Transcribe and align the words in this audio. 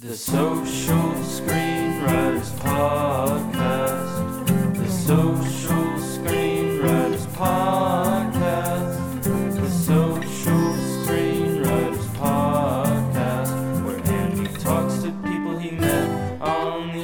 The 0.00 0.16
Social 0.16 1.12
Screenwriters 1.22 2.50
Podcast. 2.58 4.46
The 4.76 4.88
Social 4.88 5.86
Screenwriters 6.00 7.24
Podcast. 7.28 9.22
The 9.22 9.70
Social 9.70 10.74
Screenwriters 11.06 12.06
Podcast. 12.16 13.84
Where 13.84 14.04
Andy 14.12 14.52
talks 14.54 15.02
to 15.04 15.12
people 15.22 15.58
he 15.58 15.70
met 15.70 16.40
on 16.42 16.88
the 16.88 17.02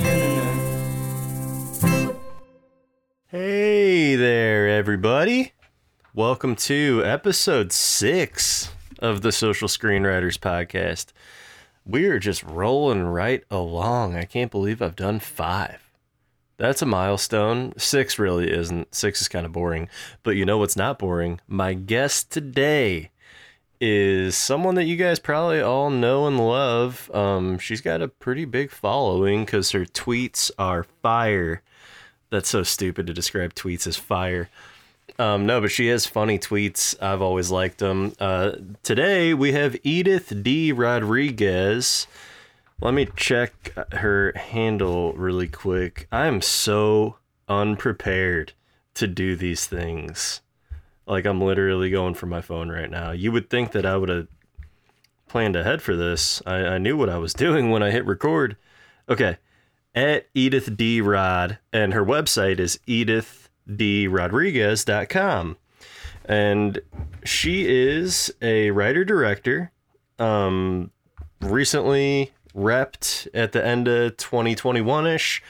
internet. 1.82 2.16
Hey 3.28 4.16
there, 4.16 4.68
everybody. 4.68 5.52
Welcome 6.12 6.56
to 6.56 7.02
episode 7.04 7.70
six 7.70 8.72
of 8.98 9.22
the 9.22 9.30
Social 9.30 9.68
Screenwriters 9.68 10.40
Podcast. 10.40 11.12
We're 11.86 12.18
just 12.18 12.42
rolling 12.42 13.04
right 13.04 13.42
along. 13.50 14.14
I 14.16 14.24
can't 14.24 14.50
believe 14.50 14.82
I've 14.82 14.96
done 14.96 15.18
five. 15.20 15.90
That's 16.56 16.82
a 16.82 16.86
milestone. 16.86 17.72
Six 17.78 18.18
really 18.18 18.52
isn't. 18.52 18.94
Six 18.94 19.22
is 19.22 19.28
kind 19.28 19.46
of 19.46 19.52
boring. 19.52 19.88
But 20.22 20.36
you 20.36 20.44
know 20.44 20.58
what's 20.58 20.76
not 20.76 20.98
boring? 20.98 21.40
My 21.48 21.72
guest 21.72 22.30
today 22.30 23.10
is 23.80 24.36
someone 24.36 24.74
that 24.74 24.84
you 24.84 24.96
guys 24.96 25.18
probably 25.18 25.62
all 25.62 25.88
know 25.88 26.26
and 26.26 26.38
love. 26.38 27.10
Um, 27.14 27.58
she's 27.58 27.80
got 27.80 28.02
a 28.02 28.08
pretty 28.08 28.44
big 28.44 28.70
following 28.70 29.46
because 29.46 29.70
her 29.70 29.86
tweets 29.86 30.50
are 30.58 30.84
fire. 31.02 31.62
That's 32.28 32.50
so 32.50 32.62
stupid 32.62 33.06
to 33.06 33.14
describe 33.14 33.54
tweets 33.54 33.86
as 33.86 33.96
fire. 33.96 34.50
Um, 35.18 35.46
no, 35.46 35.60
but 35.60 35.70
she 35.70 35.88
has 35.88 36.06
funny 36.06 36.38
tweets. 36.38 36.94
I've 37.02 37.22
always 37.22 37.50
liked 37.50 37.78
them. 37.78 38.12
Uh, 38.18 38.52
today 38.82 39.34
we 39.34 39.52
have 39.52 39.76
Edith 39.82 40.42
D. 40.42 40.72
Rodriguez. 40.72 42.06
Let 42.80 42.94
me 42.94 43.08
check 43.16 43.72
her 43.92 44.32
handle 44.36 45.12
really 45.12 45.48
quick. 45.48 46.08
I'm 46.10 46.40
so 46.40 47.16
unprepared 47.48 48.54
to 48.94 49.06
do 49.06 49.36
these 49.36 49.66
things. 49.66 50.40
Like 51.06 51.26
I'm 51.26 51.40
literally 51.40 51.90
going 51.90 52.14
for 52.14 52.26
my 52.26 52.40
phone 52.40 52.70
right 52.70 52.90
now. 52.90 53.10
You 53.10 53.32
would 53.32 53.50
think 53.50 53.72
that 53.72 53.84
I 53.84 53.96
would 53.96 54.08
have 54.08 54.28
planned 55.28 55.56
ahead 55.56 55.82
for 55.82 55.94
this. 55.94 56.42
I, 56.46 56.56
I 56.56 56.78
knew 56.78 56.96
what 56.96 57.08
I 57.08 57.18
was 57.18 57.34
doing 57.34 57.70
when 57.70 57.82
I 57.82 57.90
hit 57.90 58.06
record. 58.06 58.56
Okay, 59.08 59.38
at 59.94 60.28
Edith 60.34 60.76
D. 60.76 61.00
Rod, 61.00 61.58
and 61.72 61.92
her 61.92 62.04
website 62.04 62.60
is 62.60 62.78
edithdrodriguez.com. 63.68 65.56
And 66.24 66.80
she 67.24 67.66
is 67.66 68.32
a 68.40 68.70
writer 68.70 69.04
director. 69.04 69.72
Um, 70.18 70.90
recently 71.40 72.32
repped 72.54 73.28
at 73.32 73.52
the 73.52 73.64
end 73.64 73.88
of 73.88 74.16
2021 74.16 75.06
ish 75.06 75.42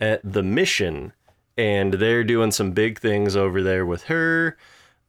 at 0.00 0.20
The 0.24 0.42
Mission. 0.42 1.12
And 1.56 1.94
they're 1.94 2.24
doing 2.24 2.52
some 2.52 2.72
big 2.72 3.00
things 3.00 3.34
over 3.34 3.62
there 3.62 3.84
with 3.84 4.04
her. 4.04 4.56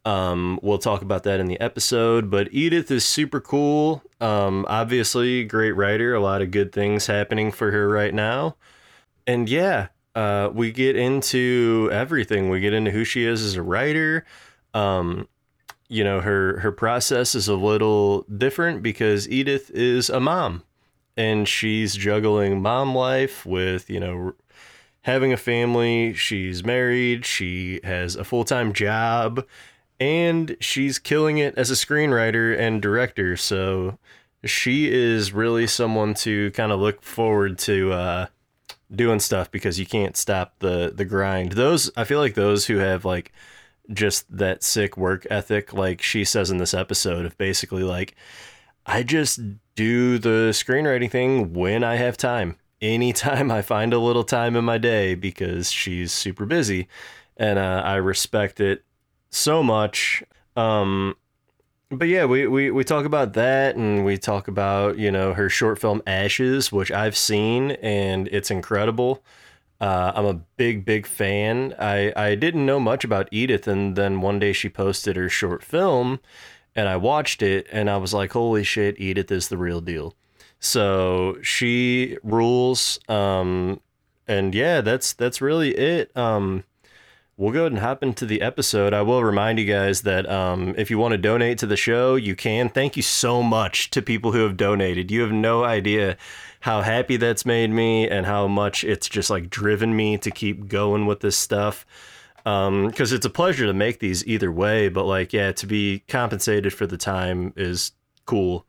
Um, 0.05 0.59
we'll 0.63 0.79
talk 0.79 1.01
about 1.01 1.23
that 1.23 1.39
in 1.39 1.47
the 1.47 1.59
episode. 1.59 2.31
But 2.31 2.51
Edith 2.51 2.89
is 2.89 3.05
super 3.05 3.39
cool. 3.39 4.01
Um, 4.19 4.66
obviously, 4.67 5.44
great 5.44 5.73
writer. 5.73 6.16
A 6.16 6.21
lot 6.21 6.41
of 6.41 6.51
good 6.51 6.71
things 6.71 7.05
happening 7.05 7.51
for 7.51 7.71
her 7.71 7.88
right 7.88 8.13
now. 8.13 8.55
And 9.27 9.47
yeah, 9.47 9.89
uh, 10.15 10.49
we 10.53 10.71
get 10.71 10.95
into 10.95 11.89
everything. 11.91 12.49
We 12.49 12.59
get 12.59 12.73
into 12.73 12.91
who 12.91 13.03
she 13.03 13.25
is 13.25 13.43
as 13.43 13.55
a 13.55 13.61
writer. 13.61 14.25
Um, 14.73 15.27
you 15.88 16.03
know, 16.03 16.21
her 16.21 16.59
her 16.59 16.71
process 16.71 17.35
is 17.35 17.47
a 17.47 17.55
little 17.55 18.23
different 18.23 18.83
because 18.83 19.29
Edith 19.29 19.71
is 19.71 20.09
a 20.09 20.19
mom, 20.19 20.63
and 21.17 21.47
she's 21.47 21.95
juggling 21.95 22.61
mom 22.61 22.95
life 22.95 23.45
with 23.45 23.89
you 23.89 23.99
know 23.99 24.33
having 25.01 25.33
a 25.33 25.38
family. 25.38 26.13
She's 26.13 26.63
married. 26.63 27.25
She 27.25 27.79
has 27.84 28.16
a 28.16 28.23
full 28.23 28.44
time 28.44 28.73
job, 28.73 29.45
and 30.00 30.55
she's 30.59 31.00
killing 31.00 31.38
it 31.38 31.55
as 31.57 31.72
a 31.72 31.75
screenwriter 31.75 32.57
and 32.57 32.81
director. 32.81 33.35
So 33.35 33.97
she 34.44 34.91
is 34.91 35.34
really 35.34 35.67
someone 35.67 36.13
to 36.16 36.51
kind 36.51 36.72
of 36.72 36.79
look 36.79 37.01
forward 37.01 37.57
to. 37.59 37.94
Uh, 37.94 38.25
doing 38.94 39.19
stuff 39.19 39.51
because 39.51 39.79
you 39.79 39.85
can't 39.85 40.17
stop 40.17 40.55
the 40.59 40.91
the 40.94 41.05
grind. 41.05 41.53
Those 41.53 41.91
I 41.95 42.03
feel 42.03 42.19
like 42.19 42.35
those 42.35 42.66
who 42.66 42.77
have 42.77 43.05
like 43.05 43.31
just 43.91 44.25
that 44.35 44.63
sick 44.63 44.97
work 44.97 45.25
ethic, 45.29 45.73
like 45.73 46.01
she 46.01 46.23
says 46.23 46.51
in 46.51 46.57
this 46.57 46.73
episode, 46.73 47.25
of 47.25 47.38
basically 47.38 47.83
like 47.83 48.16
I 48.85 49.03
just 49.03 49.39
do 49.75 50.17
the 50.17 50.49
screenwriting 50.51 51.11
thing 51.11 51.53
when 51.53 51.83
I 51.83 51.95
have 51.95 52.17
time. 52.17 52.57
Anytime 52.81 53.51
I 53.51 53.61
find 53.61 53.94
a 53.94 53.99
little 53.99 54.23
time 54.23 54.55
in 54.55 54.66
my 54.66 54.78
day 54.78 55.16
because 55.16 55.72
she's 55.72 56.11
super 56.11 56.45
busy, 56.45 56.88
and 57.38 57.59
uh, 57.59 57.81
I 57.85 57.95
respect 57.95 58.59
it 58.59 58.83
so 59.29 59.61
much. 59.63 60.23
Um, 60.55 61.16
but 61.89 62.07
yeah, 62.07 62.25
we, 62.25 62.47
we, 62.47 62.72
we 62.72 62.83
talk 62.83 63.05
about 63.05 63.33
that 63.33 63.75
and 63.75 64.05
we 64.05 64.17
talk 64.17 64.47
about, 64.47 64.97
you 64.97 65.11
know, 65.11 65.33
her 65.33 65.50
short 65.50 65.79
film 65.79 66.01
Ashes, 66.05 66.72
which 66.72 66.91
I've 66.91 67.17
seen 67.17 67.72
and 67.72 68.27
it's 68.29 68.51
incredible. 68.51 69.23
Uh, 69.81 70.11
I'm 70.13 70.25
a 70.25 70.33
big, 70.33 70.85
big 70.85 71.07
fan. 71.07 71.73
I, 71.79 72.13
I 72.16 72.35
didn't 72.35 72.66
know 72.66 72.79
much 72.79 73.05
about 73.05 73.29
Edith, 73.31 73.66
and 73.66 73.95
then 73.95 74.19
one 74.19 74.38
day 74.38 74.51
she 74.51 74.67
posted 74.67 75.16
her 75.16 75.29
short 75.29 75.63
film 75.63 76.19
and 76.75 76.88
I 76.88 76.97
watched 76.97 77.41
it 77.41 77.67
and 77.72 77.89
I 77.89 77.97
was 77.97 78.13
like, 78.13 78.33
holy 78.33 78.63
shit, 78.63 78.99
Edith 78.99 79.31
is 79.31 79.47
the 79.49 79.57
real 79.57 79.81
deal. 79.81 80.16
So 80.59 81.38
she 81.41 82.17
rules. 82.23 82.99
Um, 83.07 83.81
and 84.28 84.53
yeah, 84.53 84.81
that's 84.81 85.13
that's 85.13 85.41
really 85.41 85.75
it. 85.75 86.16
Um, 86.16 86.63
we'll 87.39 87.53
go 87.53 87.61
ahead 87.61 87.72
and 87.72 87.79
hop 87.79 88.03
into 88.03 88.25
the 88.25 88.41
episode. 88.41 88.94
I 88.94 89.01
will 89.01 89.23
remind 89.23 89.59
you 89.59 89.66
guys 89.66 90.01
that 90.01 90.29
um, 90.29 90.75
if 90.77 90.91
you 90.91 90.97
want 90.97 91.13
to 91.13 91.17
donate 91.17 91.57
to 91.59 91.66
the 91.66 91.77
show, 91.77 92.16
you 92.16 92.35
can. 92.35 92.67
Thank 92.67 92.97
you 92.97 93.01
so 93.01 93.41
much 93.41 93.89
to 93.91 94.01
people 94.01 94.33
who 94.33 94.39
have 94.39 94.57
donated. 94.57 95.09
You 95.09 95.22
have 95.22 95.31
no 95.31 95.63
idea 95.63 96.17
how 96.59 96.81
happy 96.81 97.16
that's 97.16 97.45
made 97.45 97.69
me 97.69 98.09
and 98.09 98.25
how 98.25 98.47
much 98.47 98.83
it's 98.83 99.07
just 99.07 99.29
like 99.29 99.49
driven 99.49 99.95
me 99.95 100.17
to 100.17 100.29
keep 100.29 100.67
going 100.67 101.05
with 101.05 101.22
this 101.22 101.38
stuff. 101.38 101.85
Because 102.44 102.67
um, 102.67 102.91
it's 103.16 103.25
a 103.25 103.29
pleasure 103.29 103.66
to 103.66 103.73
make 103.73 103.99
these 103.99 104.25
either 104.28 104.51
way, 104.51 104.89
but 104.89 105.05
like, 105.05 105.31
yeah, 105.31 105.53
to 105.53 105.66
be 105.66 106.03
compensated 106.09 106.73
for 106.73 106.85
the 106.85 106.97
time 106.97 107.53
is 107.55 107.94
cool. 108.25 108.66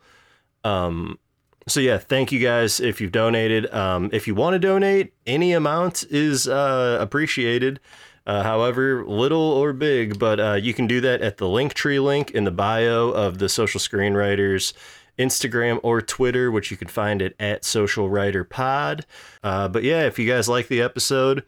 Um, 0.63 1.19
so 1.67 1.81
yeah, 1.81 1.99
thank 1.99 2.31
you 2.31 2.39
guys 2.39 2.79
if 2.79 3.01
you've 3.01 3.13
donated. 3.13 3.73
Um, 3.75 4.11
if 4.13 4.29
you 4.29 4.37
want 4.37 4.55
to 4.55 4.61
donate, 4.61 5.13
any 5.27 5.53
amount 5.53 6.05
is 6.09 6.47
uh, 6.47 6.99
appreciated 7.01 7.81
uh, 8.31 8.45
however 8.45 9.05
little 9.05 9.41
or 9.41 9.73
big, 9.73 10.17
but 10.17 10.39
uh, 10.39 10.53
you 10.53 10.73
can 10.73 10.87
do 10.87 11.01
that 11.01 11.21
at 11.21 11.39
the 11.39 11.47
Linktree 11.47 12.01
link 12.01 12.31
in 12.31 12.45
the 12.45 12.53
bio 12.53 13.09
of 13.09 13.39
the 13.39 13.49
Social 13.49 13.81
Screenwriters 13.81 14.73
Instagram 15.19 15.81
or 15.83 16.01
Twitter, 16.01 16.49
which 16.49 16.71
you 16.71 16.77
can 16.77 16.87
find 16.87 17.21
it 17.21 17.35
at 17.41 17.65
Social 17.65 18.09
Writer 18.09 18.45
Pod. 18.45 19.05
Uh, 19.43 19.67
but 19.67 19.83
yeah, 19.83 20.03
if 20.07 20.17
you 20.17 20.29
guys 20.29 20.49
like 20.49 20.69
the 20.69 20.81
episode, 20.81 21.43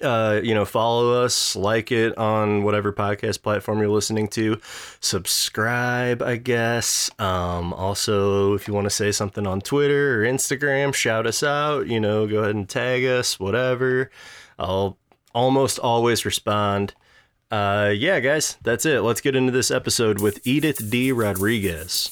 uh, 0.00 0.40
you 0.40 0.54
know, 0.54 0.64
follow 0.64 1.24
us, 1.24 1.56
like 1.56 1.90
it 1.90 2.16
on 2.16 2.62
whatever 2.62 2.92
podcast 2.92 3.42
platform 3.42 3.80
you're 3.80 3.88
listening 3.88 4.28
to, 4.28 4.60
subscribe, 5.00 6.22
I 6.22 6.36
guess. 6.36 7.10
Um, 7.18 7.72
also, 7.72 8.54
if 8.54 8.68
you 8.68 8.74
want 8.74 8.84
to 8.84 8.90
say 8.90 9.10
something 9.10 9.48
on 9.48 9.60
Twitter 9.60 10.22
or 10.22 10.24
Instagram, 10.24 10.94
shout 10.94 11.26
us 11.26 11.42
out, 11.42 11.88
you 11.88 11.98
know, 11.98 12.28
go 12.28 12.38
ahead 12.38 12.54
and 12.54 12.68
tag 12.68 13.04
us, 13.04 13.40
whatever. 13.40 14.12
I'll 14.60 14.96
almost 15.34 15.78
always 15.78 16.24
respond. 16.24 16.94
Uh, 17.50 17.92
yeah, 17.94 18.20
guys, 18.20 18.56
that's 18.62 18.86
it. 18.86 19.00
Let's 19.00 19.20
get 19.20 19.36
into 19.36 19.52
this 19.52 19.70
episode 19.70 20.20
with 20.20 20.46
Edith 20.46 20.90
D. 20.90 21.12
Rodriguez. 21.12 22.10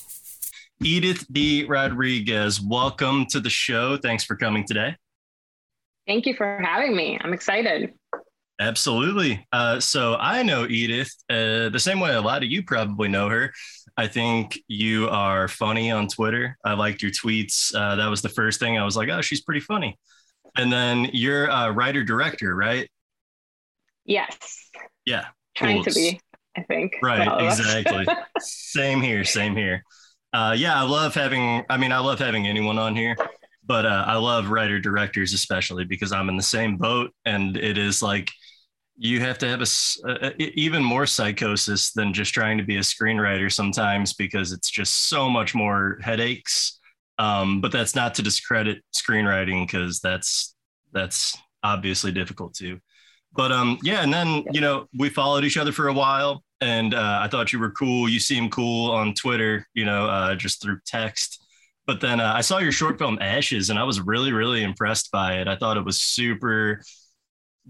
Edith 0.82 1.26
D. 1.32 1.64
Rodriguez, 1.64 2.60
welcome 2.60 3.26
to 3.26 3.40
the 3.40 3.50
show. 3.50 3.96
Thanks 3.96 4.24
for 4.24 4.36
coming 4.36 4.66
today. 4.66 4.96
Thank 6.06 6.26
you 6.26 6.34
for 6.34 6.58
having 6.62 6.96
me. 6.96 7.18
I'm 7.22 7.32
excited. 7.32 7.92
Absolutely. 8.60 9.46
Uh, 9.52 9.80
so 9.80 10.16
I 10.16 10.42
know 10.42 10.66
Edith 10.68 11.14
uh, 11.30 11.70
the 11.70 11.78
same 11.78 12.00
way 12.00 12.14
a 12.14 12.20
lot 12.20 12.42
of 12.42 12.50
you 12.50 12.62
probably 12.62 13.08
know 13.08 13.28
her. 13.28 13.52
I 13.96 14.06
think 14.06 14.58
you 14.68 15.08
are 15.08 15.48
funny 15.48 15.90
on 15.90 16.08
Twitter. 16.08 16.56
I 16.64 16.74
liked 16.74 17.02
your 17.02 17.10
tweets. 17.10 17.74
Uh, 17.74 17.96
that 17.96 18.08
was 18.08 18.20
the 18.20 18.28
first 18.28 18.60
thing 18.60 18.78
I 18.78 18.84
was 18.84 18.96
like, 18.96 19.08
oh, 19.08 19.22
she's 19.22 19.40
pretty 19.40 19.60
funny. 19.60 19.98
And 20.56 20.72
then 20.72 21.08
you're 21.12 21.46
a 21.46 21.72
writer 21.72 22.04
director, 22.04 22.54
right? 22.54 22.88
Yes. 24.10 24.36
Yeah. 25.06 25.26
Trying 25.56 25.82
to 25.84 25.92
be, 25.92 26.20
I 26.56 26.62
think. 26.62 26.96
Right. 27.02 27.28
Exactly. 27.44 28.06
same 28.40 29.00
here. 29.02 29.24
Same 29.24 29.56
here. 29.56 29.84
Uh, 30.32 30.54
yeah, 30.58 30.74
I 30.80 30.82
love 30.82 31.14
having. 31.14 31.64
I 31.70 31.76
mean, 31.76 31.92
I 31.92 31.98
love 32.00 32.18
having 32.20 32.46
anyone 32.46 32.78
on 32.78 32.96
here, 32.96 33.16
but 33.64 33.86
uh, 33.86 34.04
I 34.06 34.16
love 34.16 34.50
writer 34.50 34.80
directors 34.80 35.32
especially 35.34 35.84
because 35.84 36.12
I'm 36.12 36.28
in 36.28 36.36
the 36.36 36.42
same 36.42 36.76
boat, 36.78 37.12
and 37.24 37.56
it 37.56 37.78
is 37.78 38.02
like 38.02 38.30
you 38.96 39.20
have 39.20 39.38
to 39.38 39.48
have 39.48 39.62
a, 39.62 39.66
a, 40.06 40.42
even 40.60 40.84
more 40.84 41.06
psychosis 41.06 41.92
than 41.92 42.12
just 42.12 42.34
trying 42.34 42.58
to 42.58 42.64
be 42.64 42.76
a 42.76 42.80
screenwriter 42.80 43.52
sometimes 43.52 44.14
because 44.14 44.52
it's 44.52 44.70
just 44.70 45.08
so 45.08 45.28
much 45.30 45.54
more 45.54 45.98
headaches 46.02 46.78
Um, 47.18 47.60
but 47.60 47.72
that's 47.72 47.94
not 47.96 48.14
to 48.16 48.22
discredit 48.22 48.82
screenwriting 48.94 49.66
because 49.66 50.00
that's 50.00 50.54
that's 50.92 51.36
obviously 51.62 52.12
difficult 52.12 52.54
too. 52.54 52.80
But 53.32 53.52
um, 53.52 53.78
yeah, 53.82 54.02
and 54.02 54.12
then 54.12 54.44
you 54.52 54.60
know 54.60 54.86
we 54.98 55.08
followed 55.08 55.44
each 55.44 55.56
other 55.56 55.72
for 55.72 55.88
a 55.88 55.92
while, 55.92 56.42
and 56.60 56.94
uh, 56.94 57.20
I 57.22 57.28
thought 57.28 57.52
you 57.52 57.58
were 57.58 57.70
cool. 57.70 58.08
You 58.08 58.20
seem 58.20 58.50
cool 58.50 58.90
on 58.90 59.14
Twitter, 59.14 59.66
you 59.74 59.84
know, 59.84 60.06
uh, 60.06 60.34
just 60.34 60.62
through 60.62 60.80
text. 60.86 61.44
But 61.86 62.00
then 62.00 62.20
uh, 62.20 62.32
I 62.34 62.40
saw 62.40 62.58
your 62.58 62.72
short 62.72 62.98
film 62.98 63.18
Ashes, 63.20 63.70
and 63.70 63.78
I 63.78 63.84
was 63.84 64.00
really, 64.00 64.32
really 64.32 64.62
impressed 64.62 65.10
by 65.10 65.40
it. 65.40 65.48
I 65.48 65.56
thought 65.56 65.76
it 65.76 65.84
was 65.84 66.00
super, 66.00 66.82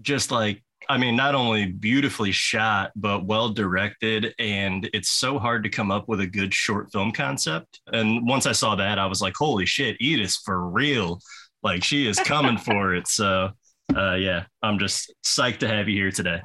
just 0.01 0.31
like 0.31 0.63
I 0.89 0.97
mean, 0.97 1.15
not 1.15 1.35
only 1.35 1.67
beautifully 1.67 2.31
shot, 2.31 2.91
but 2.95 3.25
well 3.25 3.49
directed. 3.49 4.33
And 4.39 4.89
it's 4.93 5.09
so 5.09 5.39
hard 5.39 5.63
to 5.63 5.69
come 5.69 5.91
up 5.91 6.07
with 6.07 6.19
a 6.19 6.27
good 6.27 6.53
short 6.53 6.91
film 6.91 7.11
concept. 7.11 7.79
And 7.87 8.27
once 8.27 8.45
I 8.45 8.51
saw 8.51 8.75
that, 8.75 8.99
I 8.99 9.05
was 9.05 9.21
like, 9.21 9.35
holy 9.37 9.65
shit, 9.65 9.97
Edith 9.99 10.35
for 10.43 10.67
real. 10.69 11.19
Like 11.63 11.83
she 11.83 12.07
is 12.07 12.19
coming 12.19 12.57
for 12.57 12.95
it. 12.95 13.07
So, 13.07 13.51
uh, 13.95 14.15
yeah, 14.15 14.45
I'm 14.61 14.79
just 14.79 15.13
psyched 15.23 15.59
to 15.59 15.67
have 15.67 15.87
you 15.87 15.95
here 15.95 16.11
today. 16.11 16.41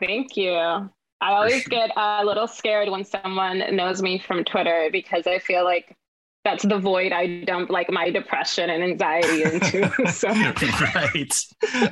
Thank 0.00 0.36
you. 0.36 0.52
I 0.52 0.90
always 1.20 1.66
get 1.68 1.90
a 1.96 2.24
little 2.24 2.48
scared 2.48 2.88
when 2.90 3.04
someone 3.04 3.76
knows 3.76 4.02
me 4.02 4.18
from 4.18 4.44
Twitter 4.44 4.88
because 4.90 5.26
I 5.26 5.38
feel 5.38 5.64
like 5.64 5.96
that's 6.44 6.64
the 6.64 6.78
void 6.78 7.12
I 7.12 7.44
dump 7.44 7.70
like 7.70 7.90
my 7.90 8.10
depression 8.10 8.70
and 8.70 8.82
anxiety 8.82 9.44
into. 9.44 9.88
so. 10.12 10.28
right. 10.28 11.34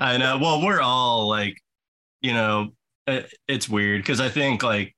I 0.00 0.16
know. 0.16 0.38
Well, 0.38 0.64
we're 0.64 0.80
all 0.80 1.28
like, 1.28 1.56
you 2.20 2.32
know, 2.32 2.70
it, 3.06 3.32
it's 3.46 3.68
weird 3.68 4.02
because 4.02 4.20
I 4.20 4.28
think 4.28 4.64
like 4.64 4.96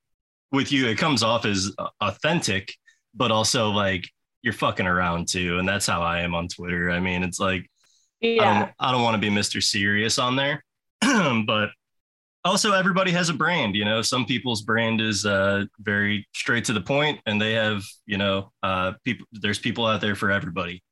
with 0.50 0.72
you, 0.72 0.86
it 0.86 0.96
comes 0.96 1.22
off 1.22 1.44
as 1.44 1.70
authentic, 2.00 2.74
but 3.14 3.30
also 3.30 3.70
like 3.70 4.08
you're 4.40 4.54
fucking 4.54 4.86
around 4.86 5.28
too. 5.28 5.58
And 5.58 5.68
that's 5.68 5.86
how 5.86 6.00
I 6.00 6.20
am 6.20 6.34
on 6.34 6.48
Twitter. 6.48 6.90
I 6.90 7.00
mean, 7.00 7.22
it's 7.22 7.38
like, 7.38 7.68
yeah. 8.22 8.50
I 8.50 8.58
don't, 8.58 8.70
I 8.78 8.92
don't 8.92 9.02
want 9.02 9.14
to 9.14 9.30
be 9.30 9.34
Mr. 9.34 9.62
Serious 9.62 10.18
on 10.18 10.36
there, 10.36 10.64
but 11.00 11.70
also 12.44 12.72
everybody 12.72 13.10
has 13.10 13.28
a 13.28 13.34
brand 13.34 13.74
you 13.74 13.84
know 13.84 14.02
some 14.02 14.24
people's 14.24 14.62
brand 14.62 15.00
is 15.00 15.24
uh, 15.24 15.64
very 15.80 16.26
straight 16.34 16.64
to 16.64 16.72
the 16.72 16.80
point 16.80 17.20
and 17.26 17.40
they 17.40 17.52
have 17.52 17.82
you 18.06 18.18
know 18.18 18.50
uh, 18.62 18.92
people 19.04 19.26
there's 19.32 19.58
people 19.58 19.86
out 19.86 20.00
there 20.00 20.14
for 20.14 20.30
everybody 20.30 20.82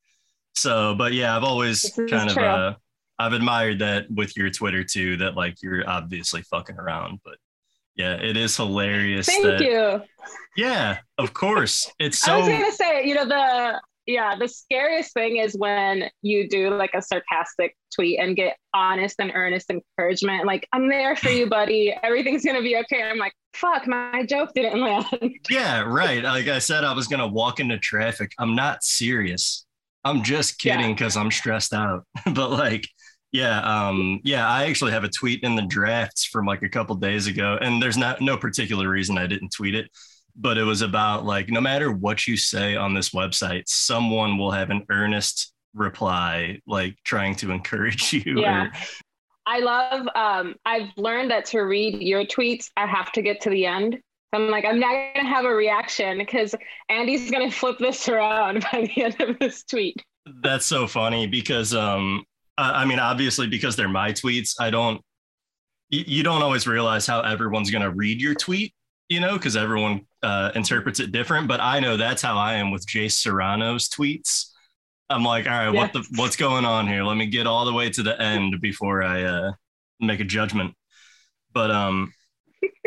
so 0.55 0.95
but 0.95 1.13
yeah 1.13 1.35
i've 1.35 1.43
always 1.43 1.91
kind 2.09 2.29
of 2.29 2.37
uh, 2.37 2.73
i've 3.19 3.33
admired 3.33 3.79
that 3.79 4.09
with 4.11 4.35
your 4.37 4.49
twitter 4.49 4.83
too 4.83 5.17
that 5.17 5.35
like 5.35 5.55
you're 5.61 5.87
obviously 5.89 6.41
fucking 6.43 6.77
around 6.77 7.19
but 7.23 7.37
yeah 7.95 8.13
it 8.13 8.37
is 8.37 8.55
hilarious 8.55 9.27
thank 9.27 9.43
that, 9.43 9.61
you 9.61 10.01
yeah 10.55 10.97
of 11.17 11.33
course 11.33 11.91
it's 11.99 12.19
so 12.19 12.33
i 12.33 12.37
was 12.37 12.47
gonna 12.47 12.71
say 12.71 13.05
you 13.05 13.15
know 13.15 13.25
the 13.25 13.81
yeah, 14.11 14.35
the 14.35 14.47
scariest 14.47 15.13
thing 15.13 15.37
is 15.37 15.55
when 15.55 16.09
you 16.21 16.49
do 16.49 16.69
like 16.69 16.91
a 16.93 17.01
sarcastic 17.01 17.75
tweet 17.95 18.19
and 18.19 18.35
get 18.35 18.57
honest 18.73 19.15
and 19.19 19.31
earnest 19.33 19.69
encouragement. 19.69 20.45
Like, 20.45 20.67
I'm 20.73 20.89
there 20.89 21.15
for 21.15 21.29
you, 21.29 21.47
buddy. 21.47 21.95
Everything's 22.03 22.45
gonna 22.45 22.61
be 22.61 22.75
okay. 22.77 23.03
I'm 23.03 23.17
like, 23.17 23.33
fuck, 23.53 23.87
my 23.87 24.25
joke 24.27 24.51
didn't 24.53 24.81
land. 24.81 25.05
Yeah, 25.49 25.81
right. 25.81 26.23
Like 26.23 26.47
I 26.47 26.59
said, 26.59 26.83
I 26.83 26.93
was 26.93 27.07
gonna 27.07 27.27
walk 27.27 27.59
into 27.59 27.77
traffic. 27.77 28.33
I'm 28.37 28.55
not 28.55 28.83
serious. 28.83 29.65
I'm 30.03 30.23
just 30.23 30.59
kidding 30.59 30.93
because 30.93 31.15
yeah. 31.15 31.21
I'm 31.21 31.31
stressed 31.31 31.73
out. 31.73 32.05
but 32.33 32.51
like, 32.51 32.87
yeah, 33.31 33.61
um, 33.61 34.19
yeah, 34.23 34.47
I 34.47 34.65
actually 34.65 34.91
have 34.91 35.05
a 35.05 35.09
tweet 35.09 35.43
in 35.43 35.55
the 35.55 35.61
drafts 35.61 36.25
from 36.25 36.45
like 36.45 36.63
a 36.63 36.69
couple 36.69 36.95
days 36.95 37.27
ago, 37.27 37.57
and 37.61 37.81
there's 37.81 37.97
not 37.97 38.19
no 38.19 38.35
particular 38.35 38.89
reason 38.89 39.17
I 39.17 39.27
didn't 39.27 39.53
tweet 39.53 39.75
it 39.75 39.89
but 40.35 40.57
it 40.57 40.63
was 40.63 40.81
about 40.81 41.25
like 41.25 41.49
no 41.49 41.61
matter 41.61 41.91
what 41.91 42.27
you 42.27 42.37
say 42.37 42.75
on 42.75 42.93
this 42.93 43.09
website, 43.09 43.63
someone 43.67 44.37
will 44.37 44.51
have 44.51 44.69
an 44.69 44.85
earnest 44.89 45.53
reply, 45.73 46.59
like 46.67 46.95
trying 47.03 47.35
to 47.35 47.51
encourage 47.51 48.13
you. 48.13 48.41
Yeah. 48.41 48.65
Or... 48.65 48.71
I 49.45 49.59
love, 49.59 50.07
um, 50.15 50.55
I've 50.65 50.89
learned 50.97 51.31
that 51.31 51.45
to 51.45 51.61
read 51.61 52.01
your 52.01 52.23
tweets, 52.25 52.67
I 52.77 52.85
have 52.85 53.11
to 53.13 53.21
get 53.21 53.41
to 53.41 53.49
the 53.49 53.65
end. 53.65 53.99
I'm 54.33 54.49
like, 54.49 54.63
I'm 54.63 54.79
not 54.79 54.91
going 54.91 55.25
to 55.25 55.29
have 55.29 55.45
a 55.45 55.53
reaction 55.53 56.19
because 56.19 56.55
Andy's 56.89 57.29
going 57.29 57.49
to 57.49 57.55
flip 57.55 57.77
this 57.79 58.07
around 58.07 58.65
by 58.71 58.89
the 58.95 59.03
end 59.03 59.19
of 59.19 59.39
this 59.39 59.63
tweet. 59.63 60.01
That's 60.41 60.65
so 60.65 60.87
funny 60.87 61.27
because, 61.27 61.73
um, 61.73 62.23
I, 62.57 62.83
I 62.83 62.85
mean, 62.85 62.99
obviously, 62.99 63.47
because 63.47 63.75
they're 63.75 63.89
my 63.89 64.13
tweets, 64.13 64.55
I 64.59 64.69
don't, 64.69 65.01
you, 65.89 66.03
you 66.07 66.23
don't 66.23 66.43
always 66.43 66.67
realize 66.67 67.05
how 67.05 67.21
everyone's 67.21 67.71
going 67.71 67.81
to 67.81 67.89
read 67.89 68.21
your 68.21 68.35
tweet 68.35 68.73
you 69.11 69.19
know, 69.19 69.33
because 69.33 69.57
everyone 69.57 70.05
uh, 70.23 70.51
interprets 70.55 71.01
it 71.01 71.11
different. 71.11 71.49
But 71.49 71.59
I 71.59 71.81
know 71.81 71.97
that's 71.97 72.21
how 72.21 72.37
I 72.37 72.53
am 72.53 72.71
with 72.71 72.87
Jace 72.87 73.11
Serrano's 73.11 73.89
tweets. 73.89 74.45
I'm 75.09 75.25
like, 75.25 75.47
all 75.47 75.51
right, 75.51 75.69
what 75.69 75.91
the 75.91 76.07
what's 76.15 76.37
going 76.37 76.63
on 76.63 76.87
here? 76.87 77.03
Let 77.03 77.17
me 77.17 77.25
get 77.25 77.45
all 77.45 77.65
the 77.65 77.73
way 77.73 77.89
to 77.89 78.03
the 78.03 78.19
end 78.21 78.61
before 78.61 79.03
I 79.03 79.23
uh, 79.23 79.51
make 79.99 80.21
a 80.21 80.23
judgment. 80.23 80.73
But 81.51 81.71
um, 81.71 82.13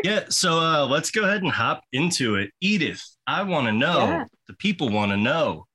yeah. 0.03 0.23
So 0.29 0.57
uh, 0.59 0.87
let's 0.87 1.11
go 1.11 1.25
ahead 1.25 1.43
and 1.43 1.51
hop 1.51 1.83
into 1.93 2.35
it. 2.37 2.49
Edith, 2.59 3.03
I 3.27 3.43
want 3.43 3.67
to 3.67 3.71
know. 3.71 3.99
Yeah. 3.99 4.25
The 4.47 4.55
people 4.55 4.89
want 4.89 5.11
to 5.11 5.17
know. 5.17 5.67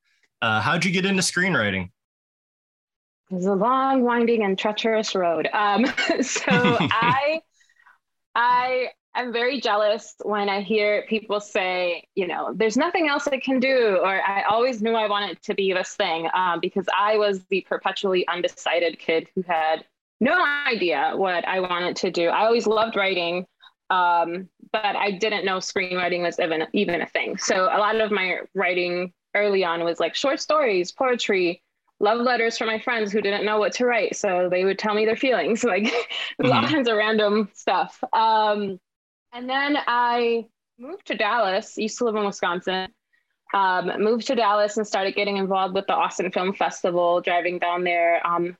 Uh, 0.43 0.61
how'd 0.61 0.85
you 0.85 0.91
get 0.91 1.07
into 1.07 1.23
screenwriting? 1.23 1.91
It 3.31 3.35
was 3.35 3.47
a 3.47 3.55
long, 3.55 4.03
winding, 4.03 4.43
and 4.43 4.59
treacherous 4.59 5.15
road. 5.15 5.49
Um, 5.53 5.87
so 6.23 6.43
I, 6.51 7.41
I 8.35 8.89
I'm 9.15 9.33
very 9.33 9.61
jealous 9.61 10.15
when 10.23 10.49
I 10.49 10.61
hear 10.61 11.05
people 11.09 11.41
say, 11.41 12.05
you 12.15 12.29
know, 12.29 12.53
there's 12.55 12.77
nothing 12.77 13.09
else 13.09 13.27
I 13.27 13.39
can 13.39 13.59
do, 13.59 13.99
or 14.03 14.21
I 14.23 14.45
always 14.49 14.81
knew 14.81 14.95
I 14.95 15.09
wanted 15.09 15.43
to 15.43 15.55
be 15.55 15.73
this 15.73 15.95
thing, 15.95 16.29
um, 16.33 16.61
because 16.61 16.87
I 16.97 17.17
was 17.17 17.45
the 17.47 17.67
perpetually 17.69 18.27
undecided 18.29 18.99
kid 18.99 19.29
who 19.35 19.43
had 19.43 19.85
no 20.21 20.45
idea 20.67 21.13
what 21.17 21.47
I 21.49 21.61
wanted 21.61 21.97
to 21.97 22.11
do. 22.11 22.29
I 22.29 22.45
always 22.45 22.67
loved 22.67 22.95
writing, 22.95 23.47
um, 23.89 24.49
but 24.73 24.95
I 24.97 25.11
didn't 25.13 25.45
know 25.45 25.57
screenwriting 25.57 26.23
was 26.23 26.39
even 26.39 26.67
even 26.73 27.01
a 27.01 27.07
thing. 27.07 27.37
So 27.37 27.65
a 27.65 27.79
lot 27.79 28.01
of 28.01 28.13
my 28.13 28.41
writing 28.55 29.13
early 29.35 29.65
on 29.65 29.83
was 29.83 29.99
like 29.99 30.15
short 30.15 30.41
stories, 30.41 30.93
poetry, 30.93 31.63
love 31.99 32.21
letters 32.21 32.57
from 32.57 32.69
my 32.69 32.79
friends 32.79 33.11
who 33.11 33.21
didn't 33.21 33.45
know 33.45 33.59
what 33.59 33.73
to 33.73 33.87
write, 33.87 34.15
so 34.15 34.49
they 34.49 34.65
would 34.65 34.79
tell 34.79 34.95
me 34.95 35.05
their 35.05 35.17
feelings, 35.17 35.65
like 35.75 35.85
mm-hmm. 35.85 36.53
all 36.53 36.67
kinds 36.67 36.89
of 36.89 36.97
random 36.97 37.49
stuff. 37.55 38.03
Um, 38.13 38.79
and 39.33 39.49
then 39.49 39.77
I 39.87 40.47
moved 40.79 41.07
to 41.07 41.17
Dallas, 41.17 41.77
used 41.77 41.99
to 41.99 42.05
live 42.05 42.17
in 42.17 42.25
Wisconsin. 42.25 42.89
Um, 43.53 43.91
moved 43.99 44.29
to 44.29 44.37
Dallas 44.37 44.77
and 44.77 44.87
started 44.87 45.15
getting 45.15 45.37
involved 45.37 45.75
with 45.75 45.87
the 45.87 45.95
Austin 45.95 46.31
Film 46.31 46.55
Festival, 46.55 47.21
driving 47.21 47.59
down 47.59 47.83
there. 47.83 48.25
Um, 48.27 48.57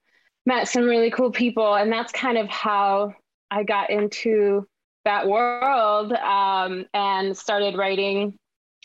met 0.47 0.69
some 0.69 0.85
really 0.85 1.11
cool 1.11 1.31
people, 1.31 1.75
and 1.75 1.93
that's 1.93 2.13
kind 2.13 2.39
of 2.39 2.49
how 2.49 3.15
I 3.51 3.63
got 3.63 3.91
into 3.91 4.67
that 5.05 5.29
world 5.29 6.13
um, 6.13 6.87
and 6.93 7.37
started 7.37 7.77
writing. 7.77 8.35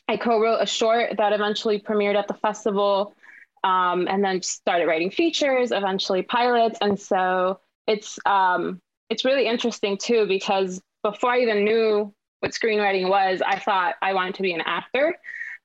I 0.08 0.18
co-wrote 0.18 0.62
a 0.62 0.68
short 0.68 1.18
that 1.18 1.34
eventually 1.34 1.80
premiered 1.80 2.16
at 2.16 2.28
the 2.28 2.36
festival, 2.36 3.16
um, 3.64 4.08
and 4.08 4.24
then 4.24 4.42
started 4.44 4.86
writing 4.86 5.10
features, 5.10 5.72
eventually 5.72 6.22
pilots, 6.22 6.78
and 6.82 7.00
so 7.00 7.60
it's 7.88 8.20
um, 8.26 8.80
it's 9.10 9.26
really 9.26 9.48
interesting 9.48 9.98
too 9.98 10.28
because 10.28 10.82
before 11.12 11.32
I 11.32 11.40
even 11.40 11.64
knew 11.64 12.12
what 12.40 12.52
screenwriting 12.52 13.10
was, 13.10 13.42
I 13.46 13.60
thought 13.60 13.94
I 14.02 14.14
wanted 14.16 14.36
to 14.36 14.42
be 14.42 14.54
an 14.54 14.62
actor. 14.62 15.16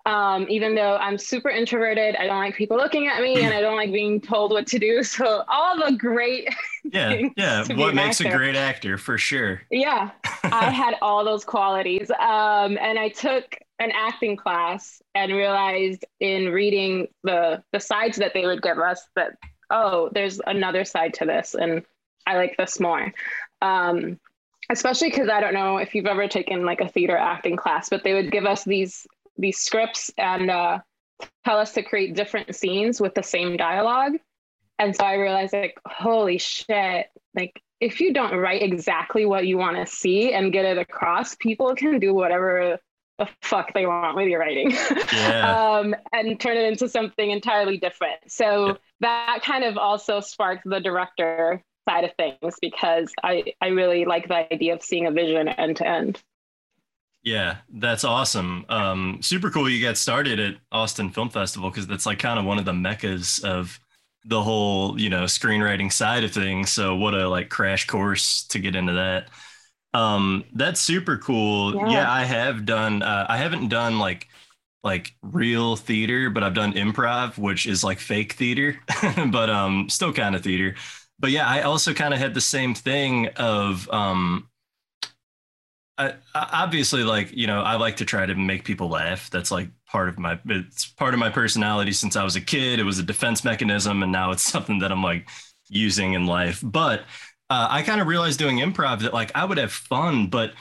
Um, 0.04 0.46
even 0.50 0.74
though 0.74 0.96
I'm 0.96 1.16
super 1.16 1.48
introverted, 1.48 2.16
I 2.16 2.26
don't 2.26 2.38
like 2.38 2.54
people 2.56 2.76
looking 2.76 3.06
at 3.06 3.22
me 3.22 3.42
and 3.42 3.52
I 3.52 3.60
don't 3.60 3.76
like 3.76 3.92
being 3.92 4.20
told 4.20 4.50
what 4.50 4.66
to 4.68 4.78
do. 4.78 5.02
So 5.10 5.42
all 5.48 5.76
the 5.78 5.96
great 5.96 6.48
Yeah, 6.84 7.22
yeah. 7.36 7.64
What 7.74 7.94
makes 7.94 8.20
actor. 8.20 8.34
a 8.34 8.36
great 8.36 8.56
actor 8.56 8.98
for 8.98 9.16
sure. 9.16 9.62
Yeah. 9.70 10.10
I 10.44 10.70
had 10.70 10.94
all 11.00 11.24
those 11.24 11.44
qualities. 11.44 12.10
Um, 12.10 12.78
and 12.78 12.98
I 12.98 13.08
took 13.08 13.56
an 13.78 13.92
acting 13.94 14.36
class 14.36 15.00
and 15.14 15.32
realized 15.32 16.04
in 16.20 16.50
reading 16.50 17.08
the 17.24 17.62
the 17.72 17.80
sides 17.80 18.18
that 18.18 18.34
they 18.34 18.44
would 18.46 18.62
give 18.62 18.78
us 18.78 19.02
that, 19.16 19.32
oh, 19.70 20.10
there's 20.12 20.40
another 20.46 20.84
side 20.84 21.14
to 21.14 21.24
this 21.24 21.54
and 21.54 21.82
I 22.26 22.36
like 22.36 22.56
this 22.56 22.78
more. 22.78 23.12
Um, 23.62 24.18
especially 24.68 25.10
because 25.10 25.28
I 25.28 25.40
don't 25.40 25.54
know 25.54 25.78
if 25.78 25.94
you've 25.94 26.06
ever 26.06 26.28
taken 26.28 26.64
like 26.64 26.80
a 26.80 26.88
theater 26.88 27.16
acting 27.16 27.56
class, 27.56 27.88
but 27.88 28.04
they 28.04 28.14
would 28.14 28.30
give 28.30 28.44
us 28.44 28.64
these 28.64 29.06
these 29.38 29.58
scripts 29.58 30.10
and 30.18 30.50
uh, 30.50 30.78
tell 31.44 31.58
us 31.58 31.72
to 31.72 31.82
create 31.82 32.14
different 32.14 32.54
scenes 32.54 33.00
with 33.00 33.14
the 33.14 33.22
same 33.22 33.56
dialogue. 33.56 34.12
And 34.78 34.94
so 34.94 35.04
I 35.04 35.14
realized 35.14 35.52
like, 35.52 35.78
holy 35.86 36.38
shit, 36.38 37.06
like 37.34 37.62
if 37.80 38.00
you 38.00 38.12
don't 38.12 38.36
write 38.36 38.62
exactly 38.62 39.24
what 39.24 39.46
you 39.46 39.56
want 39.56 39.76
to 39.76 39.86
see 39.86 40.32
and 40.32 40.52
get 40.52 40.64
it 40.64 40.78
across, 40.78 41.34
people 41.36 41.74
can 41.74 41.98
do 41.98 42.12
whatever 42.14 42.78
the 43.18 43.28
fuck 43.42 43.72
they 43.74 43.86
want 43.86 44.16
with 44.16 44.28
your 44.28 44.40
writing 44.40 44.70
yeah. 45.12 45.78
um, 45.78 45.94
and 46.12 46.40
turn 46.40 46.56
it 46.56 46.64
into 46.64 46.88
something 46.88 47.30
entirely 47.30 47.76
different. 47.76 48.18
So 48.28 48.68
yeah. 48.68 48.74
that 49.00 49.40
kind 49.44 49.64
of 49.64 49.76
also 49.76 50.20
sparked 50.20 50.62
the 50.64 50.80
director 50.80 51.62
side 51.90 52.04
of 52.04 52.12
things 52.16 52.56
because 52.60 53.12
I, 53.22 53.44
I 53.60 53.68
really 53.68 54.04
like 54.04 54.28
the 54.28 54.52
idea 54.52 54.74
of 54.74 54.82
seeing 54.82 55.06
a 55.06 55.10
vision 55.10 55.48
end 55.48 55.76
to 55.78 55.88
end. 55.88 56.22
Yeah, 57.22 57.58
that's 57.68 58.04
awesome. 58.04 58.64
Um, 58.70 59.18
super 59.20 59.50
cool 59.50 59.68
you 59.68 59.82
got 59.84 59.98
started 59.98 60.40
at 60.40 60.54
Austin 60.72 61.10
Film 61.10 61.28
Festival 61.28 61.68
because 61.70 61.86
that's 61.86 62.06
like 62.06 62.18
kind 62.18 62.38
of 62.38 62.46
one 62.46 62.58
of 62.58 62.64
the 62.64 62.72
meccas 62.72 63.40
of 63.44 63.78
the 64.24 64.40
whole, 64.42 64.98
you 64.98 65.10
know, 65.10 65.24
screenwriting 65.24 65.92
side 65.92 66.24
of 66.24 66.32
things. 66.32 66.72
So 66.72 66.96
what 66.96 67.14
a 67.14 67.28
like 67.28 67.50
crash 67.50 67.86
course 67.86 68.44
to 68.48 68.58
get 68.58 68.74
into 68.74 68.94
that. 68.94 69.28
Um, 69.94 70.44
that's 70.54 70.80
super 70.80 71.18
cool. 71.18 71.80
Yeah, 71.84 72.10
Yeah. 72.10 72.10
I 72.10 72.24
have 72.24 72.66
done 72.66 73.02
uh, 73.02 73.26
I 73.28 73.36
haven't 73.38 73.68
done 73.68 73.98
like 73.98 74.28
like 74.84 75.14
real 75.22 75.76
theater, 75.76 76.30
but 76.30 76.42
I've 76.44 76.54
done 76.54 76.72
improv, 76.74 77.38
which 77.38 77.66
is 77.66 77.84
like 77.84 78.00
fake 78.00 78.34
theater, 78.34 78.78
but 79.32 79.50
um 79.50 79.88
still 79.90 80.12
kind 80.12 80.34
of 80.36 80.42
theater. 80.42 80.76
But 81.20 81.30
yeah, 81.30 81.46
I 81.46 81.62
also 81.62 81.92
kind 81.94 82.14
of 82.14 82.20
had 82.20 82.34
the 82.34 82.40
same 82.40 82.74
thing 82.74 83.28
of 83.36 83.88
um 83.92 84.48
I, 85.98 86.14
obviously 86.34 87.04
like 87.04 87.30
you 87.36 87.46
know 87.46 87.60
i 87.60 87.76
like 87.76 87.96
to 87.96 88.06
try 88.06 88.24
to 88.24 88.34
make 88.34 88.64
people 88.64 88.88
laugh. 88.88 89.28
That's 89.30 89.50
like 89.50 89.68
part 89.86 90.08
of 90.08 90.18
my 90.18 90.40
it's 90.46 90.86
part 90.86 91.12
of 91.12 91.20
my 91.20 91.28
personality 91.28 91.92
since 91.92 92.16
i 92.16 92.24
was 92.24 92.36
a 92.36 92.40
kid. 92.40 92.80
It 92.80 92.84
was 92.84 92.98
a 92.98 93.02
defense 93.02 93.44
mechanism 93.44 94.02
and 94.02 94.10
now 94.10 94.30
it's 94.30 94.42
something 94.52 94.78
that 94.78 94.92
i'm 94.92 95.02
like 95.02 95.28
using 95.68 96.14
in 96.14 96.26
life. 96.26 96.60
But 96.64 97.00
uh, 97.50 97.66
i 97.70 97.82
kind 97.82 98.00
of 98.00 98.06
realized 98.06 98.38
doing 98.38 98.58
improv 98.58 99.00
that 99.00 99.12
like 99.12 99.32
i 99.34 99.44
would 99.44 99.58
have 99.58 99.72
fun 99.72 100.28
but 100.28 100.52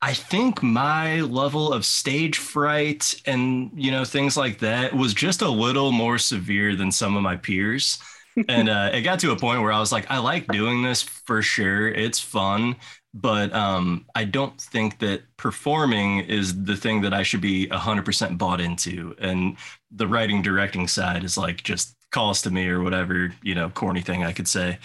i 0.00 0.14
think 0.14 0.62
my 0.62 1.20
level 1.20 1.72
of 1.72 1.84
stage 1.84 2.38
fright 2.38 3.14
and 3.26 3.70
you 3.74 3.90
know 3.90 4.04
things 4.04 4.36
like 4.36 4.60
that 4.60 4.94
was 4.94 5.12
just 5.12 5.42
a 5.42 5.48
little 5.48 5.92
more 5.92 6.18
severe 6.18 6.76
than 6.76 6.92
some 6.92 7.16
of 7.16 7.22
my 7.22 7.36
peers 7.36 7.98
and 8.48 8.68
uh, 8.68 8.90
it 8.92 9.02
got 9.02 9.18
to 9.20 9.30
a 9.30 9.36
point 9.36 9.60
where 9.60 9.72
i 9.72 9.78
was 9.78 9.92
like 9.92 10.10
i 10.10 10.18
like 10.18 10.46
doing 10.48 10.82
this 10.82 11.02
for 11.02 11.42
sure 11.42 11.88
it's 11.88 12.18
fun 12.20 12.76
but 13.14 13.52
um, 13.52 14.06
I 14.14 14.24
don't 14.24 14.58
think 14.58 14.98
that 15.00 15.22
performing 15.36 16.20
is 16.20 16.64
the 16.64 16.76
thing 16.76 17.02
that 17.02 17.12
I 17.12 17.22
should 17.22 17.42
be 17.42 17.66
100% 17.66 18.38
bought 18.38 18.60
into. 18.60 19.14
And 19.18 19.56
the 19.90 20.06
writing, 20.06 20.40
directing 20.40 20.88
side 20.88 21.22
is 21.22 21.36
like 21.36 21.62
just 21.62 21.94
calls 22.10 22.40
to 22.42 22.50
me 22.50 22.68
or 22.68 22.82
whatever, 22.82 23.34
you 23.42 23.54
know, 23.54 23.68
corny 23.68 24.00
thing 24.00 24.24
I 24.24 24.32
could 24.32 24.48
say. 24.48 24.78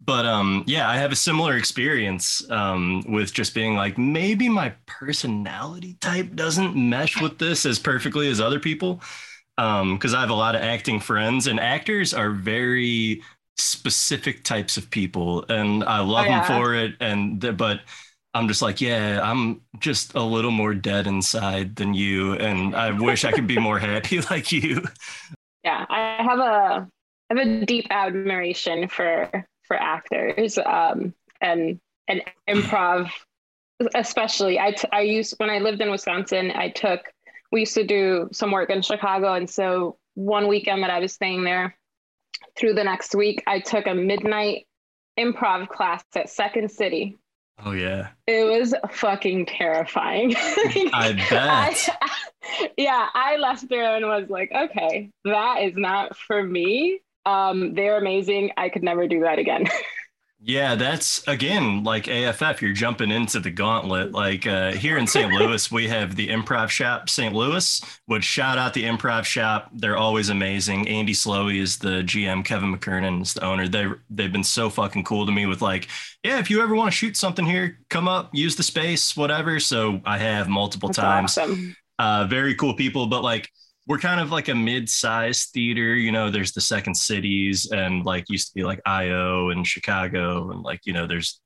But 0.00 0.26
um, 0.26 0.64
yeah, 0.66 0.88
I 0.88 0.96
have 0.98 1.12
a 1.12 1.16
similar 1.16 1.56
experience 1.56 2.48
um, 2.50 3.02
with 3.08 3.32
just 3.32 3.54
being 3.54 3.74
like, 3.74 3.96
maybe 3.98 4.48
my 4.48 4.74
personality 4.86 5.96
type 6.00 6.34
doesn't 6.34 6.76
mesh 6.76 7.20
with 7.20 7.38
this 7.38 7.64
as 7.64 7.78
perfectly 7.78 8.28
as 8.28 8.40
other 8.40 8.60
people. 8.60 9.00
Because 9.56 10.14
I 10.14 10.20
have 10.20 10.30
a 10.30 10.34
lot 10.34 10.54
of 10.56 10.62
acting 10.62 11.00
friends, 11.00 11.46
and 11.46 11.60
actors 11.60 12.12
are 12.14 12.30
very 12.30 13.22
specific 13.56 14.42
types 14.44 14.76
of 14.76 14.90
people 14.90 15.44
and 15.48 15.84
I 15.84 16.00
love 16.00 16.26
Oh, 16.26 16.28
yeah. 16.28 16.32
them 16.32 16.42
for 16.42 16.74
it 16.74 16.94
and 16.98 17.38
but 17.56 17.82
I'm 18.34 18.48
just 18.48 18.62
like 18.62 18.80
yeah 18.80 19.20
I'm 19.22 19.60
just 19.78 20.14
a 20.16 20.22
little 20.22 20.50
more 20.50 20.74
dead 20.74 21.06
inside 21.06 21.76
than 21.76 21.94
you 21.94 22.32
and 22.34 22.74
I 22.74 22.90
wish 22.90 23.24
I 23.24 23.30
could 23.30 23.46
be 23.46 23.56
more 23.58 23.78
happy 23.78 24.20
like 24.30 24.50
you 24.50 24.82
Yeah, 25.64 25.84
I 25.88 26.22
have 26.22 26.38
a 26.38 26.88
I 27.30 27.34
have 27.34 27.38
a 27.46 27.64
deep 27.66 27.86
admiration 27.90 28.88
for 28.88 29.30
for 29.66 29.76
actors 29.76 30.58
um, 30.58 31.14
and 31.40 31.80
and 32.08 32.22
improv, 32.48 33.10
especially. 33.94 34.60
I 34.60 34.72
t- 34.72 34.88
I 34.92 35.02
used 35.02 35.34
when 35.38 35.50
I 35.50 35.58
lived 35.60 35.82
in 35.82 35.90
Wisconsin. 35.90 36.52
I 36.52 36.70
took 36.70 37.02
we 37.54 37.60
used 37.60 37.74
to 37.74 37.84
do 37.84 38.28
some 38.32 38.50
work 38.50 38.68
in 38.68 38.82
Chicago, 38.82 39.32
and 39.34 39.48
so 39.48 39.96
one 40.14 40.48
weekend 40.48 40.82
that 40.82 40.90
I 40.90 40.98
was 40.98 41.12
staying 41.12 41.44
there, 41.44 41.76
through 42.58 42.74
the 42.74 42.84
next 42.84 43.14
week, 43.14 43.42
I 43.46 43.60
took 43.60 43.86
a 43.86 43.94
midnight 43.94 44.66
improv 45.18 45.68
class 45.68 46.02
at 46.16 46.28
Second 46.28 46.70
City. 46.70 47.16
oh 47.64 47.70
yeah 47.72 48.08
It 48.26 48.44
was 48.44 48.74
fucking 48.90 49.46
terrifying. 49.46 50.34
I 50.92 51.12
bet 51.30 51.88
I- 52.02 52.10
yeah, 52.76 53.08
I 53.14 53.36
left 53.36 53.68
there 53.68 53.96
and 53.96 54.04
was 54.06 54.28
like, 54.28 54.50
okay, 54.54 55.10
that 55.24 55.62
is 55.62 55.74
not 55.76 56.16
for 56.16 56.42
me. 56.42 57.00
Um, 57.24 57.74
they're 57.74 57.96
amazing. 57.98 58.50
I 58.56 58.68
could 58.68 58.82
never 58.82 59.06
do 59.08 59.20
that 59.20 59.38
again. 59.38 59.64
Yeah, 60.46 60.74
that's 60.74 61.26
again 61.26 61.84
like 61.84 62.06
AFF. 62.06 62.60
You're 62.60 62.74
jumping 62.74 63.10
into 63.10 63.40
the 63.40 63.50
gauntlet. 63.50 64.12
Like 64.12 64.46
uh, 64.46 64.72
here 64.72 64.98
in 64.98 65.06
St. 65.06 65.32
Louis, 65.32 65.72
we 65.72 65.88
have 65.88 66.16
the 66.16 66.28
Improv 66.28 66.68
Shop 66.68 67.08
St. 67.08 67.34
Louis. 67.34 67.80
Would 68.08 68.22
shout 68.22 68.58
out 68.58 68.74
the 68.74 68.84
Improv 68.84 69.24
Shop. 69.24 69.70
They're 69.72 69.96
always 69.96 70.28
amazing. 70.28 70.86
Andy 70.86 71.14
Slowey 71.14 71.62
is 71.62 71.78
the 71.78 72.02
GM. 72.02 72.44
Kevin 72.44 72.76
McKernan 72.76 73.22
is 73.22 73.32
the 73.32 73.42
owner. 73.42 73.66
They 73.68 73.86
they've 74.10 74.30
been 74.32 74.44
so 74.44 74.68
fucking 74.68 75.04
cool 75.04 75.24
to 75.24 75.32
me 75.32 75.46
with 75.46 75.62
like, 75.62 75.88
yeah, 76.22 76.38
if 76.40 76.50
you 76.50 76.60
ever 76.62 76.74
want 76.74 76.92
to 76.92 76.96
shoot 76.96 77.16
something 77.16 77.46
here, 77.46 77.78
come 77.88 78.06
up, 78.06 78.28
use 78.34 78.54
the 78.54 78.62
space, 78.62 79.16
whatever. 79.16 79.58
So 79.60 80.02
I 80.04 80.18
have 80.18 80.46
multiple 80.48 80.90
That's 80.90 80.98
times 80.98 81.38
awesome. 81.38 81.74
uh, 81.98 82.26
very 82.28 82.54
cool 82.54 82.74
people, 82.74 83.06
but 83.06 83.22
like 83.22 83.48
we're 83.86 83.98
kind 83.98 84.20
of 84.20 84.30
like 84.30 84.48
a 84.48 84.54
mid-sized 84.54 85.50
theater. 85.50 85.94
You 85.94 86.12
know, 86.12 86.30
there's 86.30 86.52
the 86.52 86.60
Second 86.60 86.94
Cities 86.94 87.70
and 87.70 88.04
like 88.04 88.24
used 88.28 88.48
to 88.48 88.54
be 88.54 88.64
like 88.64 88.80
IO 88.86 89.50
and 89.50 89.66
Chicago 89.66 90.50
and 90.50 90.62
like 90.62 90.80
you 90.84 90.92
know 90.92 91.06
there's 91.06 91.40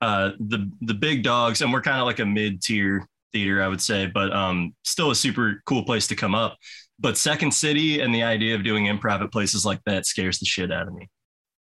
uh, 0.00 0.30
the 0.38 0.70
the 0.82 0.94
big 0.94 1.22
dogs, 1.22 1.62
and 1.62 1.72
we're 1.72 1.82
kind 1.82 2.00
of 2.00 2.06
like 2.06 2.18
a 2.18 2.26
mid-tier 2.26 3.06
theater, 3.32 3.62
I 3.62 3.68
would 3.68 3.80
say, 3.80 4.06
but 4.06 4.32
um, 4.32 4.74
still 4.84 5.10
a 5.10 5.14
super 5.14 5.62
cool 5.66 5.84
place 5.84 6.06
to 6.08 6.16
come 6.16 6.34
up. 6.34 6.56
But 6.98 7.18
Second 7.18 7.52
City 7.52 8.00
and 8.00 8.14
the 8.14 8.22
idea 8.22 8.54
of 8.54 8.64
doing 8.64 8.86
improv 8.86 9.22
at 9.22 9.32
places 9.32 9.66
like 9.66 9.80
that 9.86 10.06
scares 10.06 10.38
the 10.38 10.46
shit 10.46 10.72
out 10.72 10.88
of 10.88 10.94
me, 10.94 11.08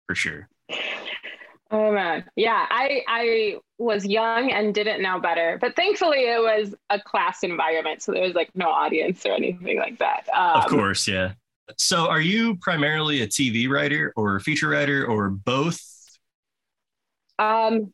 for 0.07 0.15
sure. 0.15 0.47
Oh 1.71 1.91
man. 1.91 2.25
Yeah, 2.35 2.67
I 2.69 3.01
I 3.07 3.57
was 3.83 4.05
young 4.05 4.51
and 4.51 4.73
didn't 4.73 5.01
know 5.01 5.19
better. 5.19 5.57
But 5.61 5.75
thankfully 5.75 6.19
it 6.25 6.39
was 6.41 6.75
a 6.89 6.99
class 6.99 7.43
environment. 7.43 8.01
So 8.01 8.11
there 8.11 8.23
was 8.23 8.33
like 8.33 8.49
no 8.55 8.67
audience 8.69 9.25
or 9.25 9.33
anything 9.33 9.77
like 9.79 9.99
that. 9.99 10.27
Um, 10.35 10.61
Of 10.61 10.65
course, 10.67 11.07
yeah. 11.07 11.33
So, 11.77 12.07
are 12.09 12.21
you 12.21 12.57
primarily 12.57 13.21
a 13.21 13.27
TV 13.27 13.69
writer 13.69 14.13
or 14.15 14.35
a 14.35 14.41
feature 14.41 14.69
writer 14.69 15.05
or 15.05 15.29
both? 15.29 15.79
Um, 17.39 17.93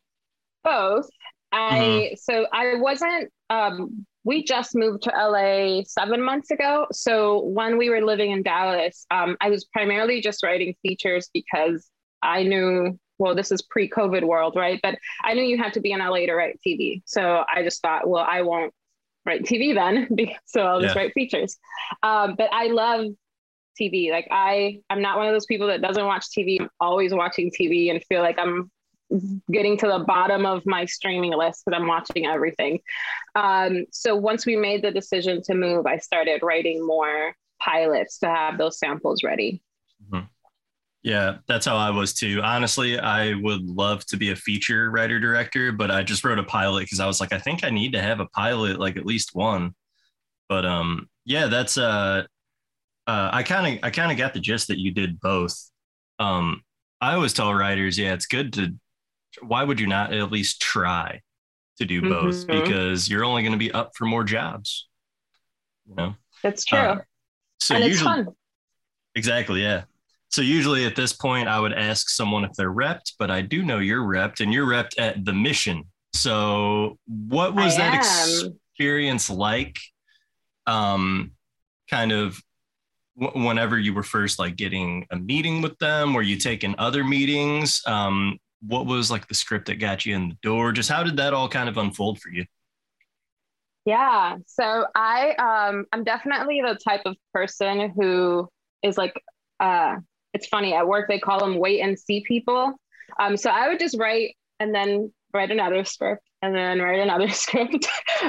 both. 0.64 1.08
I 1.52 2.12
Mm-hmm. 2.12 2.14
so 2.16 2.46
I 2.52 2.76
wasn't. 2.76 3.30
Um, 3.50 4.06
we 4.24 4.44
just 4.44 4.74
moved 4.74 5.04
to 5.04 5.10
LA 5.10 5.82
seven 5.86 6.22
months 6.22 6.50
ago. 6.50 6.86
So 6.92 7.40
when 7.40 7.78
we 7.78 7.90
were 7.90 8.02
living 8.02 8.32
in 8.32 8.42
Dallas, 8.42 9.06
um, 9.10 9.36
I 9.40 9.50
was 9.50 9.64
primarily 9.66 10.20
just 10.20 10.42
writing 10.42 10.74
features 10.82 11.30
because 11.32 11.90
I 12.22 12.44
knew. 12.44 12.98
Well, 13.20 13.34
this 13.34 13.52
is 13.52 13.62
pre-COVID 13.62 14.24
world, 14.24 14.54
right? 14.56 14.80
But 14.82 14.98
I 15.22 15.34
knew 15.34 15.42
you 15.42 15.58
had 15.58 15.74
to 15.74 15.80
be 15.80 15.92
in 15.92 16.00
LA 16.00 16.20
to 16.26 16.32
write 16.34 16.58
TV. 16.66 17.02
So 17.04 17.44
I 17.54 17.62
just 17.62 17.82
thought, 17.82 18.08
well, 18.08 18.26
I 18.28 18.42
won't 18.42 18.72
write 19.26 19.44
TV 19.44 19.74
then, 19.74 20.08
so 20.46 20.62
I'll 20.62 20.80
just 20.80 20.96
Yeah. 20.96 21.02
write 21.02 21.12
features. 21.12 21.58
Um, 22.02 22.34
but 22.36 22.48
I 22.52 22.68
love 22.68 23.06
TV. 23.80 24.10
Like 24.10 24.26
I, 24.30 24.80
I'm 24.88 25.02
not 25.02 25.18
one 25.18 25.26
of 25.28 25.34
those 25.34 25.46
people 25.46 25.68
that 25.68 25.82
doesn't 25.82 26.04
watch 26.04 26.26
TV. 26.36 26.60
I'm 26.60 26.70
always 26.80 27.12
watching 27.12 27.50
TV 27.50 27.90
and 27.90 28.02
feel 28.04 28.22
like 28.22 28.38
I'm 28.38 28.70
getting 29.52 29.76
to 29.76 29.86
the 29.86 30.04
bottom 30.06 30.46
of 30.46 30.64
my 30.64 30.84
streaming 30.86 31.32
list 31.32 31.64
because 31.66 31.78
I'm 31.78 31.88
watching 31.88 32.26
everything. 32.26 32.80
Um, 33.34 33.84
so 33.90 34.16
once 34.16 34.46
we 34.46 34.56
made 34.56 34.82
the 34.82 34.90
decision 34.92 35.42
to 35.42 35.54
move, 35.54 35.86
I 35.86 35.98
started 35.98 36.42
writing 36.42 36.86
more 36.86 37.34
pilots 37.60 38.18
to 38.20 38.28
have 38.28 38.56
those 38.56 38.78
samples 38.78 39.22
ready. 39.22 39.62
Yeah, 41.02 41.38
that's 41.48 41.64
how 41.64 41.76
I 41.76 41.90
was 41.90 42.12
too. 42.12 42.40
Honestly, 42.42 42.98
I 42.98 43.34
would 43.34 43.62
love 43.62 44.04
to 44.06 44.18
be 44.18 44.30
a 44.32 44.36
feature 44.36 44.90
writer 44.90 45.18
director, 45.18 45.72
but 45.72 45.90
I 45.90 46.02
just 46.02 46.24
wrote 46.24 46.38
a 46.38 46.44
pilot 46.44 46.80
because 46.82 47.00
I 47.00 47.06
was 47.06 47.20
like, 47.20 47.32
I 47.32 47.38
think 47.38 47.64
I 47.64 47.70
need 47.70 47.92
to 47.92 48.02
have 48.02 48.20
a 48.20 48.26
pilot, 48.26 48.78
like 48.78 48.96
at 48.98 49.06
least 49.06 49.30
one. 49.34 49.74
But 50.48 50.66
um, 50.66 51.08
yeah, 51.24 51.46
that's 51.46 51.78
uh, 51.78 52.24
uh 53.06 53.30
I 53.32 53.42
kind 53.42 53.78
of 53.78 53.84
I 53.84 53.90
kind 53.90 54.12
of 54.12 54.18
got 54.18 54.34
the 54.34 54.40
gist 54.40 54.68
that 54.68 54.78
you 54.78 54.92
did 54.92 55.20
both. 55.20 55.56
Um, 56.18 56.62
I 57.00 57.14
always 57.14 57.32
tell 57.32 57.54
writers, 57.54 57.98
yeah, 57.98 58.12
it's 58.12 58.26
good 58.26 58.52
to. 58.54 58.74
Why 59.42 59.64
would 59.64 59.80
you 59.80 59.86
not 59.86 60.12
at 60.12 60.30
least 60.32 60.60
try 60.60 61.20
to 61.78 61.86
do 61.86 62.02
both? 62.02 62.46
Mhm. 62.46 62.62
Because 62.62 63.08
you're 63.08 63.24
only 63.24 63.42
going 63.42 63.52
to 63.52 63.58
be 63.58 63.72
up 63.72 63.92
for 63.96 64.04
more 64.04 64.24
jobs. 64.24 64.88
You 65.88 65.94
know. 65.94 66.14
That's 66.42 66.64
true. 66.64 66.78
Uh, 66.78 66.98
So 67.60 67.74
and 67.74 67.84
it's 67.84 68.00
usually, 68.00 68.24
fun. 68.24 68.28
Exactly, 69.14 69.62
yeah. 69.62 69.84
So 70.30 70.42
usually 70.42 70.86
at 70.86 70.94
this 70.96 71.12
point, 71.12 71.48
I 71.48 71.58
would 71.58 71.72
ask 71.72 72.08
someone 72.08 72.44
if 72.44 72.52
they're 72.52 72.72
repped, 72.72 73.14
but 73.18 73.30
I 73.30 73.42
do 73.42 73.62
know 73.64 73.78
you're 73.78 74.04
repped, 74.04 74.40
and 74.40 74.52
you're 74.52 74.66
repped 74.66 74.98
at 74.98 75.24
the 75.24 75.32
mission. 75.32 75.84
So 76.14 76.98
what 77.06 77.54
was 77.54 77.78
I 77.78 77.90
that 77.90 77.94
am. 77.94 78.58
experience 78.74 79.28
like? 79.28 79.76
Um, 80.66 81.32
kind 81.90 82.12
of 82.12 82.40
w- 83.18 83.46
whenever 83.46 83.78
you 83.78 83.92
were 83.92 84.04
first 84.04 84.38
like 84.38 84.56
getting 84.56 85.06
a 85.10 85.16
meeting 85.16 85.62
with 85.62 85.76
them, 85.78 86.14
were 86.14 86.22
you 86.22 86.36
taking 86.36 86.74
other 86.78 87.02
meetings? 87.02 87.82
Um, 87.86 88.38
what 88.62 88.86
was 88.86 89.10
like 89.10 89.26
the 89.26 89.34
script 89.34 89.66
that 89.66 89.76
got 89.76 90.06
you 90.06 90.14
in 90.14 90.28
the 90.28 90.36
door? 90.42 90.70
Just 90.70 90.90
how 90.90 91.02
did 91.02 91.16
that 91.16 91.34
all 91.34 91.48
kind 91.48 91.68
of 91.68 91.76
unfold 91.76 92.20
for 92.20 92.30
you? 92.30 92.44
Yeah. 93.84 94.36
So 94.46 94.86
I 94.94 95.32
um 95.32 95.86
I'm 95.92 96.04
definitely 96.04 96.60
the 96.64 96.76
type 96.76 97.02
of 97.06 97.16
person 97.32 97.90
who 97.96 98.48
is 98.82 98.98
like 98.98 99.20
uh 99.58 99.96
it's 100.34 100.46
funny 100.46 100.74
at 100.74 100.86
work 100.86 101.08
they 101.08 101.18
call 101.18 101.40
them 101.40 101.58
wait 101.58 101.80
and 101.80 101.98
see 101.98 102.24
people. 102.26 102.72
Um 103.18 103.36
so 103.36 103.50
I 103.50 103.68
would 103.68 103.78
just 103.78 103.98
write 103.98 104.34
and 104.58 104.74
then 104.74 105.12
write 105.32 105.50
another 105.50 105.84
script 105.84 106.22
and 106.42 106.54
then 106.54 106.80
write 106.80 106.98
another 107.00 107.28
script 107.44 107.86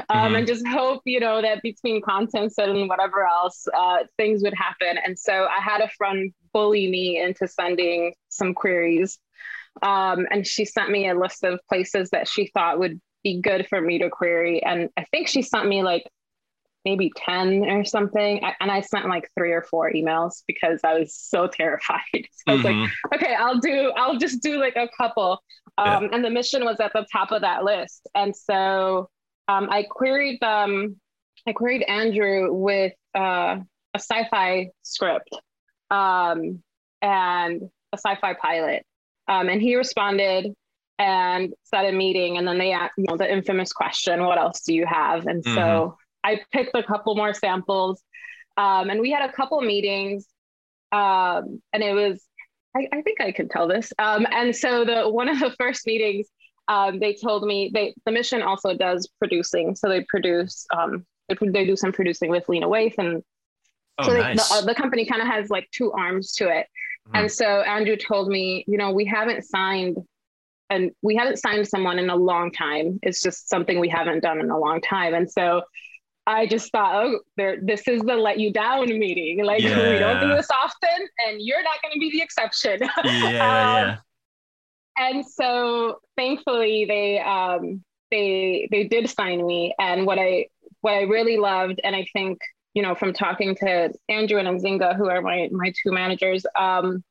um, 0.09 0.33
Mhm. 0.33 0.37
and 0.39 0.47
just 0.47 0.67
hope 0.67 1.01
you 1.05 1.19
know 1.19 1.41
that 1.41 1.61
between 1.61 2.01
contents 2.01 2.57
and 2.57 2.87
whatever 2.89 3.25
else 3.25 3.67
uh, 3.75 3.99
things 4.17 4.43
would 4.43 4.53
happen 4.53 4.97
and 5.03 5.17
so 5.17 5.47
i 5.47 5.59
had 5.61 5.81
a 5.81 5.89
friend 5.97 6.31
bully 6.53 6.89
me 6.89 7.19
into 7.19 7.47
sending 7.47 8.13
some 8.29 8.53
queries 8.53 9.17
um, 9.81 10.27
and 10.31 10.45
she 10.45 10.65
sent 10.65 10.89
me 10.91 11.07
a 11.09 11.17
list 11.17 11.43
of 11.43 11.59
places 11.69 12.09
that 12.11 12.27
she 12.27 12.51
thought 12.53 12.77
would 12.79 12.99
be 13.23 13.39
good 13.41 13.65
for 13.67 13.79
me 13.81 13.97
to 13.99 14.09
query 14.09 14.61
and 14.63 14.89
i 14.97 15.03
think 15.11 15.27
she 15.27 15.41
sent 15.41 15.67
me 15.67 15.81
like 15.81 16.03
maybe 16.85 17.11
10 17.15 17.65
or 17.69 17.85
something 17.85 18.43
I, 18.43 18.53
and 18.59 18.71
i 18.71 18.81
sent 18.81 19.07
like 19.07 19.29
three 19.37 19.51
or 19.51 19.61
four 19.61 19.91
emails 19.91 20.43
because 20.47 20.79
i 20.83 20.97
was 20.97 21.13
so 21.15 21.47
terrified. 21.59 21.99
So 22.13 22.43
i 22.47 22.53
was 22.53 22.63
like 22.63 22.75
Mhm. 22.75 22.89
okay 23.15 23.35
i'll 23.35 23.59
do 23.59 23.91
i'll 23.95 24.17
just 24.17 24.41
do 24.41 24.59
like 24.59 24.75
a 24.75 24.87
couple. 24.97 25.41
Um, 25.77 26.09
and 26.11 26.23
the 26.23 26.29
mission 26.29 26.65
was 26.65 26.79
at 26.79 26.91
the 26.93 27.05
top 27.11 27.31
of 27.31 27.41
that 27.41 27.63
list. 27.63 28.07
And 28.13 28.35
so 28.35 29.09
um, 29.47 29.69
i 29.71 29.83
queried 29.83 30.39
them, 30.41 30.99
i 31.47 31.53
queried 31.53 31.83
andrew 31.83 32.51
with 32.53 32.93
uh, 33.15 33.57
a 33.93 33.99
sci-fi 33.99 34.69
script 34.83 35.29
um, 35.89 36.61
and 37.01 37.61
a 37.93 37.97
sci-fi 37.97 38.33
pilot. 38.33 38.83
Um, 39.27 39.49
and 39.49 39.61
he 39.61 39.75
responded 39.75 40.53
and 40.99 41.53
set 41.63 41.85
a 41.85 41.91
meeting 41.91 42.37
and 42.37 42.47
then 42.47 42.57
they 42.59 42.73
asked 42.73 42.93
you 42.97 43.05
know 43.07 43.17
the 43.17 43.31
infamous 43.31 43.71
question 43.73 44.23
what 44.23 44.37
else 44.37 44.61
do 44.61 44.73
you 44.73 44.85
have? 44.85 45.25
And 45.25 45.43
so 45.43 45.97
i 46.23 46.39
picked 46.51 46.75
a 46.75 46.83
couple 46.83 47.15
more 47.15 47.33
samples 47.33 48.01
um, 48.57 48.89
and 48.89 48.99
we 48.99 49.11
had 49.11 49.27
a 49.27 49.31
couple 49.31 49.61
meetings 49.61 50.27
um, 50.91 51.61
and 51.73 51.81
it 51.83 51.93
was 51.93 52.23
I, 52.75 52.87
I 52.93 53.01
think 53.01 53.19
I 53.19 53.33
can 53.33 53.49
tell 53.49 53.67
this. 53.67 53.91
Um, 53.99 54.25
and 54.31 54.55
so 54.55 54.85
the 54.85 55.09
one 55.09 55.27
of 55.27 55.39
the 55.39 55.51
first 55.59 55.85
meetings, 55.85 56.27
um, 56.69 56.99
they 56.99 57.13
told 57.13 57.43
me 57.43 57.69
they 57.73 57.93
the 58.05 58.11
mission 58.13 58.41
also 58.41 58.73
does 58.77 59.09
producing. 59.19 59.75
So 59.75 59.89
they 59.89 60.05
produce 60.07 60.65
um, 60.73 61.05
they, 61.27 61.35
they 61.49 61.65
do 61.65 61.75
some 61.75 61.91
producing 61.91 62.29
with 62.31 62.47
Lena 62.47 62.67
Waithe, 62.67 62.95
and 62.97 63.23
Oh, 63.99 64.07
so 64.07 64.13
they, 64.13 64.21
nice. 64.21 64.49
the, 64.49 64.55
uh, 64.55 64.61
the 64.65 64.75
company 64.75 65.05
kind 65.05 65.21
of 65.21 65.27
has 65.27 65.49
like 65.49 65.67
two 65.71 65.91
arms 65.91 66.33
to 66.35 66.47
it. 66.47 66.67
Mhm. 67.09 67.19
And 67.19 67.31
so 67.31 67.45
Andrew 67.45 67.97
told 67.97 68.29
me, 68.29 68.63
you 68.67 68.77
know, 68.77 68.91
we 68.91 69.05
haven't 69.05 69.43
signed. 69.43 69.97
And 70.69 70.91
we 71.01 71.17
haven't 71.17 71.37
signed 71.37 71.67
someone 71.67 71.99
in 71.99 72.09
a 72.09 72.15
long 72.15 72.49
time. 72.53 72.97
It's 73.03 73.21
just 73.21 73.49
something 73.49 73.81
we 73.81 73.89
haven't 73.89 74.21
done 74.21 74.39
in 74.39 74.49
a 74.49 74.57
long 74.57 74.79
time. 74.79 75.13
And 75.13 75.29
so 75.29 75.63
I 76.27 76.45
just 76.45 76.71
thought, 76.71 77.03
oh, 77.03 77.19
there, 77.35 77.57
this 77.61 77.87
is 77.87 78.01
the 78.01 78.15
let 78.15 78.39
you 78.39 78.53
down 78.53 78.87
meeting. 78.87 79.43
Like 79.43 79.63
we 79.63 79.69
don't 79.69 80.19
do 80.21 80.35
this 80.35 80.47
often, 80.51 81.07
and 81.27 81.41
you're 81.41 81.63
not 81.63 81.81
going 81.81 81.93
to 81.93 81.99
be 81.99 82.11
the 82.11 82.21
exception. 82.21 82.79
yeah, 82.81 82.91
Um, 83.03 83.87
yeah. 83.87 83.97
and 84.97 85.25
so 85.25 85.99
thankfully 86.17 86.85
they 86.85 87.19
um 87.19 87.83
they 88.11 88.67
they 88.71 88.83
did 88.83 89.09
sign 89.09 89.45
me 89.45 89.73
and 89.79 90.05
what 90.05 90.19
i 90.19 90.45
what 90.81 90.93
i 90.93 91.01
really 91.03 91.37
loved 91.37 91.79
and 91.83 91.95
i 91.95 92.05
think 92.13 92.37
you 92.73 92.81
know 92.83 92.93
from 92.93 93.13
talking 93.13 93.55
to 93.55 93.91
andrew 94.09 94.37
and 94.37 94.47
Nzinga, 94.59 94.95
who 94.97 95.09
are 95.09 95.21
my 95.21 95.47
my 95.51 95.71
two 95.81 95.91
managers 95.91 96.45
um 96.59 97.03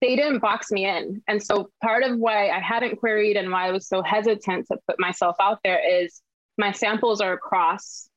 they 0.00 0.14
didn't 0.14 0.38
box 0.38 0.70
me 0.70 0.86
in 0.86 1.22
and 1.26 1.42
so 1.42 1.70
part 1.82 2.04
of 2.04 2.16
why 2.18 2.48
i 2.50 2.60
hadn't 2.60 2.96
queried 3.00 3.36
and 3.36 3.50
why 3.50 3.66
i 3.66 3.72
was 3.72 3.88
so 3.88 4.00
hesitant 4.02 4.66
to 4.70 4.78
put 4.86 5.00
myself 5.00 5.34
out 5.40 5.58
there 5.64 5.80
is 6.02 6.22
my 6.58 6.72
samples 6.72 7.20
are 7.20 7.32
across 7.32 8.08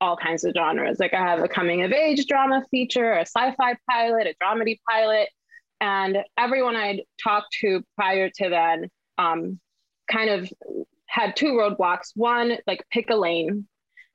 all 0.00 0.16
kinds 0.16 0.44
of 0.44 0.54
genres 0.56 0.98
like 1.00 1.12
i 1.12 1.20
have 1.20 1.40
a 1.40 1.48
coming 1.48 1.82
of 1.82 1.92
age 1.92 2.26
drama 2.26 2.62
feature 2.70 3.14
a 3.14 3.22
sci-fi 3.22 3.74
pilot 3.90 4.26
a 4.28 4.34
dramedy 4.44 4.78
pilot 4.88 5.28
and 5.80 6.18
everyone 6.36 6.76
I'd 6.76 7.02
talked 7.22 7.52
to 7.60 7.82
prior 7.96 8.30
to 8.30 8.48
then 8.48 8.88
um, 9.16 9.60
kind 10.10 10.30
of 10.30 10.52
had 11.06 11.36
two 11.36 11.52
roadblocks. 11.52 12.12
One, 12.14 12.58
like 12.66 12.84
pick 12.90 13.10
a 13.10 13.14
lane, 13.14 13.66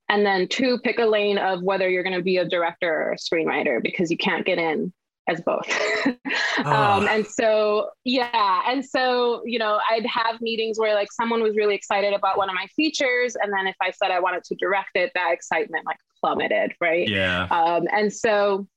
and 0.09 0.25
then 0.25 0.47
two, 0.47 0.79
pick 0.79 0.99
a 0.99 1.05
lane 1.05 1.37
of 1.37 1.63
whether 1.63 1.89
you're 1.89 2.03
going 2.03 2.17
to 2.17 2.23
be 2.23 2.37
a 2.37 2.47
director 2.47 2.91
or 2.91 3.11
a 3.13 3.17
screenwriter 3.17 3.81
because 3.81 4.11
you 4.11 4.17
can't 4.17 4.45
get 4.45 4.57
in 4.57 4.93
as 5.27 5.41
both. 5.41 5.67
um, 6.05 6.15
Oh. 6.65 7.07
and 7.09 7.25
so, 7.25 7.89
yeah. 8.03 8.61
And 8.67 8.85
so, 8.85 9.41
you 9.45 9.59
know, 9.59 9.79
I'd 9.89 10.05
have 10.05 10.41
meetings 10.41 10.77
where 10.79 10.93
like 10.93 11.11
someone 11.11 11.41
was 11.41 11.55
really 11.55 11.75
excited 11.75 12.13
about 12.13 12.37
one 12.37 12.49
of 12.49 12.55
my 12.55 12.67
features. 12.75 13.35
And 13.35 13.51
then 13.51 13.67
if 13.67 13.75
I 13.81 13.91
said 13.91 14.11
I 14.11 14.19
wanted 14.19 14.43
to 14.45 14.55
direct 14.55 14.91
it, 14.95 15.11
that 15.15 15.31
excitement 15.33 15.85
like 15.85 15.97
plummeted, 16.19 16.73
right? 16.81 17.07
Yeah. 17.07 17.47
Um, 17.49 17.87
and 17.91 18.11
so 18.11 18.67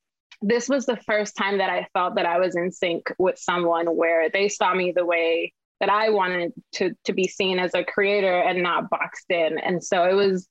this 0.43 0.69
was 0.69 0.87
the 0.87 0.97
first 0.99 1.37
time 1.37 1.59
that 1.59 1.71
I 1.71 1.87
felt 1.93 2.15
that 2.17 2.27
I 2.27 2.39
was 2.39 2.57
in 2.57 2.71
sync 2.71 3.13
with 3.19 3.39
someone 3.39 3.87
where 3.97 4.29
they 4.31 4.49
saw 4.49 4.75
me 4.75 4.93
the 4.93 5.05
way 5.05 5.53
that 5.81 5.89
I 5.91 6.11
wanted 6.11 6.53
to 6.75 6.93
to 7.05 7.13
be 7.13 7.29
seen 7.29 7.59
as 7.59 7.75
a 7.75 7.85
creator 7.85 8.41
and 8.41 8.63
not 8.63 8.89
boxed 8.89 9.31
in. 9.31 9.59
And 9.59 9.83
so 9.83 10.05
it 10.05 10.15
was 10.15 10.49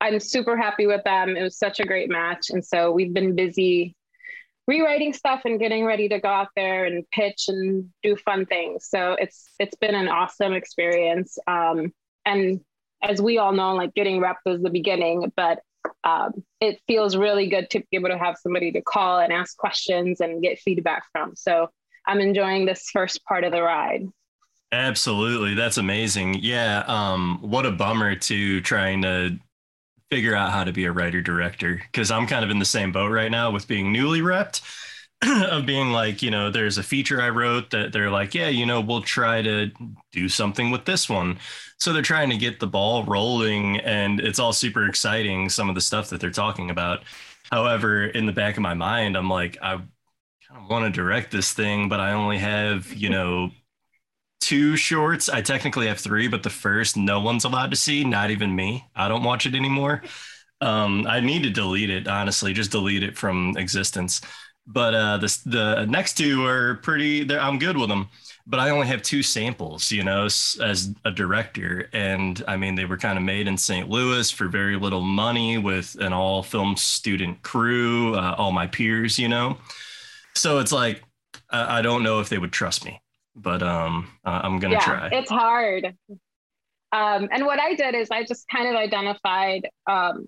I'm 0.00 0.20
super 0.20 0.56
happy 0.56 0.86
with 0.86 1.02
them. 1.04 1.36
It 1.36 1.42
was 1.42 1.58
such 1.58 1.80
a 1.80 1.84
great 1.84 2.08
match. 2.08 2.50
And 2.50 2.64
so 2.64 2.92
we've 2.92 3.12
been 3.12 3.34
busy 3.34 3.96
rewriting 4.68 5.14
stuff 5.14 5.40
and 5.46 5.58
getting 5.58 5.84
ready 5.84 6.08
to 6.10 6.20
go 6.20 6.28
out 6.28 6.48
there 6.54 6.84
and 6.84 7.10
pitch 7.10 7.46
and 7.48 7.88
do 8.02 8.14
fun 8.14 8.46
things. 8.46 8.86
So 8.88 9.16
it's 9.18 9.50
it's 9.58 9.74
been 9.76 9.96
an 9.96 10.06
awesome 10.06 10.52
experience. 10.52 11.38
Um, 11.48 11.92
and 12.24 12.60
as 13.02 13.20
we 13.20 13.38
all 13.38 13.52
know, 13.52 13.74
like 13.74 13.94
getting 13.94 14.20
repped 14.20 14.44
was 14.44 14.62
the 14.62 14.70
beginning, 14.70 15.32
but 15.34 15.60
um, 16.04 16.44
it 16.60 16.80
feels 16.86 17.16
really 17.16 17.48
good 17.48 17.70
to 17.70 17.80
be 17.80 17.96
able 17.96 18.10
to 18.10 18.18
have 18.18 18.36
somebody 18.36 18.70
to 18.72 18.82
call 18.82 19.18
and 19.18 19.32
ask 19.32 19.56
questions 19.56 20.20
and 20.20 20.42
get 20.42 20.58
feedback 20.58 21.04
from. 21.12 21.34
So 21.34 21.70
I'm 22.06 22.20
enjoying 22.20 22.66
this 22.66 22.90
first 22.92 23.24
part 23.24 23.44
of 23.44 23.52
the 23.52 23.62
ride. 23.62 24.06
Absolutely. 24.70 25.54
That's 25.54 25.78
amazing. 25.78 26.34
Yeah. 26.40 26.84
Um, 26.86 27.38
what 27.40 27.64
a 27.64 27.70
bummer 27.70 28.16
to 28.16 28.60
trying 28.60 29.00
to 29.02 29.38
figure 30.10 30.34
out 30.34 30.52
how 30.52 30.64
to 30.64 30.72
be 30.72 30.84
a 30.84 30.92
writer 30.92 31.20
director 31.20 31.80
because 31.92 32.10
I'm 32.10 32.26
kind 32.26 32.44
of 32.44 32.50
in 32.50 32.58
the 32.58 32.64
same 32.64 32.92
boat 32.92 33.10
right 33.10 33.30
now 33.30 33.50
with 33.50 33.68
being 33.68 33.92
newly 33.92 34.20
repped 34.20 34.62
of 35.50 35.66
being 35.66 35.90
like, 35.90 36.22
you 36.22 36.30
know, 36.30 36.50
there's 36.50 36.78
a 36.78 36.82
feature 36.82 37.20
I 37.20 37.28
wrote 37.30 37.70
that 37.70 37.92
they're 37.92 38.10
like, 38.10 38.34
yeah, 38.34 38.48
you 38.48 38.64
know, 38.64 38.80
we'll 38.80 39.02
try 39.02 39.42
to 39.42 39.70
do 40.12 40.28
something 40.28 40.70
with 40.70 40.84
this 40.84 41.08
one. 41.08 41.38
So 41.78 41.92
they're 41.92 42.02
trying 42.02 42.30
to 42.30 42.36
get 42.36 42.60
the 42.60 42.66
ball 42.66 43.04
rolling 43.04 43.78
and 43.80 44.20
it's 44.20 44.38
all 44.38 44.52
super 44.52 44.88
exciting, 44.88 45.48
some 45.48 45.68
of 45.68 45.74
the 45.74 45.80
stuff 45.80 46.08
that 46.10 46.20
they're 46.20 46.30
talking 46.30 46.70
about. 46.70 47.02
However, 47.50 48.06
in 48.06 48.26
the 48.26 48.32
back 48.32 48.56
of 48.56 48.62
my 48.62 48.74
mind, 48.74 49.16
I'm 49.16 49.28
like, 49.30 49.58
I 49.62 49.76
kind 49.76 50.62
of 50.62 50.70
want 50.70 50.84
to 50.84 50.90
direct 50.90 51.30
this 51.32 51.52
thing, 51.52 51.88
but 51.88 52.00
I 52.00 52.12
only 52.12 52.38
have, 52.38 52.92
you 52.94 53.10
know, 53.10 53.50
two 54.40 54.76
shorts. 54.76 55.28
I 55.28 55.42
technically 55.42 55.86
have 55.88 55.98
three, 55.98 56.28
but 56.28 56.42
the 56.42 56.50
first 56.50 56.96
no 56.96 57.20
one's 57.20 57.44
allowed 57.44 57.70
to 57.70 57.76
see, 57.76 58.04
not 58.04 58.30
even 58.30 58.54
me. 58.54 58.86
I 58.94 59.08
don't 59.08 59.22
watch 59.22 59.46
it 59.46 59.54
anymore. 59.54 60.02
Um, 60.60 61.06
I 61.06 61.20
need 61.20 61.42
to 61.44 61.50
delete 61.50 61.90
it, 61.90 62.08
honestly, 62.08 62.52
just 62.52 62.72
delete 62.72 63.02
it 63.02 63.16
from 63.16 63.56
existence. 63.56 64.20
But 64.66 64.94
uh, 64.94 65.16
the 65.18 65.38
the 65.46 65.86
next 65.86 66.14
two 66.14 66.44
are 66.44 66.76
pretty. 66.76 67.30
I'm 67.36 67.58
good 67.58 67.76
with 67.78 67.88
them, 67.88 68.08
but 68.46 68.60
I 68.60 68.70
only 68.70 68.86
have 68.88 69.02
two 69.02 69.22
samples, 69.22 69.90
you 69.90 70.04
know, 70.04 70.26
as 70.26 70.94
a 71.04 71.10
director, 71.10 71.88
and 71.92 72.42
I 72.46 72.56
mean 72.56 72.74
they 72.74 72.84
were 72.84 72.98
kind 72.98 73.16
of 73.18 73.24
made 73.24 73.48
in 73.48 73.56
St. 73.56 73.88
Louis 73.88 74.30
for 74.30 74.48
very 74.48 74.76
little 74.76 75.00
money 75.00 75.56
with 75.58 75.96
an 76.00 76.12
all 76.12 76.42
film 76.42 76.76
student 76.76 77.42
crew, 77.42 78.14
uh, 78.14 78.34
all 78.36 78.52
my 78.52 78.66
peers, 78.66 79.18
you 79.18 79.28
know. 79.28 79.56
So 80.34 80.58
it's 80.58 80.72
like 80.72 81.02
I, 81.50 81.78
I 81.78 81.82
don't 81.82 82.02
know 82.02 82.20
if 82.20 82.28
they 82.28 82.38
would 82.38 82.52
trust 82.52 82.84
me 82.84 83.00
but 83.38 83.62
um 83.62 84.08
uh, 84.24 84.40
i'm 84.44 84.58
gonna 84.58 84.76
yeah, 84.76 84.78
try 84.78 85.10
it's 85.10 85.30
hard. 85.30 85.96
Um, 86.92 87.28
and 87.32 87.44
what 87.44 87.60
I 87.60 87.74
did 87.74 87.94
is 87.94 88.10
I 88.10 88.24
just 88.24 88.48
kind 88.48 88.68
of 88.68 88.74
identified 88.74 89.68
um, 89.90 90.26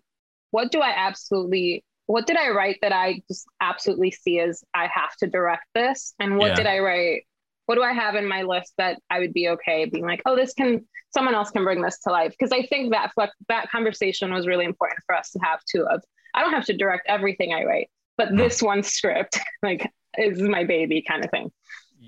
what 0.51 0.71
do 0.71 0.81
I 0.81 0.91
absolutely, 0.95 1.85
what 2.07 2.27
did 2.27 2.37
I 2.37 2.51
write 2.51 2.79
that 2.83 2.93
I 2.93 3.23
just 3.29 3.47
absolutely 3.61 4.11
see 4.11 4.41
as 4.41 4.63
I 4.75 4.89
have 4.93 5.15
to 5.21 5.27
direct 5.27 5.65
this, 5.75 6.15
and 6.19 6.37
what 6.37 6.49
Yeah. 6.49 6.57
did 6.57 6.67
I 6.67 6.81
write? 6.81 7.23
What 7.67 7.77
do 7.77 7.83
I 7.83 7.93
have 7.93 8.17
in 8.17 8.29
my 8.29 8.43
list 8.43 8.75
that 8.79 9.01
I 9.11 9.21
would 9.21 9.33
be 9.33 9.49
okay 9.51 9.85
being 9.87 10.05
like, 10.05 10.21
oh, 10.27 10.37
this 10.37 10.53
can 10.55 10.87
someone 11.15 11.35
else 11.35 11.51
can 11.51 11.65
bring 11.65 11.81
this 11.83 12.01
to 12.01 12.11
life? 12.11 12.33
Because 12.37 12.53
I 12.53 12.67
think 12.67 12.93
that 12.93 13.13
that 13.49 13.71
conversation 13.71 14.33
was 14.35 14.47
really 14.47 14.65
important 14.65 15.01
for 15.07 15.15
us 15.15 15.31
to 15.31 15.39
have 15.41 15.61
too. 15.71 15.87
Of 15.89 16.03
I 16.35 16.43
don't 16.43 16.53
have 16.53 16.67
to 16.67 16.77
direct 16.77 17.07
everything 17.09 17.55
I 17.55 17.65
write, 17.65 17.91
but 18.19 18.37
Hmm. 18.37 18.37
this 18.37 18.61
one 18.63 18.83
script 18.83 19.39
like 19.63 19.91
is 20.19 20.41
my 20.43 20.65
baby 20.65 21.03
kind 21.07 21.25
of 21.25 21.31
thing. 21.31 21.53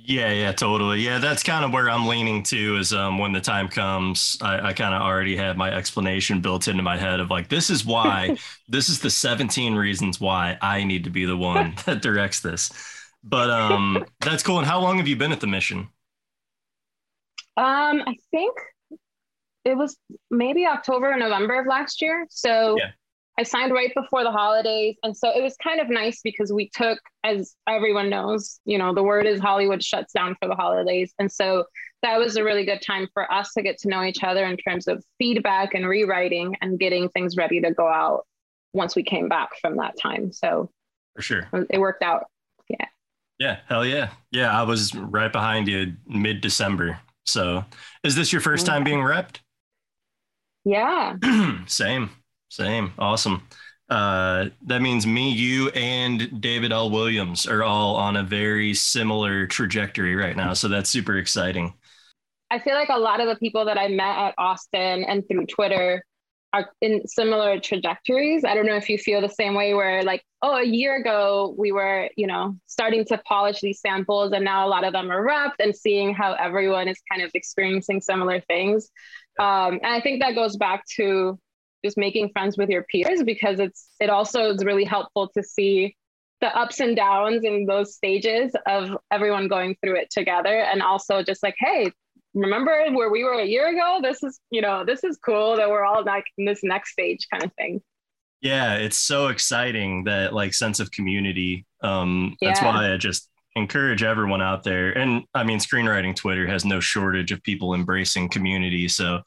Yeah 0.05 0.33
yeah 0.33 0.53
totally 0.53 1.01
yeah 1.01 1.19
that's 1.19 1.43
kind 1.43 1.65
of 1.65 1.73
where 1.73 1.89
i'm 1.89 2.07
leaning 2.07 2.43
to 2.43 2.77
is 2.77 2.93
um 2.93 3.19
when 3.19 3.33
the 3.33 3.41
time 3.41 3.69
comes 3.69 4.37
i, 4.41 4.69
I 4.69 4.73
kind 4.73 4.95
of 4.95 5.03
already 5.03 5.37
have 5.37 5.57
my 5.57 5.71
explanation 5.73 6.41
built 6.41 6.67
into 6.67 6.83
my 6.83 6.97
head 6.97 7.21
of 7.21 7.31
like 7.31 7.49
this 7.49 7.71
is 7.71 7.85
why 7.85 8.35
this 8.69 8.89
is 8.89 9.01
the 9.01 9.11
17 9.11 9.75
reasons 9.75 10.21
why 10.21 10.59
i 10.61 10.83
need 10.83 11.05
to 11.05 11.11
be 11.11 11.25
the 11.25 11.37
one 11.37 11.75
that 11.87 12.03
directs 12.03 12.41
this 12.41 12.71
but 13.23 13.49
um 13.51 14.07
that's 14.21 14.43
cool 14.43 14.59
and 14.59 14.67
how 14.67 14.81
long 14.81 14.99
have 14.99 15.07
you 15.07 15.17
been 15.17 15.33
at 15.33 15.41
the 15.41 15.47
mission 15.47 15.89
Um, 17.57 18.03
I 18.07 18.17
think 18.31 18.57
it 19.65 19.77
was 19.77 19.97
maybe 20.31 20.67
October 20.67 21.13
or 21.13 21.17
November 21.17 21.61
of 21.61 21.67
last 21.67 22.03
year. 22.03 22.27
So 22.31 22.77
Yeah. 22.77 22.91
I 23.39 23.45
signed 23.45 23.73
right 23.73 23.93
before 23.95 24.25
the 24.25 24.31
holidays. 24.31 24.97
And 25.03 25.17
so 25.17 25.31
it 25.31 25.43
was 25.43 25.57
kind 25.63 25.81
of 25.81 25.89
nice 25.89 26.21
because 26.23 26.53
we 26.53 26.69
took, 26.69 26.99
as 27.25 27.55
everyone 27.67 28.11
knows, 28.11 28.61
you 28.65 28.77
know, 28.77 28.95
the 28.95 29.03
word 29.03 29.27
is 29.27 29.41
Hollywood 29.41 29.83
shuts 29.83 30.13
down 30.13 30.37
for 30.41 30.49
the 30.49 30.55
holidays. 30.55 31.15
And 31.19 31.33
so 31.33 31.65
that 32.03 32.19
was 32.19 32.37
a 32.37 32.45
really 32.45 32.67
good 32.67 32.83
time 32.83 33.09
for 33.15 33.33
us 33.33 33.53
to 33.55 33.63
get 33.63 33.79
to 33.79 33.89
know 33.89 34.03
each 34.03 34.23
other 34.23 34.45
in 34.45 34.57
terms 34.59 34.87
of 34.87 35.03
feedback 35.19 35.73
and 35.75 35.89
rewriting 35.89 36.57
and 36.61 36.79
getting 36.79 37.09
things 37.09 37.37
ready 37.37 37.61
to 37.61 37.73
go 37.73 37.89
out 37.89 38.27
once 38.75 38.95
we 38.95 39.03
came 39.03 39.29
back 39.29 39.51
from 39.61 39.77
that 39.77 39.95
time. 39.99 40.33
So 40.33 40.71
For 41.17 41.23
sure. 41.23 41.49
it 41.71 41.79
worked 41.79 42.03
out. 42.03 42.27
Yeah. 42.69 42.87
Yeah, 43.39 43.61
hell 43.67 43.85
yeah. 43.85 44.11
Yeah, 44.31 44.57
I 44.57 44.63
was 44.65 44.95
right 44.95 45.33
behind 45.33 45.69
you 45.69 45.95
mid 46.07 46.43
December. 46.43 46.99
So 47.25 47.65
is 48.05 48.15
this 48.15 48.33
your 48.33 48.41
first 48.43 48.67
time 48.67 48.85
being 48.85 48.99
repped? 48.99 49.39
Yeah. 50.65 51.17
same, 51.67 52.11
same. 52.53 52.93
Awesome. 52.99 53.47
Uh, 53.89 54.47
that 54.63 54.81
means 54.81 55.07
me, 55.07 55.31
you, 55.31 55.69
and 55.71 56.41
David 56.41 56.73
L. 56.73 56.91
Williams 56.91 57.47
are 57.47 57.63
all 57.63 57.97
on 57.97 58.17
a 58.17 58.23
very 58.23 58.73
similar 58.75 59.47
trajectory 59.47 60.15
right 60.15 60.37
now. 60.37 60.55
So 60.55 60.69
that's 60.69 60.89
super 60.89 61.19
exciting. 61.19 61.75
I 62.51 62.59
feel 62.59 62.75
like 62.75 62.91
a 62.91 62.99
lot 62.99 63.21
of 63.21 63.29
the 63.29 63.37
people 63.37 63.65
that 63.65 63.79
I 63.79 63.89
met 63.89 64.17
at 64.17 64.35
Austin 64.39 65.05
and 65.05 65.27
through 65.29 65.47
Twitter 65.47 66.05
are 66.53 66.71
in 66.83 67.07
similar 67.07 67.59
trajectories. 67.59 68.45
I 68.45 68.55
don't 68.55 68.67
know 68.67 68.77
if 68.77 68.89
you 68.89 68.99
feel 68.99 69.23
the 69.23 69.29
same 69.29 69.55
way 69.55 69.73
where 69.73 70.03
like, 70.03 70.23
oh, 70.43 70.57
a 70.57 70.65
year 70.65 70.97
ago 70.97 71.55
we 71.59 71.73
were, 71.73 72.11
you 72.17 72.27
know, 72.27 72.57
starting 72.67 73.07
to 73.07 73.19
polish 73.27 73.61
these 73.61 73.81
samples 73.81 74.33
and 74.33 74.45
now 74.45 74.67
a 74.67 74.69
lot 74.69 74.85
of 74.85 74.93
them 74.93 75.11
are 75.11 75.25
wrapped 75.25 75.61
and 75.61 75.75
seeing 75.75 76.15
how 76.15 76.35
everyone 76.35 76.89
is 76.89 77.01
kind 77.11 77.23
of 77.23 77.31
experiencing 77.33 78.03
similar 78.03 78.41
things. 78.41 78.91
Um, 79.41 79.81
and 79.83 79.87
I 79.87 80.01
think 80.01 80.21
that 80.21 80.35
goes 80.35 80.57
back 80.59 80.85
to 80.97 81.39
just 81.85 81.97
making 81.97 82.31
friends 82.31 82.57
with 82.57 82.69
your 82.69 82.85
peers 82.85 83.23
because 83.23 83.59
it's 83.61 83.89
it 84.01 84.11
also 84.11 84.51
is 84.51 84.65
really 84.65 84.85
helpful 84.85 85.29
to 85.37 85.43
see 85.43 85.97
the 86.41 86.57
ups 86.57 86.81
and 86.81 86.97
downs 86.97 87.45
in 87.45 87.67
those 87.67 87.95
stages 87.95 88.53
of 88.67 88.97
everyone 89.11 89.49
going 89.49 89.77
through 89.83 89.97
it 89.97 90.11
together 90.11 90.63
and 90.63 90.83
also 90.83 91.23
just 91.23 91.43
like 91.43 91.55
hey 91.59 91.91
remember 92.35 92.87
where 92.93 93.11
we 93.11 93.25
were 93.25 93.41
a 93.41 93.45
year 93.45 93.69
ago 93.69 94.01
this 94.03 94.23
is 94.23 94.41
you 94.51 94.61
know 94.61 94.85
this 94.85 95.05
is 95.05 95.19
cool 95.25 95.57
that 95.57 95.69
we're 95.69 95.85
all 95.85 96.05
like 96.05 96.25
in 96.39 96.45
this 96.45 96.61
next 96.63 96.93
stage 96.93 97.27
kind 97.31 97.45
of 97.45 97.53
thing 97.55 97.81
Yeah, 98.41 98.75
it's 98.75 98.99
so 98.99 99.29
exciting 99.29 100.05
that 100.05 100.33
like 100.35 100.53
sense 100.53 100.81
of 100.81 100.91
community. 100.91 101.65
Um, 101.83 102.37
that's 102.41 102.61
why 102.61 102.93
I 102.93 102.97
just 102.97 103.29
encourage 103.55 104.03
everyone 104.03 104.43
out 104.43 104.65
there. 104.65 104.91
And 104.93 105.25
I 105.35 105.45
mean, 105.45 105.59
screenwriting 105.59 106.17
Twitter 106.17 106.47
has 106.49 106.65
no 106.65 106.81
shortage 106.81 107.31
of 107.31 107.43
people 107.45 107.75
embracing 107.75 108.29
community. 108.31 108.89
So 108.89 109.21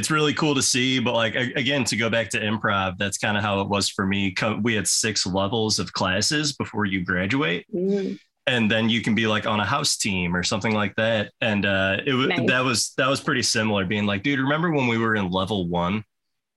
it's 0.00 0.10
really 0.10 0.34
cool 0.34 0.54
to 0.54 0.62
see. 0.62 0.98
But 0.98 1.14
like 1.14 1.34
again, 1.36 1.84
to 1.84 1.96
go 1.96 2.08
back 2.10 2.30
to 2.30 2.40
improv, 2.40 2.96
that's 2.98 3.18
kind 3.18 3.36
of 3.36 3.42
how 3.42 3.60
it 3.60 3.68
was 3.68 3.88
for 3.88 4.04
me. 4.06 4.34
We 4.62 4.74
had 4.74 4.86
six 4.88 5.26
levels 5.26 5.78
of 5.78 5.92
classes 5.92 6.52
before 6.52 6.84
you 6.86 7.04
graduate 7.04 7.66
Mm. 7.74 8.18
and 8.46 8.70
then 8.70 8.88
you 8.88 9.00
can 9.02 9.14
be 9.14 9.26
like 9.26 9.46
on 9.46 9.60
a 9.60 9.64
house 9.64 9.96
team 9.96 10.34
or 10.34 10.42
something 10.42 10.74
like 10.74 10.94
that 10.96 11.30
and 11.40 11.66
uh 11.66 11.98
it 12.06 12.14
was 12.14 12.28
Nice. 12.28 12.46
that 12.48 12.64
was 12.64 12.92
that 12.96 13.08
was 13.08 13.20
pretty 13.20 13.42
similar 13.42 13.84
being 13.84 14.06
like 14.06 14.22
dude 14.22 14.40
remember 14.40 14.70
when 14.72 14.86
we 14.88 14.96
were 14.98 15.14
in 15.14 15.30
level 15.30 15.68
one 15.68 16.02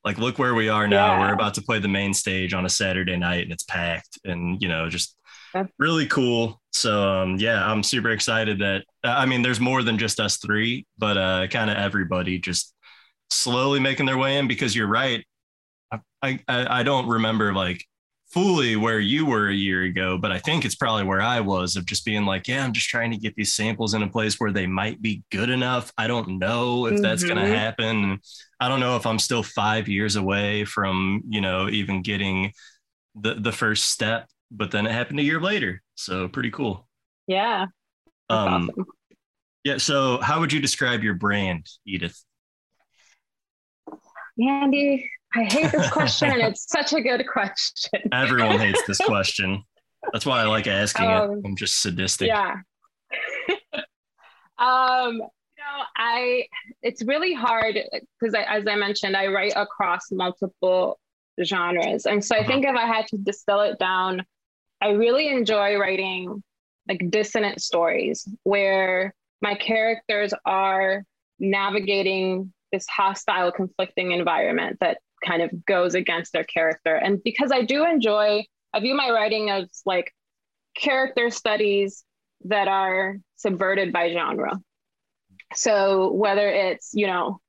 like 0.06 0.18
look 0.18 0.40
where 0.40 0.56
we 0.56 0.70
are 0.70 0.88
now 0.88 1.08
Yeah. 1.14 1.20
we're 1.28 1.34
about 1.34 1.54
to 1.56 1.62
play 1.62 1.80
the 1.80 1.88
main 2.00 2.14
stage 2.14 2.54
on 2.54 2.66
a 2.66 2.70
saturday 2.70 3.18
night 3.18 3.44
and 3.44 3.52
it's 3.52 3.64
packed 3.64 4.18
and 4.24 4.62
you 4.62 4.70
know 4.70 4.90
just 4.90 5.16
That's- 5.54 5.72
really 5.78 6.08
cool 6.08 6.60
so 6.72 6.92
um 7.18 7.36
yeah 7.38 7.60
i'm 7.70 7.84
super 7.84 8.10
excited 8.12 8.60
that 8.60 8.86
i 9.04 9.26
mean 9.26 9.42
there's 9.42 9.60
more 9.60 9.84
than 9.84 9.98
just 9.98 10.20
us 10.20 10.38
three 10.38 10.86
but 10.98 11.18
uh 11.18 11.48
kind 11.48 11.70
of 11.70 11.76
everybody 11.78 12.40
just 12.40 12.74
slowly 13.30 13.80
making 13.80 14.06
their 14.06 14.18
way 14.18 14.38
in 14.38 14.48
because 14.48 14.76
you're 14.76 14.88
right 14.88 15.26
I, 15.92 16.00
I 16.22 16.80
i 16.80 16.84
don't 16.84 17.08
remember 17.08 17.54
like 17.54 17.84
fully 18.34 18.76
where 18.76 19.00
you 19.00 19.28
were 19.28 19.48
a 19.48 19.54
year 19.54 19.84
ago, 19.84 20.18
but 20.18 20.32
I 20.32 20.40
think 20.40 20.66
it's 20.66 20.74
probably 20.74 21.04
where 21.04 21.22
I 21.22 21.40
was 21.40 21.76
of 21.76 21.86
just 21.86 22.04
being 22.04 22.26
like, 22.26 22.48
yeah, 22.48 22.66
I'm 22.66 22.74
just 22.74 22.90
trying 22.90 23.12
to 23.12 23.18
get 23.18 23.36
these 23.36 23.54
samples 23.54 23.94
in 23.94 24.02
a 24.02 24.10
place 24.10 24.40
where 24.40 24.52
they 24.52 24.66
might 24.66 25.04
be 25.04 25.24
good 25.32 25.52
enough. 25.52 25.94
I 26.00 26.08
don't 26.08 26.40
know 26.40 26.88
if 26.88 27.00
that's 27.00 27.24
going 27.24 27.38
to 27.38 27.46
happen. 27.46 28.20
I 28.60 28.70
don't 28.70 28.80
know 28.80 28.96
if 28.96 29.06
I'm 29.06 29.20
still 29.20 29.44
five 29.44 29.88
years 29.88 30.16
away 30.16 30.66
from, 30.66 31.22
you 31.30 31.42
know, 31.42 31.70
even 31.70 32.02
getting 32.02 32.54
the, 33.14 33.36
the 33.36 33.52
first 33.52 33.92
step, 33.92 34.28
but 34.50 34.72
then 34.72 34.88
it 34.88 34.92
happened 34.92 35.20
a 35.20 35.24
year 35.24 35.40
later. 35.40 35.84
So 35.94 36.28
pretty 36.28 36.50
cool. 36.50 36.88
yeah 37.28 37.68
Um, 38.30 38.72
awesome. 38.72 38.86
yeah. 39.64 39.78
So 39.78 40.20
how 40.22 40.40
would 40.40 40.52
you 40.52 40.60
describe 40.60 41.04
your 41.04 41.14
brand, 41.14 41.68
Edith? 41.86 42.20
Andy 44.40 45.10
i 45.36 45.44
hate 45.44 45.72
this 45.72 45.90
question 45.92 46.30
and 46.30 46.42
it's 46.42 46.70
such 46.70 46.94
a 46.94 47.02
good 47.02 47.26
question 47.28 48.02
Everyone 48.12 48.60
hates 48.60 48.82
this 48.88 48.98
question. 49.00 49.64
That's 50.12 50.26
why 50.26 50.42
I 50.42 50.46
like 50.46 50.68
asking 50.68 51.06
Um, 51.08 51.32
it. 51.32 51.42
I'm 51.46 51.56
just 51.56 51.82
sadistic. 51.82 52.28
Yeah. 52.28 52.56
um, 54.58 55.14
you 55.16 55.20
know, 55.22 55.84
I 55.96 56.46
it's 56.82 57.04
really 57.04 57.34
hard 57.34 57.78
because 58.20 58.36
as 58.36 58.66
I 58.68 58.76
mentioned, 58.76 59.16
I 59.16 59.28
write 59.28 59.54
across 59.56 60.12
multiple 60.12 61.00
genres. 61.44 62.06
And 62.06 62.24
so 62.24 62.36
I 62.36 62.46
think 62.46 62.66
if 62.66 62.76
I 62.76 62.86
had 62.86 63.08
to 63.08 63.18
distill 63.18 63.62
it 63.62 63.80
down, 63.80 64.24
I 64.82 64.90
really 64.90 65.30
enjoy 65.30 65.78
writing 65.78 66.44
like 66.88 67.10
dissonant 67.10 67.62
stories 67.62 68.28
where 68.44 69.16
my 69.42 69.56
characters 69.56 70.34
are 70.46 71.04
navigating 71.40 72.54
this 72.74 72.86
hostile, 72.90 73.54
conflicting 73.54 74.12
environment 74.12 74.78
that 74.82 74.98
kind 75.26 75.42
of 75.42 75.66
goes 75.66 75.96
against 75.96 76.34
their 76.34 76.44
character. 76.44 76.96
And 76.96 77.24
because 77.24 77.52
I 77.54 77.62
do 77.62 77.86
enjoy, 77.86 78.44
I 78.74 78.80
view 78.82 78.96
my 78.96 79.12
writing 79.12 79.50
as 79.50 79.82
like 79.86 80.12
character 80.76 81.30
studies 81.30 82.04
that 82.46 82.68
are 82.68 83.18
subverted 83.38 83.94
by 83.94 84.12
genre. 84.12 84.60
So 85.54 86.12
whether 86.12 86.50
it's, 86.50 86.92
you 86.94 87.08
know, 87.08 87.40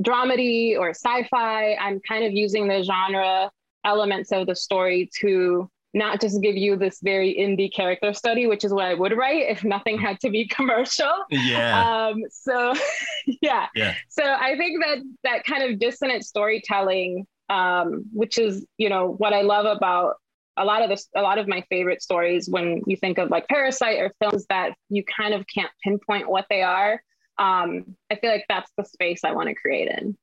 dramedy 0.00 0.78
or 0.78 0.90
sci-fi, 0.90 1.74
I'm 1.74 2.00
kind 2.08 2.24
of 2.24 2.32
using 2.32 2.68
the 2.68 2.82
genre 2.82 3.50
elements 3.84 4.30
of 4.32 4.46
the 4.46 4.54
story 4.54 5.10
to 5.20 5.68
not 5.92 6.20
just 6.20 6.40
give 6.40 6.56
you 6.56 6.76
this 6.76 7.00
very 7.02 7.34
indie 7.34 7.72
character 7.72 8.12
study, 8.12 8.46
which 8.46 8.64
is 8.64 8.72
what 8.72 8.84
I 8.84 8.94
would 8.94 9.16
write 9.16 9.48
if 9.48 9.64
nothing 9.64 9.98
had 9.98 10.20
to 10.20 10.30
be 10.30 10.46
commercial. 10.48 11.12
Yeah. 11.30 12.08
Um, 12.08 12.22
so 12.30 12.74
yeah. 13.42 13.66
Yeah. 13.74 13.94
So 14.08 14.22
I 14.24 14.56
think 14.56 14.82
that 14.82 14.98
that 15.24 15.44
kind 15.44 15.64
of 15.64 15.78
dissonant 15.78 16.24
storytelling, 16.24 17.26
um, 17.48 18.04
which 18.12 18.38
is, 18.38 18.64
you 18.78 18.88
know, 18.88 19.14
what 19.18 19.32
I 19.32 19.42
love 19.42 19.66
about 19.66 20.14
a 20.56 20.64
lot 20.64 20.82
of 20.82 20.90
this, 20.90 21.08
a 21.16 21.22
lot 21.22 21.38
of 21.38 21.48
my 21.48 21.64
favorite 21.70 22.02
stories 22.02 22.48
when 22.48 22.82
you 22.86 22.96
think 22.96 23.18
of 23.18 23.30
like 23.30 23.48
Parasite 23.48 23.98
or 23.98 24.12
films 24.20 24.46
that 24.48 24.74
you 24.88 25.02
kind 25.04 25.34
of 25.34 25.44
can't 25.52 25.70
pinpoint 25.82 26.28
what 26.28 26.46
they 26.50 26.62
are. 26.62 27.02
Um, 27.38 27.96
I 28.10 28.16
feel 28.16 28.30
like 28.30 28.44
that's 28.48 28.70
the 28.76 28.84
space 28.84 29.24
I 29.24 29.32
want 29.32 29.48
to 29.48 29.54
create 29.54 29.88
in. 29.88 30.16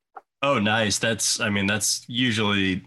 Oh, 0.43 0.59
nice. 0.59 0.99
That's, 0.99 1.39
I 1.39 1.49
mean, 1.49 1.65
that's 1.65 2.05
usually 2.07 2.83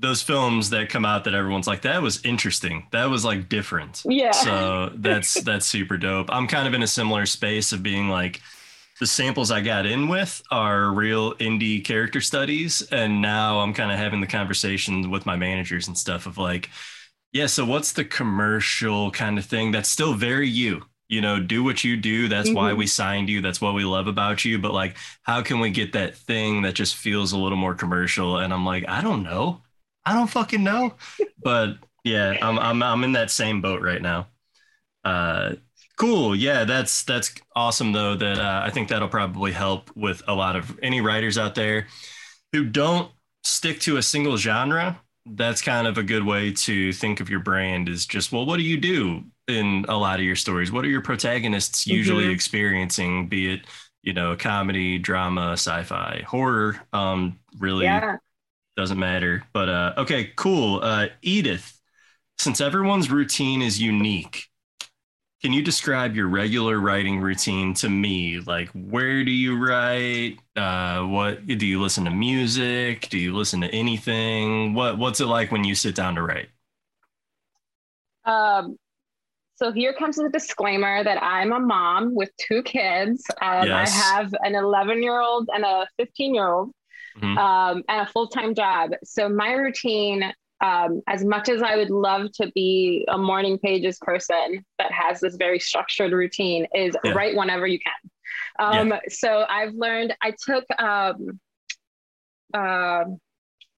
those 0.00 0.22
films 0.22 0.70
that 0.70 0.88
come 0.88 1.04
out 1.04 1.24
that 1.24 1.34
everyone's 1.34 1.66
like, 1.66 1.82
that 1.82 2.02
was 2.02 2.24
interesting. 2.24 2.86
That 2.92 3.06
was 3.10 3.24
like 3.24 3.48
different. 3.48 4.06
Yeah. 4.06 4.32
So 4.32 4.90
that's, 4.94 5.40
that's 5.42 5.66
super 5.66 5.96
dope. 5.98 6.28
I'm 6.32 6.46
kind 6.48 6.66
of 6.66 6.74
in 6.74 6.82
a 6.82 6.86
similar 6.86 7.26
space 7.26 7.72
of 7.72 7.82
being 7.82 8.08
like, 8.08 8.40
the 9.00 9.06
samples 9.06 9.50
I 9.50 9.62
got 9.62 9.86
in 9.86 10.08
with 10.08 10.42
are 10.50 10.92
real 10.92 11.34
indie 11.36 11.82
character 11.84 12.20
studies. 12.20 12.82
And 12.92 13.22
now 13.22 13.60
I'm 13.60 13.72
kind 13.72 13.90
of 13.90 13.98
having 13.98 14.20
the 14.20 14.26
conversation 14.26 15.10
with 15.10 15.24
my 15.26 15.36
managers 15.36 15.88
and 15.88 15.96
stuff 15.96 16.26
of 16.26 16.36
like, 16.38 16.68
yeah, 17.32 17.46
so 17.46 17.64
what's 17.64 17.92
the 17.92 18.04
commercial 18.04 19.10
kind 19.10 19.38
of 19.38 19.44
thing 19.46 19.70
that's 19.72 19.88
still 19.88 20.14
very 20.14 20.48
you? 20.48 20.82
You 21.08 21.20
know, 21.20 21.40
do 21.40 21.64
what 21.64 21.82
you 21.84 21.96
do. 21.96 22.28
That's 22.28 22.52
why 22.52 22.72
Mhm. 22.72 22.76
we 22.76 22.86
signed 22.86 23.28
you. 23.28 23.40
That's 23.40 23.60
what 23.60 23.74
we 23.74 23.84
love 23.84 24.06
about 24.06 24.44
you. 24.44 24.58
But 24.58 24.72
like, 24.74 24.96
how 25.22 25.42
can 25.42 25.60
we 25.60 25.70
get 25.70 25.92
that 25.92 26.16
thing 26.16 26.62
that 26.62 26.74
just 26.74 26.96
feels 26.96 27.32
a 27.32 27.38
little 27.38 27.58
more 27.58 27.74
commercial? 27.74 28.38
And 28.38 28.52
I'm 28.52 28.64
like, 28.64 28.88
I 28.88 29.00
don't 29.00 29.22
know. 29.22 29.62
I 30.04 30.14
don't 30.14 30.30
fucking 30.30 30.62
know. 30.64 30.94
but 31.42 31.76
yeah, 32.04 32.36
I'm 32.42 32.58
I'm 32.58 32.82
I'm 32.82 33.04
in 33.04 33.12
that 33.12 33.30
same 33.30 33.60
boat 33.60 33.82
right 33.82 34.00
now. 34.02 34.28
Uh 35.04 35.54
cool. 35.98 36.34
Yeah, 36.34 36.64
that's 36.64 37.02
that's 37.04 37.34
awesome 37.56 37.92
though 37.92 38.14
that 38.16 38.38
uh, 38.38 38.62
I 38.64 38.70
think 38.70 38.88
that'll 38.88 39.08
probably 39.08 39.52
help 39.52 39.90
with 39.96 40.22
a 40.28 40.34
lot 40.34 40.56
of 40.56 40.78
any 40.82 41.00
writers 41.00 41.38
out 41.38 41.54
there 41.54 41.86
who 42.52 42.64
don't 42.64 43.10
stick 43.44 43.80
to 43.80 43.96
a 43.98 44.02
single 44.02 44.36
genre. 44.36 45.00
That's 45.26 45.62
kind 45.62 45.86
of 45.86 45.98
a 45.98 46.02
good 46.02 46.24
way 46.24 46.52
to 46.52 46.92
think 46.92 47.20
of 47.20 47.28
your 47.30 47.40
brand 47.40 47.88
is 47.88 48.06
just 48.06 48.32
well, 48.32 48.46
what 48.46 48.56
do 48.56 48.62
you 48.62 48.78
do 48.78 49.24
in 49.48 49.84
a 49.88 49.96
lot 49.96 50.18
of 50.20 50.24
your 50.24 50.36
stories? 50.36 50.72
What 50.72 50.84
are 50.84 50.88
your 50.88 51.02
protagonists 51.02 51.86
usually 51.86 52.24
Mhm. 52.26 52.32
experiencing, 52.34 53.28
be 53.28 53.52
it 53.54 53.60
you 54.02 54.14
know, 54.14 54.34
comedy, 54.34 54.98
drama, 54.98 55.52
sci-fi, 55.52 56.24
horror, 56.26 56.80
um, 56.94 57.38
really 57.58 57.84
Yeah. 57.84 58.16
Doesn't 58.80 58.98
matter. 58.98 59.44
But 59.52 59.68
uh, 59.68 59.94
okay, 59.98 60.32
cool. 60.36 60.80
Uh, 60.82 61.08
Edith, 61.22 61.80
since 62.38 62.60
everyone's 62.60 63.10
routine 63.10 63.62
is 63.62 63.80
unique, 63.80 64.46
can 65.42 65.52
you 65.52 65.62
describe 65.62 66.16
your 66.16 66.28
regular 66.28 66.78
writing 66.78 67.20
routine 67.20 67.72
to 67.74 67.88
me? 67.88 68.40
Like, 68.40 68.68
where 68.70 69.24
do 69.24 69.30
you 69.30 69.56
write? 69.56 70.38
Uh, 70.56 71.02
what 71.04 71.46
do 71.46 71.66
you 71.66 71.80
listen 71.80 72.04
to 72.04 72.10
music? 72.10 73.08
Do 73.08 73.18
you 73.18 73.34
listen 73.34 73.60
to 73.62 73.68
anything? 73.68 74.74
What 74.74 74.98
What's 74.98 75.20
it 75.20 75.26
like 75.26 75.52
when 75.52 75.64
you 75.64 75.74
sit 75.74 75.94
down 75.94 76.16
to 76.16 76.22
write? 76.22 76.48
Um, 78.24 78.76
so 79.56 79.72
here 79.72 79.92
comes 79.94 80.16
the 80.16 80.28
disclaimer 80.30 81.04
that 81.04 81.22
I'm 81.22 81.52
a 81.52 81.60
mom 81.60 82.14
with 82.14 82.30
two 82.38 82.62
kids. 82.62 83.24
Um, 83.42 83.66
Yes. 83.66 83.92
I 83.92 84.16
have 84.16 84.34
an 84.42 84.54
11 84.54 85.02
year 85.02 85.20
old 85.20 85.48
and 85.54 85.64
a 85.64 85.86
15 85.98 86.34
year 86.34 86.48
old, 86.48 86.72
Mhm. 87.16 87.36
um, 87.38 87.82
and 87.88 88.00
a 88.02 88.06
full 88.06 88.28
time 88.28 88.54
job. 88.54 88.92
So 89.04 89.28
my 89.28 89.52
routine, 89.52 90.32
um, 90.60 91.02
as 91.08 91.24
much 91.24 91.48
as 91.48 91.62
I 91.62 91.76
would 91.76 91.90
love 91.90 92.30
to 92.32 92.50
be 92.54 93.04
a 93.08 93.16
morning 93.18 93.58
pages 93.58 93.98
person 94.00 94.64
that 94.78 94.92
has 94.92 95.20
this 95.20 95.36
very 95.36 95.58
structured 95.58 96.12
routine, 96.12 96.66
is 96.74 96.96
Yeah. 97.02 97.12
write 97.12 97.36
whenever 97.36 97.66
you 97.66 97.78
can. 97.78 98.10
Um, 98.58 98.94
So 99.08 99.46
I've 99.48 99.72
learned. 99.74 100.14
I 100.22 100.32
took 100.44 100.64
um, 100.78 101.40
um 102.54 103.18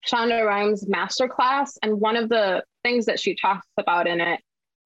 Shonda 0.06 0.44
Rhimes 0.44 0.84
masterclass, 0.86 1.78
and 1.82 2.00
one 2.00 2.16
of 2.16 2.28
the 2.28 2.64
things 2.82 3.06
that 3.06 3.20
she 3.20 3.36
talks 3.36 3.66
about 3.78 4.08
in 4.08 4.20
it 4.20 4.40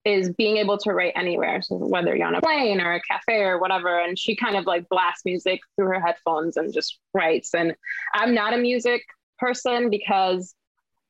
is 0.07 0.31
being 0.31 0.57
able 0.57 0.77
to 0.77 0.93
write 0.93 1.13
anywhere. 1.15 1.61
So 1.61 1.75
whether 1.75 2.15
you're 2.15 2.27
on 2.27 2.35
a 2.35 2.41
plane 2.41 2.79
or 2.79 2.93
a 2.93 3.01
cafe 3.01 3.41
or 3.41 3.59
whatever, 3.59 3.99
and 3.99 4.17
she 4.17 4.35
kind 4.35 4.55
of 4.55 4.65
like 4.65 4.87
blasts 4.89 5.25
music 5.25 5.59
through 5.75 5.87
her 5.87 5.99
headphones 5.99 6.55
and 6.55 6.73
just 6.73 6.99
writes. 7.13 7.53
And 7.53 7.75
I'm 8.13 8.33
not 8.33 8.53
a 8.53 8.57
music 8.57 9.01
person 9.37 9.89
because 9.89 10.55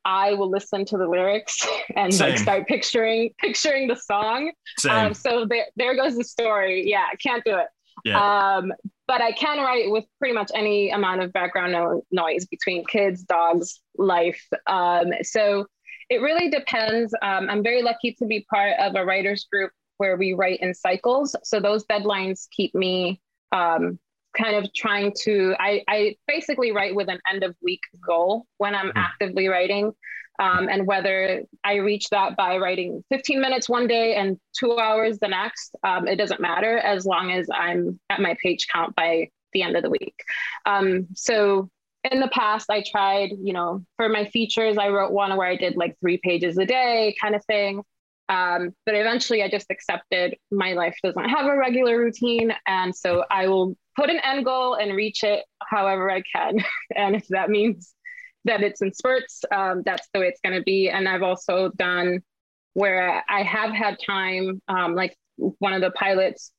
I 0.03 0.33
will 0.33 0.49
listen 0.49 0.85
to 0.85 0.97
the 0.97 1.07
lyrics 1.07 1.65
and 1.95 2.17
like 2.19 2.37
start 2.39 2.67
picturing 2.67 3.31
picturing 3.37 3.87
the 3.87 3.95
song. 3.95 4.51
Same. 4.79 5.07
Um, 5.07 5.13
so 5.13 5.45
there 5.45 5.65
there 5.75 5.95
goes 5.95 6.17
the 6.17 6.23
story. 6.23 6.89
Yeah, 6.89 7.05
I 7.11 7.15
can't 7.17 7.43
do 7.43 7.57
it. 7.57 7.67
yeah. 8.03 8.55
Um, 8.57 8.73
but 9.07 9.21
I 9.21 9.31
can 9.31 9.59
write 9.59 9.89
with 9.89 10.03
pretty 10.19 10.33
much 10.33 10.51
any 10.53 10.89
amount 10.89 11.21
of 11.21 11.31
background 11.31 11.71
no- 11.71 12.03
noise 12.11 12.45
between 12.45 12.83
kids, 12.85 13.23
dogs, 13.23 13.81
life. 13.97 14.41
Um, 14.65 15.13
so 15.21 15.65
it 16.09 16.21
really 16.21 16.49
depends. 16.49 17.13
Um, 17.21 17.49
I'm 17.49 17.63
very 17.63 17.81
lucky 17.81 18.13
to 18.13 18.25
be 18.25 18.45
part 18.49 18.73
of 18.79 18.95
a 18.95 19.03
writers 19.03 19.45
group 19.51 19.71
where 19.97 20.15
we 20.15 20.33
write 20.33 20.59
in 20.61 20.73
cycles. 20.73 21.35
So 21.43 21.59
those 21.59 21.85
deadlines 21.85 22.47
keep 22.51 22.73
me 22.75 23.19
um, 23.51 23.99
kind 24.37 24.55
of 24.55 24.71
trying 24.73 25.13
to, 25.23 25.55
I, 25.59 25.83
I 25.87 26.15
basically 26.27 26.71
write 26.71 26.93
with 26.95 27.09
an 27.09 27.19
end 27.31 27.43
of 27.43 27.55
week 27.61 27.81
goal 28.05 28.45
when 28.57 28.75
I'm 28.75 28.89
Mhm. 28.89 28.93
actively 28.95 29.47
writing. 29.47 29.93
Um, 30.39 30.69
and 30.69 30.85
whether 30.85 31.43
I 31.63 31.77
reach 31.77 32.09
that 32.09 32.37
by 32.37 32.57
writing 32.57 33.03
15 33.09 33.41
minutes 33.41 33.67
one 33.67 33.87
day 33.87 34.13
and 34.15 34.39
two 34.57 34.77
hours 34.77 35.17
the 35.17 35.27
next, 35.27 35.75
um, 35.83 36.07
it 36.07 36.17
doesn't 36.17 36.39
matter 36.39 36.77
as 36.77 37.07
long 37.07 37.31
as 37.31 37.49
I'm 37.51 37.99
at 38.11 38.21
my 38.21 38.35
page 38.43 38.67
count 38.71 38.95
by 38.95 39.31
the 39.53 39.63
end 39.63 39.75
of 39.75 39.81
the 39.81 39.89
week. 39.89 40.13
Um, 40.67 41.07
so 41.15 41.71
in 42.11 42.19
the 42.19 42.27
past, 42.29 42.69
I 42.69 42.83
tried, 42.83 43.31
you 43.41 43.53
know, 43.53 43.83
for 43.95 44.09
my 44.09 44.25
features, 44.25 44.77
I 44.77 44.89
wrote 44.89 45.11
one 45.11 45.35
where 45.35 45.47
I 45.47 45.55
did 45.55 45.75
like 45.75 45.97
three 45.99 46.17
pages 46.17 46.57
a 46.57 46.65
day 46.65 47.15
kind 47.21 47.35
of 47.35 47.43
thing. 47.45 47.81
Um, 48.29 48.71
but 48.85 48.95
eventually 48.95 49.41
I 49.41 49.49
just 49.49 49.67
accepted 49.69 50.35
my 50.51 50.73
life 50.73 50.97
doesn't 51.01 51.29
have 51.29 51.45
a 51.45 51.55
regular 51.55 51.97
routine. 51.97 52.53
And 52.67 52.95
so 52.95 53.23
I 53.31 53.47
will 53.47 53.75
put 53.95 54.09
an 54.09 54.19
end 54.23 54.45
goal 54.45 54.75
and 54.75 54.95
reach 54.95 55.23
it 55.23 55.43
however 55.61 56.11
I 56.11 56.21
can. 56.21 56.63
and 56.95 57.15
if 57.15 57.27
that 57.29 57.49
means 57.49 57.93
that 58.45 58.63
it's 58.63 58.81
in 58.81 58.93
spurts, 58.93 59.43
um, 59.51 59.83
that's 59.85 60.07
the 60.13 60.19
way 60.19 60.27
it's 60.27 60.41
going 60.43 60.57
to 60.57 60.63
be. 60.63 60.89
And 60.89 61.07
I've 61.07 61.23
also 61.23 61.69
done 61.75 62.21
where 62.73 63.23
I 63.27 63.43
have 63.43 63.71
had 63.71 63.97
time, 64.05 64.61
um, 64.67 64.93
like 64.93 65.15
one 65.37 65.73
of 65.73 65.81
the 65.81 65.91
pilots 65.91 66.51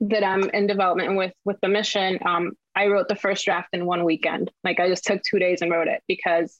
that 0.00 0.24
I'm 0.24 0.48
in 0.50 0.66
development 0.66 1.16
with 1.16 1.32
with 1.44 1.56
the 1.62 1.68
mission. 1.68 2.18
Um, 2.24 2.52
I 2.74 2.86
wrote 2.86 3.08
the 3.08 3.16
first 3.16 3.44
draft 3.44 3.68
in 3.72 3.86
one 3.86 4.04
weekend. 4.04 4.50
Like 4.64 4.80
I 4.80 4.88
just 4.88 5.04
took 5.04 5.20
two 5.22 5.38
days 5.38 5.62
and 5.62 5.70
wrote 5.70 5.88
it 5.88 6.02
because 6.06 6.58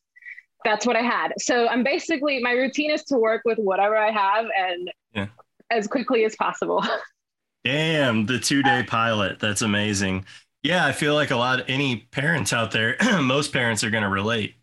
that's 0.64 0.84
what 0.84 0.96
I 0.96 1.02
had. 1.02 1.32
So 1.38 1.68
I'm 1.68 1.84
basically 1.84 2.40
my 2.42 2.52
routine 2.52 2.90
is 2.90 3.04
to 3.04 3.16
work 3.16 3.42
with 3.44 3.58
whatever 3.58 3.96
I 3.96 4.10
have 4.10 4.46
and 4.56 4.90
Yeah. 5.14 5.26
as 5.70 5.86
quickly 5.86 6.24
as 6.24 6.34
possible. 6.36 6.84
Damn, 7.64 8.26
the 8.26 8.38
two 8.38 8.62
day 8.62 8.82
pilot. 8.86 9.38
That's 9.40 9.62
amazing. 9.62 10.24
Yeah, 10.62 10.84
I 10.84 10.92
feel 10.92 11.14
like 11.14 11.30
a 11.30 11.36
lot 11.36 11.60
of 11.60 11.66
any 11.68 11.96
parents 12.10 12.52
out 12.52 12.72
there, 12.72 12.96
most 13.22 13.52
parents 13.52 13.84
are 13.84 13.90
going 13.90 14.02
to 14.02 14.08
relate. 14.08 14.54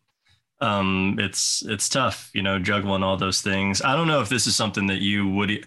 Um, 0.62 1.18
it's 1.20 1.64
it's 1.66 1.90
tough, 1.90 2.32
you 2.34 2.42
know, 2.42 2.60
juggling 2.60 3.04
all 3.04 3.18
those 3.18 3.42
things. 3.42 3.82
I 3.82 3.96
don't 3.96 4.08
know 4.08 4.22
if 4.22 4.30
this 4.30 4.48
is 4.48 4.56
something 4.56 4.88
that 4.88 5.00
you 5.02 5.28
would. 5.30 5.66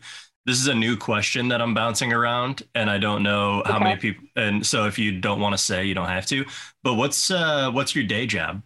This 0.49 0.61
is 0.61 0.69
a 0.69 0.75
new 0.75 0.97
question 0.97 1.49
that 1.49 1.61
I'm 1.61 1.75
bouncing 1.75 2.11
around, 2.11 2.63
and 2.75 2.89
I 2.89 2.97
don't 2.97 3.23
know 3.23 3.63
how 3.67 3.79
many 3.79 3.97
people. 4.01 4.25
And 4.35 4.67
so, 4.67 4.87
if 4.87 4.99
you 4.99 5.21
don't 5.21 5.43
want 5.43 5.53
to 5.53 5.59
say, 5.59 5.85
you 5.85 5.93
don't 5.95 6.09
have 6.09 6.25
to. 6.29 6.47
But 6.83 6.95
what's 6.95 7.31
uh, 7.31 7.71
what's 7.71 7.95
your 7.95 8.05
day 8.05 8.27
job? 8.27 8.63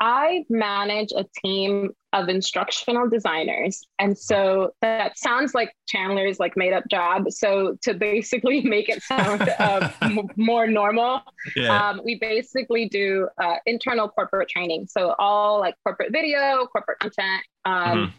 I 0.00 0.44
manage 0.48 1.12
a 1.14 1.26
team 1.44 1.90
of 2.14 2.30
instructional 2.30 3.10
designers. 3.10 3.82
And 3.98 4.16
so 4.16 4.72
that 4.80 5.18
sounds 5.18 5.54
like 5.54 5.70
Chandler's 5.86 6.40
like 6.40 6.56
made 6.56 6.72
up 6.72 6.84
job. 6.90 7.30
So 7.30 7.76
to 7.82 7.92
basically 7.92 8.60
make 8.74 8.88
it 8.88 9.02
sound 9.02 9.42
uh, 9.42 9.90
m- 10.00 10.28
more 10.36 10.66
normal, 10.66 11.20
Yeah, 11.54 11.90
um, 11.90 12.00
we 12.06 12.14
basically 12.18 12.88
do 12.88 13.28
uh, 13.36 13.56
internal 13.66 14.08
corporate 14.08 14.48
training. 14.48 14.86
So 14.88 15.14
all 15.18 15.60
like 15.60 15.74
corporate 15.84 16.10
video, 16.10 16.66
corporate 16.72 17.00
content. 17.00 17.42
Um, 17.66 17.74
Mhm. 17.98 18.12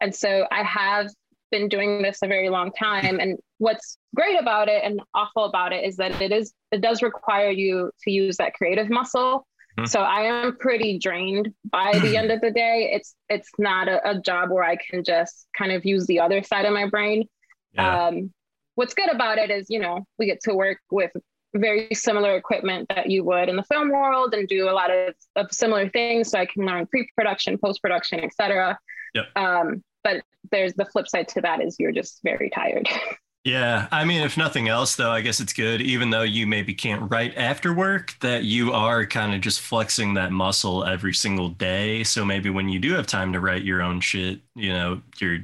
And 0.00 0.12
so 0.12 0.48
I 0.50 0.64
have 0.64 1.08
been 1.52 1.68
doing 1.68 2.02
this 2.02 2.18
a 2.24 2.26
very 2.26 2.48
long 2.48 2.72
time. 2.72 3.20
And 3.20 3.38
what's 3.58 3.96
great 4.16 4.40
about 4.40 4.68
it 4.68 4.82
and 4.82 5.00
awful 5.14 5.44
about 5.44 5.72
it 5.72 5.84
is 5.84 5.96
that 5.98 6.20
it 6.20 6.32
is 6.32 6.52
it 6.72 6.80
does 6.80 7.02
require 7.02 7.50
you 7.50 7.92
to 8.02 8.10
use 8.10 8.38
that 8.38 8.54
creative 8.54 8.90
muscle. 8.90 9.46
Mhm. 9.78 9.88
So 9.88 10.00
I 10.00 10.22
am 10.22 10.56
pretty 10.56 10.98
drained 10.98 11.54
by 11.70 11.92
the 12.02 12.16
end 12.16 12.30
of 12.32 12.40
the 12.40 12.50
day. 12.50 12.90
It's 12.92 13.14
it's 13.28 13.48
not 13.58 13.86
a, 13.88 14.10
a 14.10 14.20
job 14.20 14.50
where 14.50 14.64
I 14.64 14.76
can 14.76 15.04
just 15.04 15.46
kind 15.56 15.70
of 15.70 15.84
use 15.84 16.06
the 16.06 16.18
other 16.20 16.42
side 16.42 16.64
of 16.64 16.72
my 16.72 16.88
brain. 16.88 17.28
yeah, 17.72 18.06
Um, 18.08 18.32
what's 18.74 18.94
good 18.94 19.10
about 19.10 19.38
it 19.38 19.50
is, 19.50 19.66
you 19.70 19.78
know, 19.78 20.04
we 20.18 20.26
get 20.26 20.40
to 20.42 20.54
work 20.54 20.78
with 20.90 21.12
very 21.54 21.88
similar 21.94 22.36
equipment 22.36 22.86
that 22.88 23.10
you 23.10 23.24
would 23.24 23.48
in 23.50 23.56
the 23.56 23.62
film 23.64 23.90
world 23.90 24.32
and 24.34 24.48
do 24.48 24.68
a 24.70 24.72
lot 24.72 24.90
of, 24.90 25.14
of 25.36 25.46
similar 25.52 25.88
things. 25.90 26.30
So 26.30 26.38
I 26.38 26.46
can 26.46 26.64
learn 26.64 26.86
pre-production, 26.86 27.58
post-production, 27.58 28.20
etc. 28.20 28.78
Yep. 29.14 29.26
Um, 29.36 29.84
but 30.04 30.22
there's 30.50 30.74
the 30.74 30.84
flip 30.86 31.08
side 31.08 31.28
to 31.28 31.40
that 31.42 31.62
is 31.62 31.78
you're 31.78 31.92
just 31.92 32.20
very 32.22 32.50
tired. 32.50 32.88
Yeah, 33.44 33.88
I 33.90 34.04
mean, 34.04 34.22
if 34.22 34.36
nothing 34.36 34.68
else, 34.68 34.94
though, 34.94 35.10
I 35.10 35.20
guess 35.20 35.40
it's 35.40 35.52
good, 35.52 35.82
even 35.82 36.10
though 36.10 36.22
you 36.22 36.46
maybe 36.46 36.74
can't 36.74 37.10
write 37.10 37.36
after 37.36 37.74
work, 37.74 38.14
that 38.20 38.44
you 38.44 38.72
are 38.72 39.04
kind 39.04 39.34
of 39.34 39.40
just 39.40 39.60
flexing 39.60 40.14
that 40.14 40.30
muscle 40.30 40.84
every 40.84 41.12
single 41.12 41.48
day. 41.48 42.04
So 42.04 42.24
maybe 42.24 42.50
when 42.50 42.68
you 42.68 42.78
do 42.78 42.92
have 42.94 43.08
time 43.08 43.32
to 43.32 43.40
write 43.40 43.64
your 43.64 43.82
own 43.82 44.00
shit, 44.00 44.40
you 44.54 44.72
know, 44.72 45.02
you're, 45.20 45.40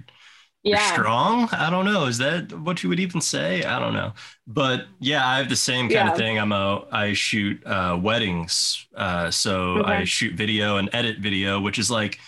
you're 0.65 0.79
yeah. 0.79 0.93
strong. 0.93 1.49
I 1.53 1.71
don't 1.71 1.87
know. 1.87 2.07
Is 2.07 2.19
that 2.19 2.53
what 2.53 2.83
you 2.85 2.89
would 2.89 3.01
even 3.01 3.21
say? 3.21 3.65
I 3.65 3.81
don't 3.81 3.95
know. 3.95 4.13
But 4.47 4.87
yeah, 5.01 5.27
I 5.27 5.39
have 5.39 5.49
the 5.49 5.57
same 5.57 5.91
kind 5.91 6.09
Yeah. 6.09 6.11
of 6.11 6.17
thing. 6.17 6.39
I'm 6.39 6.53
a, 6.53 6.85
I 6.93 7.15
shoot 7.15 7.65
uh, 7.67 7.99
weddings. 8.01 8.87
Uh, 8.95 9.31
so 9.33 9.83
I 9.85 10.05
shoot 10.05 10.35
video 10.37 10.77
and 10.77 10.89
edit 10.93 11.19
video, 11.19 11.61
which 11.61 11.79
is 11.81 11.91
like, 11.91 12.21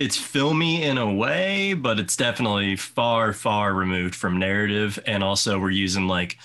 it's 0.00 0.16
filmy 0.16 0.82
in 0.82 0.98
a 0.98 1.12
way, 1.12 1.74
but 1.74 1.98
it's 2.00 2.16
definitely 2.16 2.76
far, 2.76 3.32
far 3.32 3.74
removed 3.74 4.14
from 4.14 4.38
narrative. 4.38 4.98
And 5.06 5.22
also, 5.22 5.58
we're 5.58 5.70
using 5.70 6.08
like 6.08 6.38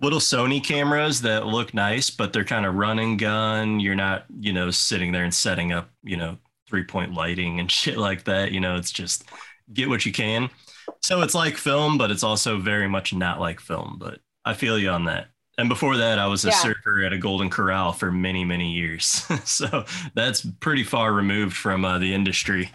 little 0.00 0.18
Sony 0.20 0.62
cameras 0.62 1.22
that 1.22 1.46
look 1.46 1.72
nice, 1.74 2.10
but 2.10 2.32
they're 2.32 2.44
kind 2.44 2.66
of 2.66 2.74
run 2.74 2.98
and 2.98 3.18
gun. 3.18 3.80
You're 3.80 3.94
not, 3.96 4.24
you 4.40 4.52
know, 4.52 4.70
sitting 4.70 5.12
there 5.12 5.24
and 5.24 5.34
setting 5.34 5.72
up, 5.72 5.90
you 6.02 6.16
know, 6.16 6.38
three 6.68 6.84
point 6.84 7.14
lighting 7.14 7.60
and 7.60 7.70
shit 7.72 7.96
like 7.98 8.24
that. 8.24 8.52
You 8.52 8.60
know, 8.60 8.76
it's 8.76 8.92
just 8.92 9.24
get 9.72 9.88
what 9.88 10.06
you 10.06 10.12
can. 10.12 10.50
So 11.02 11.22
it's 11.22 11.34
like 11.34 11.56
film, 11.56 11.98
but 11.98 12.10
it's 12.10 12.22
also 12.22 12.58
very 12.58 12.88
much 12.88 13.12
not 13.14 13.40
like 13.40 13.60
film. 13.60 13.96
But 13.98 14.20
I 14.44 14.54
feel 14.54 14.78
you 14.78 14.90
on 14.90 15.04
that. 15.04 15.28
And 15.58 15.68
before 15.68 15.96
that, 15.96 16.18
I 16.18 16.26
was 16.26 16.44
a 16.44 16.48
Yeah. 16.48 16.54
surfer 16.54 17.02
at 17.04 17.12
a 17.14 17.18
Golden 17.18 17.48
Corral 17.48 17.92
for 17.92 18.12
many, 18.12 18.44
many 18.44 18.72
years. 18.72 19.06
so 19.44 19.84
that's 20.14 20.42
pretty 20.60 20.84
far 20.84 21.12
removed 21.12 21.56
from 21.56 21.84
uh, 21.84 21.98
the 21.98 22.12
industry. 22.12 22.70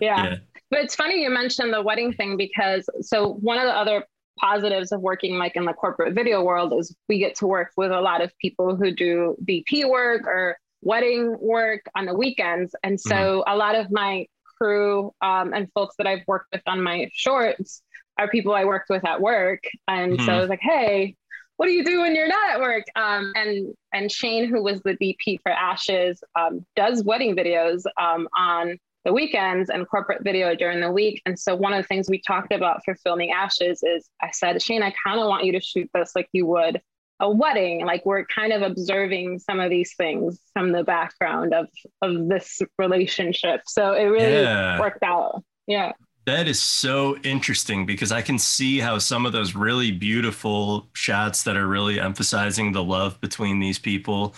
Yeah. 0.00 0.36
But 0.70 0.80
it's 0.80 0.94
funny 0.94 1.22
you 1.22 1.30
mentioned 1.30 1.72
the 1.72 1.82
wedding 1.82 2.12
thing 2.12 2.36
because 2.36 2.88
so 3.00 3.34
one 3.40 3.58
of 3.58 3.64
the 3.64 3.74
other 3.74 4.04
positives 4.38 4.92
of 4.92 5.00
working 5.00 5.36
like 5.36 5.56
in 5.56 5.64
the 5.64 5.72
corporate 5.72 6.14
video 6.14 6.42
world 6.42 6.72
is 6.78 6.94
we 7.08 7.18
get 7.18 7.34
to 7.36 7.46
work 7.46 7.72
with 7.76 7.90
a 7.90 8.00
lot 8.00 8.20
of 8.22 8.30
people 8.38 8.76
who 8.76 8.90
do 8.90 9.36
DP 9.44 9.88
work 9.88 10.26
or 10.26 10.56
wedding 10.82 11.36
work 11.40 11.82
on 11.96 12.06
the 12.06 12.14
weekends. 12.14 12.74
And 12.82 13.00
so 13.00 13.42
a 13.46 13.56
lot 13.56 13.74
of 13.74 13.90
my 13.90 14.26
crew 14.58 15.12
um, 15.20 15.52
and 15.52 15.68
folks 15.72 15.96
that 15.98 16.06
I've 16.06 16.22
worked 16.26 16.48
with 16.52 16.62
on 16.66 16.82
my 16.82 17.08
shorts 17.12 17.82
are 18.18 18.28
people 18.28 18.54
I 18.54 18.64
worked 18.64 18.90
with 18.90 19.04
at 19.06 19.20
work. 19.20 19.62
And 19.86 20.20
so 20.20 20.32
I 20.32 20.40
was 20.40 20.48
like, 20.48 20.60
hey, 20.62 21.16
what 21.56 21.66
do 21.66 21.72
you 21.72 21.84
do 21.84 22.00
when 22.00 22.14
you're 22.14 22.28
not 22.28 22.50
at 22.50 22.60
work? 22.60 22.84
Um, 22.94 23.32
and 23.34 23.74
and 23.92 24.10
Shane, 24.10 24.48
who 24.48 24.62
was 24.62 24.80
the 24.82 24.96
DP 24.96 25.40
for 25.42 25.50
Ashes, 25.50 26.22
um, 26.36 26.64
does 26.76 27.02
wedding 27.02 27.34
videos 27.34 27.82
um, 28.00 28.28
on 28.36 28.78
the 29.04 29.12
weekends 29.12 29.70
and 29.70 29.88
corporate 29.88 30.22
video 30.24 30.54
during 30.54 30.80
the 30.80 30.90
week. 30.90 31.22
And 31.24 31.38
so 31.38 31.54
one 31.54 31.72
of 31.72 31.82
the 31.82 31.86
things 31.86 32.08
we 32.08 32.20
talked 32.20 32.52
about 32.52 32.84
for 32.84 32.94
filming 32.96 33.30
Ashes 33.30 33.82
is 33.82 34.08
I 34.20 34.30
said, 34.32 34.60
Shane, 34.60 34.82
I 34.82 34.92
kind 35.06 35.20
of 35.20 35.26
want 35.28 35.44
you 35.44 35.52
to 35.52 35.60
shoot 35.60 35.88
this 35.94 36.12
like 36.14 36.28
you 36.32 36.46
would 36.46 36.80
a 37.20 37.30
wedding. 37.30 37.84
Like 37.84 38.04
we're 38.06 38.24
kind 38.26 38.52
of 38.52 38.62
observing 38.62 39.40
some 39.40 39.60
of 39.60 39.70
these 39.70 39.94
things 39.96 40.40
from 40.52 40.72
the 40.72 40.84
background 40.84 41.52
of 41.54 41.66
of 42.02 42.28
this 42.28 42.60
relationship. 42.78 43.62
So 43.66 43.92
it 43.94 44.04
really 44.04 44.42
Yeah. 44.42 44.78
worked 44.78 45.02
out. 45.02 45.42
Yeah. 45.66 45.92
That 46.26 46.46
is 46.46 46.60
so 46.60 47.16
interesting 47.24 47.86
because 47.86 48.12
I 48.12 48.20
can 48.20 48.38
see 48.38 48.78
how 48.80 48.98
some 48.98 49.24
of 49.24 49.32
those 49.32 49.54
really 49.54 49.90
beautiful 49.90 50.90
shots 50.92 51.42
that 51.44 51.56
are 51.56 51.66
really 51.66 51.98
emphasizing 51.98 52.72
the 52.72 52.84
love 52.84 53.18
between 53.20 53.60
these 53.60 53.78
people. 53.78 54.34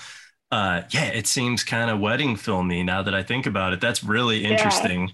Uh, 0.51 0.83
yeah, 0.91 1.07
it 1.07 1.27
seems 1.27 1.63
kind 1.63 1.91
of 1.91 2.01
wedding 2.01 2.35
filmy 2.37 2.83
now 2.83 3.03
that 3.03 3.15
I 3.15 3.23
think 3.23 3.47
about 3.47 3.73
it. 3.73 3.81
That's 3.81 4.03
really 4.03 4.45
interesting. 4.45 5.13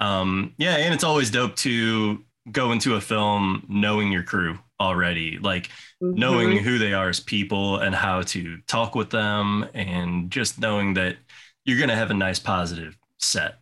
Um, 0.00 0.54
yeah, 0.58 0.76
and 0.76 0.92
it's 0.92 1.04
always 1.04 1.30
dope 1.30 1.54
to 1.56 2.24
go 2.50 2.72
into 2.72 2.94
a 2.96 3.00
film 3.00 3.64
knowing 3.68 4.10
your 4.10 4.24
crew 4.24 4.58
already, 4.80 5.38
like 5.38 5.70
knowing 6.00 6.50
Mhm. 6.58 6.62
who 6.62 6.78
they 6.78 6.92
are 6.92 7.08
as 7.08 7.20
people 7.20 7.78
and 7.78 7.94
how 7.94 8.22
to 8.22 8.58
talk 8.66 8.94
with 8.96 9.10
them, 9.10 9.64
and 9.74 10.30
just 10.30 10.58
knowing 10.58 10.94
that 10.94 11.16
you're 11.64 11.78
going 11.78 11.88
to 11.88 11.96
have 11.96 12.10
a 12.10 12.14
nice 12.14 12.40
positive 12.40 12.98
set. 13.18 13.60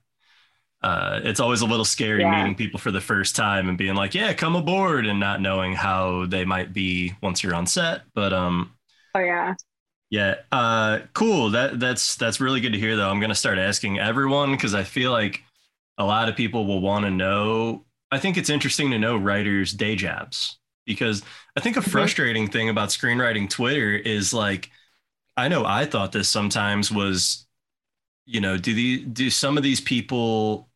Uh, 0.83 1.21
it's 1.23 1.39
always 1.39 1.61
a 1.61 1.67
little 1.67 1.85
scary 1.85 2.23
Yeah. 2.23 2.31
meeting 2.39 2.57
people 2.57 2.81
for 2.81 2.91
the 2.91 3.01
first 3.01 3.37
time 3.37 3.69
and 3.69 3.79
being 3.79 3.95
like, 3.95 4.15
"Yeah, 4.15 4.33
come 4.33 4.57
aboard," 4.57 5.07
and 5.07 5.21
not 5.21 5.41
knowing 5.41 5.75
how 5.75 6.27
they 6.27 6.45
might 6.45 6.73
be 6.73 7.15
once 7.23 7.43
you're 7.43 7.55
on 7.55 7.67
set. 7.67 8.03
But 8.15 8.33
um, 8.33 8.73
Oh 9.15 9.21
yeah. 9.21 9.55
Yeah, 10.13 10.35
uh, 10.53 10.99
cool. 11.15 11.49
That 11.53 11.81
that's 11.81 12.17
that's 12.17 12.39
really 12.39 12.61
good 12.61 12.75
to 12.75 12.79
hear. 12.79 12.97
Though 12.97 13.09
I'm 13.09 13.19
gonna 13.19 13.35
start 13.35 13.57
asking 13.57 13.99
everyone 13.99 14.51
because 14.53 14.75
I 14.75 14.85
feel 14.85 15.11
like 15.11 15.43
a 15.97 16.05
lot 16.05 16.29
of 16.29 16.37
people 16.37 16.67
will 16.67 16.83
want 16.83 17.07
to 17.07 17.11
know. 17.11 17.87
I 18.11 18.19
think 18.19 18.37
it's 18.37 18.51
interesting 18.51 18.91
to 18.91 18.99
know 18.99 19.17
writers' 19.17 19.73
day 19.73 19.97
jobs 19.97 20.59
because 20.85 21.23
I 21.57 21.61
think 21.61 21.79
a 21.79 21.83
frustrating 21.83 22.47
thing 22.51 22.69
about 22.69 22.91
screenwriting 22.91 23.49
Twitter 23.49 23.95
is 23.95 24.35
like, 24.35 24.71
I 25.37 25.49
know 25.49 25.65
I 25.65 25.87
thought 25.87 26.13
this 26.13 26.29
sometimes 26.29 26.93
was, 26.93 27.47
you 28.27 28.41
know, 28.41 28.59
do 28.59 28.75
the 28.75 29.05
do 29.05 29.31
some 29.31 29.57
of 29.59 29.65
these 29.65 29.81
people 29.81 30.71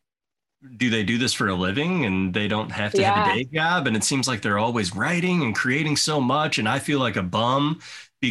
do 0.78 0.90
they 0.90 1.04
do 1.04 1.18
this 1.18 1.32
for 1.32 1.48
a 1.48 1.54
living 1.54 2.04
and 2.06 2.32
they 2.34 2.48
don't 2.48 2.70
have 2.72 2.94
to 2.94 3.02
have 3.02 3.16
a 3.16 3.22
day 3.22 3.44
job 3.44 3.86
and 3.86 3.96
it 3.96 4.02
seems 4.02 4.26
like 4.26 4.42
they're 4.42 4.58
always 4.58 4.96
writing 4.96 5.42
and 5.42 5.54
creating 5.54 5.96
so 5.96 6.20
much 6.20 6.58
and 6.58 6.68
I 6.68 6.78
feel 6.78 6.98
like 6.98 7.16
a 7.16 7.22
bum 7.22 7.80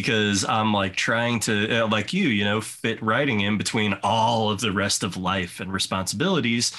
because 0.00 0.44
I'm 0.44 0.72
like 0.72 0.96
trying 0.96 1.40
to 1.40 1.84
uh, 1.84 1.88
like 1.88 2.12
you, 2.12 2.28
you 2.28 2.44
know, 2.44 2.60
fit 2.60 3.02
writing 3.02 3.40
in 3.40 3.58
between 3.58 3.94
all 4.02 4.50
of 4.50 4.60
the 4.60 4.72
rest 4.72 5.02
of 5.04 5.16
life 5.16 5.60
and 5.60 5.72
responsibilities 5.72 6.72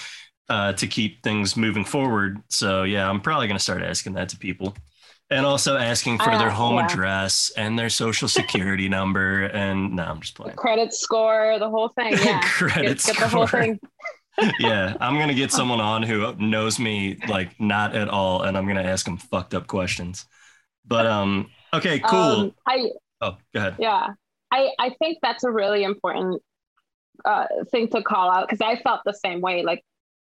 uh, 0.50 0.74
to 0.74 0.88
keep 0.88 1.24
things 1.24 1.58
moving 1.58 1.86
forward. 1.86 2.38
So 2.50 2.84
yeah, 2.84 3.10
I'm 3.10 3.22
probably 3.22 3.48
gonna 3.48 3.60
start 3.60 3.82
asking 3.84 4.14
that 4.14 4.30
to 4.30 4.38
people, 4.38 4.76
and 5.30 5.46
also 5.46 5.78
asking 5.78 6.20
for 6.20 6.38
their 6.38 6.50
Uh, 6.50 6.52
home 6.52 6.78
yeah. 6.78 6.86
address 6.86 7.52
and 7.58 7.78
their 7.78 7.90
social 7.90 8.28
security 8.28 8.90
number. 9.00 9.46
And 9.46 9.96
no, 9.96 10.04
I'm 10.04 10.22
just 10.22 10.36
playing. 10.36 10.58
Credit 10.58 10.94
score, 10.94 11.58
the 11.60 11.70
whole 11.70 11.90
thing. 11.90 12.22
Yeah. 12.22 12.40
Credit 12.42 12.98
get, 12.98 13.04
get 13.06 13.18
the 13.20 13.28
whole 13.28 13.48
score. 13.48 13.48
thing. 13.48 13.80
yeah, 14.60 14.96
I'm 15.02 15.18
gonna 15.18 15.34
get 15.34 15.52
someone 15.52 15.80
on 15.80 16.04
who 16.04 16.34
knows 16.36 16.80
me 16.80 17.18
like 17.28 17.60
not 17.60 17.96
at 17.96 18.10
all, 18.10 18.44
and 18.44 18.58
I'm 18.58 18.68
gonna 18.68 18.84
ask 18.84 19.06
them 19.06 19.18
fucked 19.18 19.54
up 19.54 19.68
questions. 19.68 20.26
But 20.86 21.06
um, 21.08 21.52
okay, 21.74 22.00
cool. 22.00 22.20
Um, 22.20 22.52
I 22.68 22.90
oh, 23.22 23.38
go 23.54 23.60
ahead. 23.60 23.76
yeah 23.80 24.08
i 24.52 24.70
i 24.80 24.90
think 25.00 25.18
that's 25.22 25.44
a 25.44 25.52
really 25.52 25.84
important 25.84 26.42
uh 27.26 27.46
thing 27.72 27.88
to 27.90 28.02
call 28.02 28.30
out 28.32 28.48
because 28.48 28.62
i 28.62 28.80
felt 28.82 29.02
the 29.06 29.14
same 29.14 29.42
way 29.42 29.64
like 29.64 29.84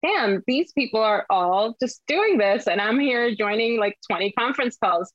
damn 0.03 0.43
these 0.47 0.71
people 0.73 1.01
are 1.01 1.25
all 1.29 1.75
just 1.81 2.01
doing 2.07 2.37
this 2.37 2.67
and 2.67 2.79
i'm 2.79 2.99
here 2.99 3.33
joining 3.35 3.79
like 3.79 3.97
20 4.09 4.31
conference 4.33 4.77
calls 4.81 5.11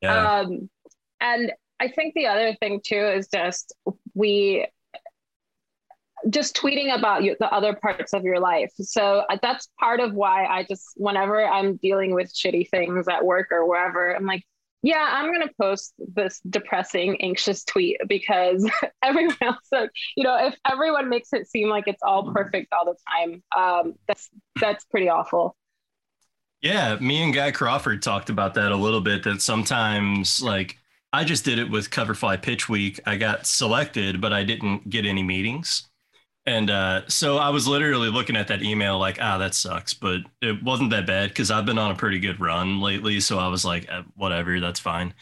Yeah, 0.00 0.40
um 0.40 0.68
and 1.20 1.52
i 1.80 1.88
think 1.88 2.14
the 2.14 2.26
other 2.26 2.56
thing 2.60 2.80
too 2.84 2.96
is 2.96 3.28
just 3.28 3.74
we 4.14 4.66
just 6.30 6.56
tweeting 6.56 6.96
about 6.96 7.22
you, 7.22 7.36
the 7.40 7.52
other 7.52 7.74
parts 7.74 8.12
of 8.12 8.22
your 8.22 8.40
life. 8.40 8.70
So 8.80 9.24
uh, 9.28 9.38
that's 9.42 9.68
part 9.80 10.00
of 10.00 10.14
why 10.14 10.44
I 10.44 10.64
just, 10.68 10.92
whenever 10.96 11.44
I'm 11.44 11.76
dealing 11.76 12.14
with 12.14 12.32
shitty 12.32 12.68
things 12.70 13.08
at 13.08 13.24
work 13.24 13.48
or 13.50 13.68
wherever, 13.68 14.14
I'm 14.14 14.26
like, 14.26 14.44
yeah, 14.82 15.08
I'm 15.12 15.26
going 15.32 15.46
to 15.46 15.54
post 15.60 15.94
this 15.98 16.40
depressing, 16.48 17.20
anxious 17.22 17.64
tweet 17.64 17.98
because 18.08 18.68
everyone 19.02 19.36
else, 19.40 19.66
like, 19.70 19.90
you 20.16 20.24
know, 20.24 20.36
if 20.46 20.56
everyone 20.68 21.08
makes 21.08 21.32
it 21.32 21.48
seem 21.48 21.68
like 21.68 21.84
it's 21.86 22.02
all 22.02 22.32
perfect 22.32 22.72
all 22.72 22.84
the 22.84 22.96
time, 23.10 23.42
um, 23.56 23.94
that's, 24.08 24.28
that's 24.60 24.84
pretty 24.86 25.08
awful. 25.08 25.56
yeah. 26.60 26.96
Me 27.00 27.22
and 27.22 27.34
Guy 27.34 27.50
Crawford 27.50 28.02
talked 28.02 28.30
about 28.30 28.54
that 28.54 28.72
a 28.72 28.76
little 28.76 29.00
bit. 29.00 29.24
That 29.24 29.42
sometimes, 29.42 30.40
like, 30.42 30.78
I 31.12 31.24
just 31.24 31.44
did 31.44 31.58
it 31.58 31.70
with 31.70 31.90
Coverfly 31.90 32.40
Pitch 32.42 32.68
Week. 32.68 33.00
I 33.06 33.16
got 33.16 33.46
selected, 33.46 34.20
but 34.20 34.32
I 34.32 34.44
didn't 34.44 34.88
get 34.88 35.04
any 35.04 35.22
meetings. 35.22 35.88
And 36.44 36.70
uh, 36.70 37.02
so 37.08 37.38
I 37.38 37.50
was 37.50 37.68
literally 37.68 38.08
looking 38.10 38.36
at 38.36 38.48
that 38.48 38.62
email 38.62 38.98
like, 38.98 39.18
ah, 39.20 39.38
that 39.38 39.54
sucks. 39.54 39.94
But 39.94 40.22
it 40.40 40.62
wasn't 40.62 40.90
that 40.90 41.06
bad 41.06 41.28
because 41.28 41.50
I've 41.50 41.66
been 41.66 41.78
on 41.78 41.92
a 41.92 41.96
pretty 41.96 42.18
good 42.18 42.40
run 42.40 42.80
lately. 42.80 43.20
So 43.20 43.38
I 43.38 43.48
was 43.48 43.64
like, 43.64 43.86
eh, 43.88 44.02
whatever, 44.16 44.58
that's 44.58 44.80
fine. 44.80 45.14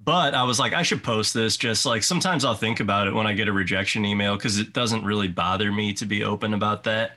But 0.00 0.34
I 0.34 0.42
was 0.42 0.58
like, 0.58 0.72
I 0.72 0.82
should 0.82 1.04
post 1.04 1.34
this. 1.34 1.56
Just 1.56 1.86
like 1.86 2.02
sometimes 2.02 2.44
I'll 2.44 2.54
think 2.54 2.80
about 2.80 3.06
it 3.06 3.14
when 3.14 3.26
I 3.26 3.32
get 3.32 3.48
a 3.48 3.52
rejection 3.52 4.04
email 4.04 4.36
because 4.36 4.58
it 4.58 4.72
doesn't 4.72 5.04
really 5.04 5.28
bother 5.28 5.70
me 5.72 5.92
to 5.94 6.06
be 6.06 6.24
open 6.24 6.52
about 6.52 6.84
that. 6.84 7.12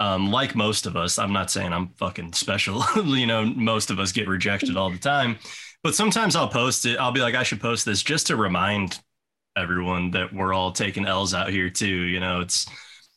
Um, 0.00 0.30
like 0.30 0.54
most 0.54 0.86
of 0.86 0.96
us, 0.96 1.18
I'm 1.18 1.32
not 1.32 1.50
saying 1.50 1.72
I'm 1.72 1.88
fucking 1.96 2.32
special. 2.32 2.82
you 3.04 3.26
know, 3.26 3.44
most 3.44 3.90
of 3.90 3.98
us 3.98 4.12
get 4.12 4.28
rejected 4.28 4.76
all 4.76 4.90
the 4.90 4.98
time. 4.98 5.36
But 5.82 5.94
sometimes 5.94 6.34
I'll 6.34 6.48
post 6.48 6.86
it. 6.86 6.98
I'll 6.98 7.12
be 7.12 7.20
like, 7.20 7.34
I 7.34 7.42
should 7.42 7.60
post 7.60 7.84
this 7.84 8.02
just 8.02 8.28
to 8.28 8.36
remind 8.36 9.00
everyone 9.56 10.10
that 10.12 10.32
we're 10.32 10.52
all 10.52 10.72
taking 10.72 11.06
L's 11.06 11.34
out 11.34 11.50
here 11.50 11.70
too. 11.70 11.86
You 11.86 12.20
know, 12.20 12.40
it's 12.40 12.66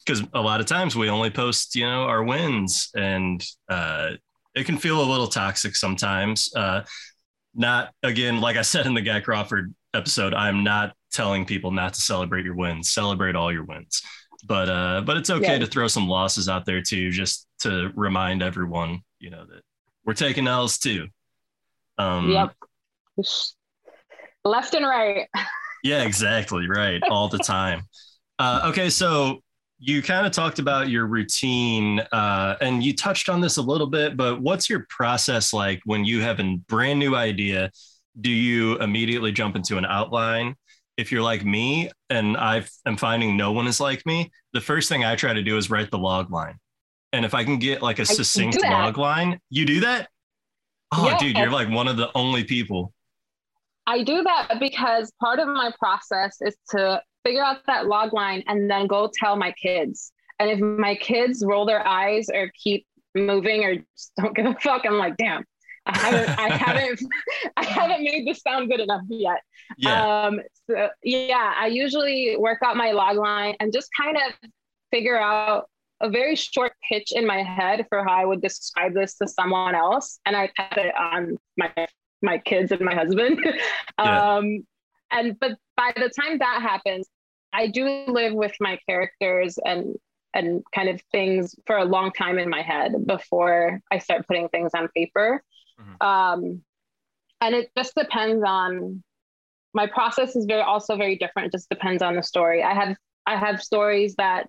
because 0.06 0.24
a 0.34 0.42
lot 0.42 0.60
of 0.60 0.66
times 0.66 0.96
we 0.96 1.10
only 1.10 1.30
post, 1.30 1.76
you 1.76 1.86
know, 1.86 2.04
our 2.04 2.24
wins 2.24 2.90
and 2.96 3.44
uh, 3.70 4.12
it 4.56 4.66
can 4.66 4.78
feel 4.78 5.02
a 5.02 5.10
little 5.10 5.28
toxic 5.28 5.76
sometimes. 5.76 6.54
Uh, 6.56 6.82
not 7.56 7.94
again, 8.04 8.40
like 8.40 8.56
I 8.58 8.62
said 8.62 8.86
in 8.86 8.94
the 8.94 9.02
Guy 9.02 9.20
Crawford 9.20 9.74
episode, 9.94 10.34
I'm 10.34 10.64
not 10.64 10.94
telling 11.12 11.46
people 11.46 11.72
not 11.72 11.94
to 11.96 12.02
celebrate 12.02 12.46
your 12.46 12.56
wins. 12.56 12.92
Celebrate 12.92 13.36
all 13.36 13.52
your 13.52 13.64
wins. 13.66 14.02
But 14.48 14.70
uh, 14.70 15.02
but 15.06 15.18
it's 15.18 15.30
okay 15.32 15.54
Yeah. 15.54 15.60
to 15.60 15.68
throw 15.68 15.88
some 15.88 16.08
losses 16.08 16.48
out 16.48 16.66
there 16.66 16.82
too, 16.82 17.10
just 17.12 17.48
to 17.62 17.92
remind 17.96 18.44
everyone, 18.44 19.02
you 19.20 19.32
know, 19.32 19.46
that 19.46 19.62
we're 20.06 20.14
taking 20.14 20.48
L's 20.48 20.78
too. 20.78 21.08
Um, 21.98 22.30
Yep. 22.30 22.54
Left 24.46 24.74
and 24.76 24.86
right. 24.86 25.28
Yeah, 25.88 26.04
exactly. 26.04 26.68
Right. 26.68 27.02
All 27.10 27.30
the 27.30 27.38
time. 27.38 27.84
Uh, 28.40 28.62
okay. 28.66 28.90
So 28.90 29.40
you 29.80 30.02
kind 30.02 30.26
of 30.26 30.34
talked 30.34 30.60
about 30.60 30.90
your 30.90 31.06
routine 31.08 32.00
uh, 32.12 32.58
and 32.60 32.84
you 32.84 32.96
touched 32.96 33.30
on 33.30 33.40
this 33.40 33.58
a 33.58 33.62
little 33.62 33.88
bit, 33.88 34.18
but 34.18 34.42
what's 34.42 34.70
your 34.70 34.86
process 34.90 35.54
like 35.54 35.82
when 35.86 36.04
you 36.04 36.20
have 36.22 36.40
a 36.40 36.58
brand 36.68 37.00
new 37.00 37.16
idea? 37.16 37.72
Do 38.20 38.32
you 38.32 38.78
immediately 38.80 39.32
jump 39.32 39.56
into 39.56 39.78
an 39.78 39.86
outline? 39.86 40.56
If 40.98 41.12
you're 41.12 41.22
like 41.22 41.46
me 41.46 41.92
and 42.10 42.36
I 42.36 42.66
am 42.86 42.98
finding 42.98 43.38
no 43.38 43.52
one 43.52 43.68
is 43.68 43.80
like 43.80 44.04
me, 44.06 44.32
the 44.54 44.62
first 44.62 44.90
thing 44.90 45.06
I 45.06 45.16
try 45.16 45.34
to 45.34 45.44
do 45.44 45.58
is 45.58 45.70
write 45.70 45.92
the 45.92 46.00
log 46.00 46.32
line. 46.32 46.56
And 47.14 47.24
if 47.24 47.34
I 47.34 47.44
can 47.44 47.60
get 47.60 47.82
like 47.82 48.00
a 48.00 48.06
succinct 48.06 48.62
log 48.62 48.98
line, 48.98 49.40
you 49.50 49.66
do 49.66 49.82
that? 49.82 50.10
Oh, 50.92 51.16
dude, 51.20 51.38
you're 51.38 51.52
like 51.52 51.70
one 51.70 51.88
of 51.88 51.98
the 51.98 52.10
only 52.16 52.44
people. 52.44 52.94
I 53.88 54.04
do 54.04 54.22
that 54.22 54.58
because 54.60 55.12
part 55.22 55.40
of 55.40 55.48
my 55.48 55.72
process 55.80 56.38
is 56.42 56.56
to 56.72 57.02
figure 57.24 57.44
out 57.44 57.66
that 57.68 57.88
log 57.88 58.14
line 58.14 58.44
and 58.48 58.70
then 58.70 58.86
go 58.86 59.10
tell 59.14 59.38
my 59.38 59.54
kids. 59.54 60.12
And 60.40 60.52
if 60.52 60.60
my 60.60 60.96
kids 60.96 61.44
roll 61.46 61.66
their 61.66 61.86
eyes 61.88 62.28
or 62.32 62.52
keep 62.62 62.86
moving 63.16 63.64
or 63.64 63.76
just 63.76 64.12
don't 64.18 64.36
give 64.36 64.46
a 64.46 64.56
fuck, 64.56 64.86
I'm 64.86 64.98
like, 64.98 65.16
damn, 65.18 65.46
I 65.86 65.98
haven't, 65.98 66.30
I 66.38 66.50
haven't, 66.58 67.00
I 67.58 67.66
haven't 67.66 68.04
made 68.04 68.28
this 68.28 68.42
sound 68.42 68.70
good 68.70 68.82
enough 68.82 69.02
yet. 69.10 69.42
Yeah. 69.78 70.26
Um, 70.26 70.42
so 70.70 70.90
yeah, 71.04 71.54
I 71.58 71.68
usually 71.68 72.36
work 72.38 72.60
out 72.64 72.76
my 72.76 72.92
log 72.92 73.18
line 73.18 73.56
and 73.62 73.72
just 73.72 73.90
kind 74.00 74.18
of 74.18 74.50
figure 74.92 75.18
out 75.18 75.70
a 76.02 76.10
very 76.10 76.36
short 76.36 76.74
pitch 76.92 77.12
in 77.14 77.26
my 77.26 77.42
head 77.42 77.86
for 77.90 78.04
how 78.04 78.14
I 78.14 78.26
would 78.26 78.42
describe 78.42 78.94
this 78.94 79.16
to 79.16 79.28
someone 79.28 79.76
else, 79.76 80.20
and 80.26 80.36
I 80.36 80.52
type 80.56 80.78
it 80.78 80.94
on 80.96 81.38
my 81.58 81.72
my 82.22 82.38
kids 82.38 82.72
and 82.72 82.82
my 82.82 82.96
husband. 82.96 83.40
Yeah. 84.00 84.36
um, 84.36 84.66
and 85.12 85.40
but 85.40 85.58
by 85.76 85.92
the 85.96 86.10
time 86.10 86.38
that 86.38 86.62
happens, 86.62 87.08
I 87.52 87.68
do 87.68 87.86
live 88.08 88.34
with 88.34 88.54
my 88.60 88.78
characters 88.88 89.58
and 89.66 89.96
and 90.34 90.64
kind 90.76 90.90
of 90.90 91.02
things 91.12 91.56
for 91.66 91.78
a 91.78 91.86
long 91.86 92.12
time 92.12 92.38
in 92.38 92.48
my 92.50 92.62
head 92.62 92.94
before 93.08 93.80
I 93.92 93.98
start 93.98 94.28
putting 94.28 94.50
things 94.50 94.72
on 94.76 94.88
paper. 94.90 95.42
Mhm. 95.80 96.06
Um, 96.06 96.62
and 97.42 97.56
it 97.56 97.72
just 97.76 97.96
depends 97.96 98.44
on 98.46 99.04
my 99.74 99.88
process 99.88 100.36
is 100.36 100.46
very 100.46 100.62
also 100.62 100.96
very 100.96 101.18
different. 101.18 101.48
It 101.48 101.52
just 101.54 101.70
depends 101.70 102.04
on 102.04 102.16
the 102.16 102.24
story. 102.24 102.62
I 102.64 102.74
have 102.74 102.96
I 103.26 103.36
have 103.36 103.62
stories 103.62 104.16
that 104.16 104.48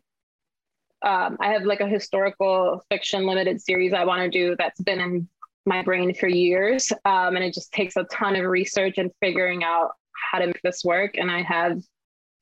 um, 1.03 1.37
I 1.41 1.53
have 1.53 1.63
like 1.63 1.81
a 1.81 1.87
historical 1.87 2.83
fiction 2.91 3.25
limited 3.27 3.61
series 3.61 3.93
I 3.93 4.05
want 4.05 4.23
to 4.23 4.31
do 4.31 4.57
that's 4.59 4.81
been 4.81 5.01
in 5.01 5.29
my 5.69 5.83
brain 5.83 6.15
for 6.15 6.27
years. 6.27 6.91
Um, 7.05 7.37
and 7.37 7.45
it 7.45 7.55
just 7.55 7.73
takes 7.73 7.97
a 7.97 8.05
ton 8.05 8.35
of 8.37 8.45
research 8.45 8.95
and 8.99 9.11
figuring 9.21 9.63
out 9.63 9.91
how 10.31 10.39
to 10.39 10.47
make 10.47 10.61
this 10.63 10.83
work. 10.85 11.17
And 11.17 11.31
I 11.31 11.43
have 11.43 11.81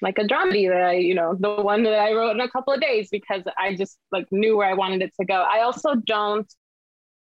like 0.03 0.19
a 0.19 0.25
dramedy 0.25 0.69
that 0.69 0.83
I, 0.83 0.95
you 0.95 1.15
know, 1.15 1.35
the 1.39 1.63
one 1.63 1.83
that 1.83 1.99
I 1.99 2.13
wrote 2.13 2.33
in 2.33 2.41
a 2.41 2.51
couple 2.51 2.73
of 2.73 2.81
days 2.81 3.09
because 3.11 3.43
I 3.59 3.75
just 3.75 3.99
like 4.13 4.27
knew 4.31 4.57
where 4.57 4.69
I 4.69 4.75
wanted 4.75 5.03
it 5.03 5.13
to 5.21 5.27
go. 5.27 5.35
I 5.35 5.63
also 5.63 5.95
don't 5.95 6.51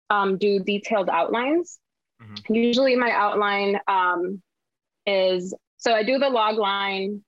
um, 0.09 0.37
do 0.37 0.59
detailed 0.59 1.09
outlines. 1.09 1.79
Mm-hmm. 2.21 2.53
Usually 2.53 2.95
my 2.95 3.11
outline 3.11 3.79
um, 3.87 4.41
is 5.05 5.53
so 5.77 5.93
I 5.93 6.03
do 6.03 6.17
the 6.17 6.29
log 6.29 6.57
line 6.57 7.23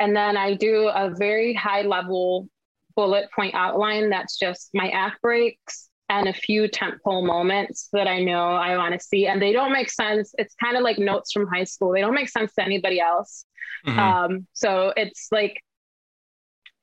and 0.00 0.16
then 0.16 0.36
I 0.36 0.54
do 0.54 0.88
a 0.88 1.14
very 1.16 1.54
high 1.54 1.82
level 1.82 2.48
bullet 2.96 3.30
point 3.34 3.54
outline 3.54 4.10
that's 4.10 4.36
just 4.36 4.70
my 4.74 4.88
act 4.88 5.22
breaks 5.22 5.89
and 6.10 6.28
a 6.28 6.32
few 6.32 6.68
tentpole 6.68 7.24
moments 7.24 7.88
that 7.92 8.08
I 8.08 8.20
know 8.20 8.48
I 8.48 8.76
want 8.76 8.92
to 8.94 9.00
see. 9.00 9.28
And 9.28 9.40
they 9.40 9.52
don't 9.52 9.72
make 9.72 9.88
sense. 9.88 10.34
It's 10.38 10.56
kind 10.56 10.76
of 10.76 10.82
like 10.82 10.98
notes 10.98 11.30
from 11.30 11.46
high 11.46 11.64
school. 11.64 11.92
They 11.92 12.00
don't 12.00 12.16
make 12.16 12.28
sense 12.28 12.52
to 12.54 12.64
anybody 12.64 13.00
else. 13.00 13.46
Mm-hmm. 13.86 13.98
Um, 13.98 14.46
so 14.52 14.92
it's 14.96 15.28
like 15.30 15.62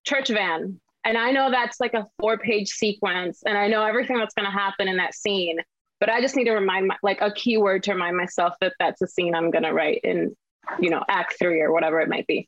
church 0.05 0.29
van. 0.29 0.79
And 1.03 1.17
I 1.17 1.31
know 1.31 1.51
that's 1.51 1.81
like 1.81 1.93
a 1.93 2.07
four 2.19 2.37
page 2.37 2.69
sequence. 2.69 3.43
And 3.45 3.57
I 3.57 3.67
know 3.67 3.83
everything 3.83 4.17
that's 4.17 4.33
going 4.33 4.45
to 4.45 4.51
happen 4.51 4.87
in 4.87 4.95
that 4.95 5.13
scene. 5.13 5.59
But 5.99 6.09
I 6.09 6.21
just 6.21 6.37
need 6.37 6.45
to 6.45 6.53
remind 6.53 6.87
my, 6.87 6.95
like 7.03 7.19
a 7.19 7.31
keyword 7.31 7.83
to 7.83 7.93
remind 7.93 8.15
myself 8.15 8.53
that 8.61 8.73
that's 8.79 9.01
a 9.01 9.07
scene 9.07 9.35
I'm 9.35 9.51
going 9.51 9.63
to 9.63 9.73
write 9.73 10.01
in, 10.05 10.37
you 10.79 10.89
know, 10.89 11.03
act 11.09 11.35
three 11.37 11.59
or 11.59 11.73
whatever 11.73 11.99
it 11.99 12.07
might 12.07 12.27
be. 12.27 12.47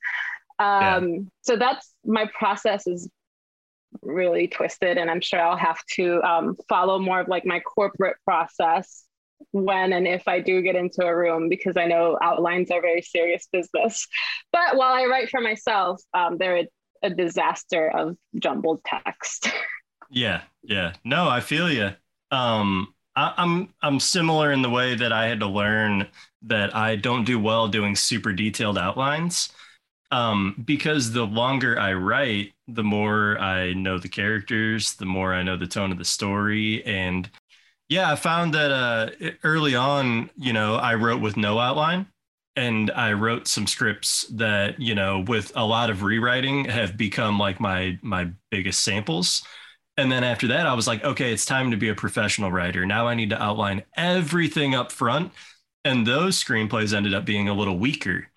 Um, 0.59 1.09
yeah. 1.09 1.19
So 1.41 1.57
that's 1.57 1.93
my 2.05 2.29
process 2.37 2.87
is 2.87 3.09
really 4.01 4.47
twisted 4.47 4.97
and 4.97 5.09
i'm 5.09 5.21
sure 5.21 5.39
i'll 5.39 5.57
have 5.57 5.83
to 5.85 6.21
um, 6.23 6.55
follow 6.67 6.99
more 6.99 7.19
of 7.19 7.27
like 7.27 7.45
my 7.45 7.59
corporate 7.59 8.17
process 8.23 9.05
when 9.51 9.93
and 9.93 10.07
if 10.07 10.27
i 10.27 10.39
do 10.39 10.61
get 10.61 10.75
into 10.75 11.05
a 11.05 11.15
room 11.15 11.49
because 11.49 11.75
i 11.77 11.85
know 11.85 12.17
outlines 12.21 12.71
are 12.71 12.81
very 12.81 13.01
serious 13.01 13.47
business. 13.51 14.07
But 14.51 14.75
while 14.75 14.93
i 14.93 15.05
write 15.05 15.29
for 15.29 15.41
myself 15.41 16.01
um, 16.13 16.37
they're 16.37 16.57
a, 16.57 16.67
a 17.03 17.09
disaster 17.09 17.89
of 17.89 18.15
jumbled 18.35 18.81
text. 18.85 19.49
Yeah 20.11 20.41
yeah. 20.63 20.93
No 21.03 21.29
i 21.29 21.39
feel 21.39 21.71
you 21.71 21.91
um 22.31 22.93
I, 23.15 23.33
I'm 23.37 23.73
I'm 23.81 23.99
similar 23.99 24.51
in 24.51 24.61
the 24.61 24.69
way 24.69 24.95
that 24.95 25.11
I 25.11 25.27
had 25.27 25.39
to 25.41 25.47
learn 25.47 26.07
that 26.43 26.75
I 26.75 26.95
don't 26.95 27.25
do 27.25 27.37
well 27.39 27.67
doing 27.67 27.95
super 27.95 28.33
detailed 28.33 28.77
outlines 28.77 29.49
um, 30.11 30.61
because 30.65 31.11
the 31.11 31.25
longer 31.25 31.79
I 31.79 31.93
write, 31.93 32.53
the 32.67 32.83
more 32.83 33.37
I 33.39 33.73
know 33.73 33.99
the 33.99 34.09
characters, 34.09 34.93
the 34.93 35.05
more 35.05 35.33
I 35.33 35.43
know 35.43 35.57
the 35.57 35.67
tone 35.67 35.91
of 35.91 35.97
the 35.97 36.05
story. 36.05 36.83
And 36.85 37.29
yeah, 37.89 38.11
I 38.11 38.15
found 38.15 38.53
that 38.53 38.71
uh, 38.71 39.09
early 39.43 39.75
on, 39.75 40.29
you 40.35 40.53
know, 40.53 40.75
I 40.75 40.95
wrote 40.95 41.21
with 41.21 41.37
no 41.37 41.59
outline 41.59 42.07
and 42.55 42.91
I 42.91 43.13
wrote 43.13 43.47
some 43.47 43.67
scripts 43.67 44.27
that, 44.31 44.79
you 44.79 44.95
know, 44.95 45.23
with 45.27 45.51
a 45.55 45.65
lot 45.65 45.89
of 45.89 46.03
rewriting 46.03 46.65
have 46.65 46.97
become 46.97 47.39
like 47.39 47.59
my 47.59 47.97
my 48.01 48.29
biggest 48.51 48.81
samples. 48.81 49.43
And 49.97 50.11
then 50.11 50.23
after 50.23 50.47
that, 50.47 50.65
I 50.65 50.73
was 50.73 50.87
like, 50.87 51.03
okay, 51.03 51.33
it's 51.33 51.45
time 51.45 51.71
to 51.71 51.77
be 51.77 51.89
a 51.89 51.95
professional 51.95 52.51
writer. 52.51 52.85
Now 52.85 53.07
I 53.07 53.15
need 53.15 53.31
to 53.31 53.41
outline 53.41 53.83
everything 53.97 54.73
up 54.73 54.91
front. 54.91 55.33
And 55.83 56.05
those 56.05 56.41
screenplays 56.41 56.93
ended 56.93 57.13
up 57.13 57.25
being 57.25 57.49
a 57.49 57.53
little 57.53 57.77
weaker 57.77 58.27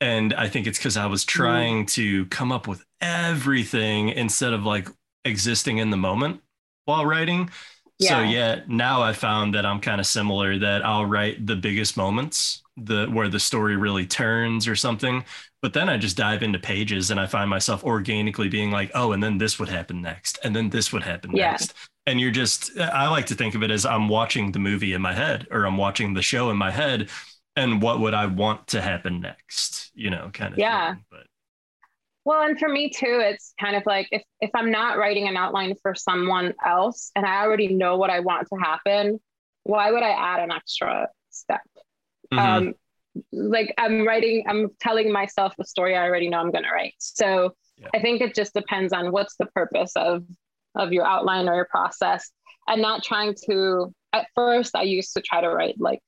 and 0.00 0.34
I 0.34 0.48
think 0.48 0.66
it's 0.66 0.78
because 0.78 0.96
I 0.96 1.06
was 1.06 1.24
mm-hmm. 1.24 1.42
trying 1.42 1.84
mm. 1.84 1.92
to 1.92 2.26
come 2.26 2.52
up 2.52 2.68
with 2.68 2.84
everything 3.00 4.10
instead 4.10 4.52
of 4.52 4.64
like 4.64 4.88
existing 5.24 5.78
in 5.78 5.90
the 5.90 5.96
moment 5.96 6.40
while 6.84 7.06
writing. 7.06 7.50
Yeah. 7.98 8.08
So 8.08 8.30
yeah, 8.30 8.60
now 8.66 9.02
I 9.02 9.12
found 9.12 9.54
that 9.54 9.64
I'm 9.64 9.80
kind 9.80 10.00
of 10.00 10.06
similar 10.06 10.58
that 10.58 10.84
I'll 10.84 11.06
write 11.06 11.46
the 11.46 11.56
biggest 11.56 11.96
moments, 11.96 12.62
the 12.76 13.06
where 13.06 13.28
the 13.28 13.40
story 13.40 13.76
really 13.76 14.04
turns 14.04 14.68
or 14.68 14.76
something, 14.76 15.24
but 15.62 15.72
then 15.72 15.88
I 15.88 15.96
just 15.96 16.16
dive 16.16 16.42
into 16.42 16.58
pages 16.58 17.10
and 17.10 17.18
I 17.18 17.26
find 17.26 17.48
myself 17.48 17.82
organically 17.84 18.48
being 18.48 18.70
like, 18.70 18.90
"Oh, 18.94 19.12
and 19.12 19.22
then 19.22 19.38
this 19.38 19.58
would 19.58 19.70
happen 19.70 20.02
next, 20.02 20.38
and 20.44 20.54
then 20.54 20.68
this 20.68 20.92
would 20.92 21.02
happen 21.02 21.34
yeah. 21.34 21.52
next." 21.52 21.72
And 22.06 22.20
you're 22.20 22.30
just 22.30 22.78
I 22.78 23.08
like 23.08 23.26
to 23.26 23.34
think 23.34 23.54
of 23.54 23.62
it 23.62 23.70
as 23.70 23.86
I'm 23.86 24.08
watching 24.08 24.52
the 24.52 24.58
movie 24.58 24.92
in 24.92 25.00
my 25.00 25.14
head 25.14 25.46
or 25.50 25.64
I'm 25.64 25.78
watching 25.78 26.12
the 26.12 26.22
show 26.22 26.50
in 26.50 26.56
my 26.58 26.70
head 26.70 27.08
and 27.56 27.80
what 27.80 28.00
would 28.00 28.14
I 28.14 28.26
want 28.26 28.68
to 28.68 28.80
happen 28.80 29.20
next, 29.20 29.90
you 29.94 30.10
know, 30.10 30.30
kind 30.32 30.52
of 30.52 30.58
yeah. 30.58 30.94
Thing. 30.94 31.04
But 31.10 31.26
well, 32.24 32.42
and 32.42 32.58
for 32.58 32.68
me 32.68 32.90
too, 32.90 33.20
it's 33.22 33.54
kind 33.58 33.76
of 33.76 33.84
like 33.86 34.08
if 34.10 34.22
if 34.40 34.50
I'm 34.54 34.70
not 34.70 34.98
writing 34.98 35.28
an 35.28 35.36
outline 35.36 35.74
for 35.80 35.94
someone 35.94 36.54
else 36.64 37.10
and 37.14 37.24
I 37.24 37.42
already 37.42 37.68
know 37.68 37.96
what 37.96 38.10
I 38.10 38.20
want 38.20 38.48
to 38.48 38.58
happen, 38.58 39.20
why 39.62 39.90
would 39.90 40.02
I 40.02 40.10
add 40.10 40.42
an 40.42 40.52
extra 40.52 41.08
step? 41.30 41.60
Mm-hmm. 42.32 42.38
Um, 42.38 42.74
like 43.32 43.72
I'm 43.78 44.06
writing, 44.06 44.44
I'm 44.48 44.70
telling 44.80 45.10
myself 45.10 45.54
a 45.58 45.64
story 45.64 45.96
I 45.96 46.02
already 46.02 46.28
know 46.28 46.38
I'm 46.38 46.50
going 46.50 46.64
to 46.64 46.70
write. 46.70 46.94
So 46.98 47.54
yeah. 47.78 47.88
I 47.94 48.00
think 48.00 48.20
it 48.20 48.34
just 48.34 48.52
depends 48.52 48.92
on 48.92 49.12
what's 49.12 49.36
the 49.38 49.46
purpose 49.46 49.92
of 49.96 50.24
of 50.74 50.92
your 50.92 51.06
outline 51.06 51.48
or 51.48 51.54
your 51.54 51.68
process, 51.70 52.30
and 52.68 52.82
not 52.82 53.02
trying 53.02 53.34
to. 53.48 53.92
At 54.12 54.26
first, 54.34 54.74
I 54.74 54.82
used 54.82 55.12
to 55.14 55.22
try 55.22 55.42
to 55.42 55.48
write 55.48 55.76
like 55.78 56.00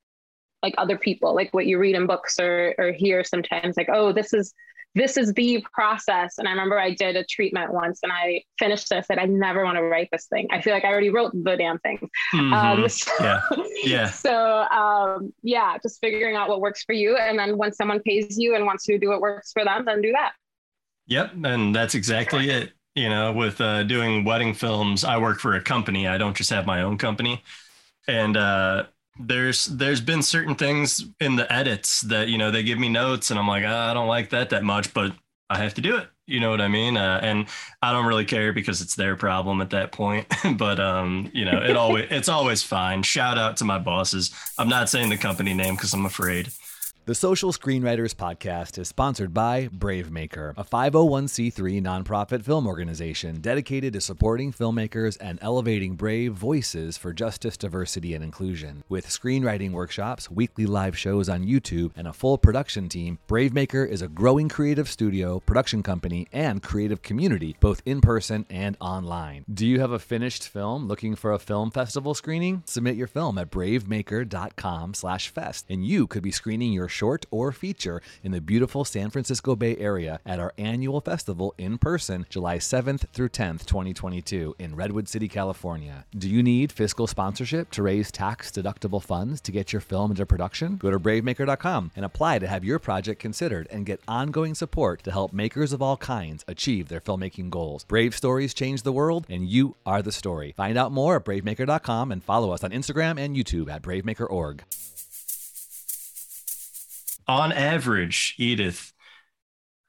like 0.63 0.75
other 0.79 0.99
people, 0.99 1.35
like 1.35 1.53
what 1.55 1.67
you 1.67 1.79
read 1.79 1.95
in 1.95 2.07
books 2.07 2.39
or 2.39 2.75
or 2.79 2.93
hear 2.93 3.25
sometimes, 3.25 3.77
like, 3.77 3.89
oh, 3.93 4.13
this 4.13 4.33
is 4.33 4.55
this 4.95 5.17
is 5.17 5.33
the 5.35 5.65
process. 5.73 6.39
And 6.39 6.49
I 6.49 6.51
remember 6.51 6.79
I 6.79 6.93
did 6.93 7.17
a 7.17 7.25
treatment 7.25 7.73
once 7.73 8.01
and 8.03 8.11
I 8.11 8.43
finished 8.59 8.89
this 8.89 9.07
and 9.11 9.21
I 9.21 9.27
never 9.27 9.65
want 9.65 9.77
to 9.77 9.83
write 9.83 10.09
this 10.11 10.27
thing. 10.27 10.49
I 10.51 10.61
feel 10.61 10.73
like 10.73 10.85
I 10.85 10.89
already 10.89 11.11
wrote 11.11 11.33
the 11.33 11.57
damn 11.57 11.79
thing. 11.81 11.99
Mm-hmm. 12.35 12.53
Um, 12.53 12.89
so, 12.89 13.13
yeah. 13.21 13.41
Yeah. 13.85 14.11
So 14.11 14.35
um, 14.35 15.33
yeah, 15.43 15.77
just 15.83 16.01
figuring 16.01 16.37
out 16.37 16.49
what 16.49 16.61
works 16.61 16.83
for 16.85 16.95
you. 16.95 17.17
And 17.17 17.39
then 17.39 17.57
when 17.57 17.73
someone 17.73 18.01
pays 18.01 18.39
you 18.39 18.55
and 18.55 18.65
wants 18.65 18.89
you 18.89 18.95
to 18.95 18.99
do 18.99 19.09
what 19.09 19.21
works 19.21 19.53
for 19.53 19.65
them, 19.65 19.85
then 19.85 20.01
do 20.03 20.13
that. 20.13 20.33
Yep. 21.07 21.33
And 21.45 21.75
that's 21.75 21.95
exactly 21.95 22.51
it. 22.51 22.73
You 22.95 23.09
know, 23.09 23.33
with 23.33 23.61
uh, 23.61 23.85
doing 23.85 24.25
wedding 24.25 24.55
films, 24.55 25.05
I 25.05 25.19
work 25.19 25.39
for 25.39 25.55
a 25.55 25.63
company. 25.63 26.09
I 26.09 26.19
don't 26.19 26.37
just 26.37 26.51
have 26.51 26.67
my 26.67 26.83
own 26.83 26.99
company. 26.99 27.45
And 28.09 28.37
uh, 28.37 28.87
there's 29.19 29.67
there's 29.67 30.01
been 30.01 30.23
certain 30.23 30.55
things 30.55 31.05
in 31.21 31.37
the 31.37 31.51
edits 31.53 32.03
that 32.03 32.29
you 32.29 32.39
know 32.39 32.51
they 32.51 32.63
give 32.63 32.79
me 32.79 32.89
notes 32.89 33.31
and 33.31 33.39
I'm 33.39 33.49
like 33.49 33.65
oh, 33.65 33.69
I 33.69 33.95
don't 33.95 34.09
like 34.09 34.31
that 34.31 34.51
that 34.51 34.65
much 34.65 34.95
but 34.95 35.13
I 35.51 35.59
have 35.59 35.75
to 35.75 35.81
do 35.81 35.97
it. 35.97 36.09
You 36.27 36.41
know 36.41 36.51
what 36.51 36.61
I 36.61 36.69
mean? 36.69 36.99
Uh, 36.99 37.21
and 37.23 37.47
I 37.81 37.93
don't 37.93 38.05
really 38.05 38.27
care 38.27 38.53
because 38.53 38.83
it's 38.83 38.97
their 38.97 39.17
problem 39.17 39.63
at 39.63 39.71
that 39.71 39.93
point. 39.93 40.27
But 40.59 40.81
um 40.81 41.31
you 41.35 41.45
know 41.45 41.59
it 41.63 41.77
always 41.77 42.07
it's 42.11 42.29
always 42.29 42.63
fine. 42.63 43.03
Shout 43.03 43.39
out 43.39 43.57
to 43.59 43.65
my 43.65 43.79
bosses. 43.79 44.33
I'm 44.59 44.69
not 44.69 44.89
saying 44.89 45.11
the 45.11 45.17
company 45.17 45.55
name 45.55 45.75
because 45.75 45.95
I'm 45.95 46.07
afraid 46.07 46.51
the 47.09 47.15
Social 47.15 47.53
Screenwriters 47.55 48.15
Podcast 48.15 48.77
is 48.77 48.89
sponsored 48.89 49.33
by 49.33 49.69
Bravemaker, 49.69 50.53
a 50.59 50.65
501c3 50.65 51.81
nonprofit 51.81 52.45
film 52.45 52.67
organization 52.67 53.41
dedicated 53.41 53.95
to 53.95 54.01
supporting 54.03 54.53
filmmakers 54.53 55.17
and 55.19 55.39
elevating 55.41 55.95
brave 55.95 56.35
voices 56.35 56.99
for 56.99 57.15
justice, 57.15 57.57
diversity, 57.57 58.13
and 58.13 58.23
inclusion. 58.23 58.85
With 58.91 59.09
screenwriting 59.09 59.73
workshops, 59.73 60.31
weekly 60.31 60.67
live 60.67 60.99
shows 60.99 61.31
on 61.31 61.47
YouTube, 61.47 61.93
and 61.97 62.07
a 62.07 62.13
full 62.13 62.37
production 62.37 62.91
team, 62.91 63.19
Bravemaker 63.27 63.89
is 63.89 64.03
a 64.03 64.09
growing 64.09 64.51
creative 64.51 64.91
studio, 64.91 65.41
production 65.41 65.83
company, 65.83 66.29
and 66.31 66.63
creative 66.63 67.01
community, 67.01 67.57
both 67.59 67.81
in 67.87 68.03
person 68.03 68.45
and 68.51 68.77
online. 68.81 69.47
Do 69.51 69.67
you 69.67 69.81
have 69.81 69.93
a 69.93 69.99
finished 69.99 70.47
film 70.47 70.87
looking 70.87 71.17
for 71.17 71.33
a 71.33 71.39
film 71.39 71.71
festival 71.71 72.13
screening? 72.13 72.65
Submit 72.67 72.97
your 72.97 73.07
film 73.07 73.39
at 73.39 73.51
bravemaker.com/fest, 73.51 75.65
and 75.71 75.87
you 75.87 76.07
could 76.07 76.23
be 76.23 76.31
screening 76.31 76.75
your 76.75 76.98
short 76.99 77.27
or 77.31 77.53
feature 77.53 78.03
in 78.25 78.33
the 78.33 78.41
beautiful 78.41 78.85
San 78.85 79.09
Francisco 79.09 79.55
Bay 79.55 79.77
Area 79.77 80.19
at 80.27 80.41
our 80.41 80.53
annual 80.59 81.01
festival 81.01 81.55
in 81.57 81.79
person 81.79 82.27
July 82.29 82.59
7th 82.59 83.09
through 83.13 83.29
10th, 83.29 83.65
2022, 83.67 84.57
in 84.59 84.75
Redwood 84.75 85.09
City, 85.09 85.29
California. 85.29 86.05
Do 86.17 86.29
you 86.29 86.43
need 86.43 86.73
fiscal 86.73 87.07
sponsorship 87.07 87.71
to 87.71 87.85
raise 87.85 88.11
tax 88.11 88.51
deductible 88.51 89.03
funds 89.03 89.41
to 89.43 89.53
get 89.53 89.73
your 89.73 89.81
film 89.81 90.11
into 90.11 90.27
production? 90.27 90.77
Go 90.77 90.91
to 90.91 90.99
bravemaker.com 90.99 91.93
and 91.95 92.05
apply 92.05 92.41
to 92.41 92.49
have 92.49 92.65
your 92.65 92.81
project 92.81 93.21
considered 93.21 93.69
and 93.71 93.87
get 93.87 94.01
ongoing 94.09 94.57
support 94.57 95.05
to 95.05 95.13
help 95.13 95.33
makers 95.33 95.73
of 95.73 95.81
all 95.81 95.97
kinds 95.97 96.45
achieve 96.49 96.89
their 96.89 97.01
filmmaking 97.01 97.51
goals. 97.51 97.85
Brave 97.85 98.17
stories 98.17 98.55
change 98.55 98.83
the 98.83 98.93
world, 98.93 99.25
and 99.31 99.49
you 99.49 99.77
are 99.87 100.03
the 100.03 100.11
story. 100.11 100.53
Find 100.57 100.77
out 100.77 100.91
more 100.91 101.17
at 101.17 101.25
bravemaker.com 101.25 102.11
and 102.11 102.25
follow 102.25 102.51
us 102.51 102.65
on 102.65 102.73
Instagram 102.73 103.21
and 103.21 103.37
YouTube 103.37 103.71
at 103.71 103.83
bravemaker.org 103.83 104.65
on 107.29 107.53
average, 107.53 108.35
Edith, 108.39 108.93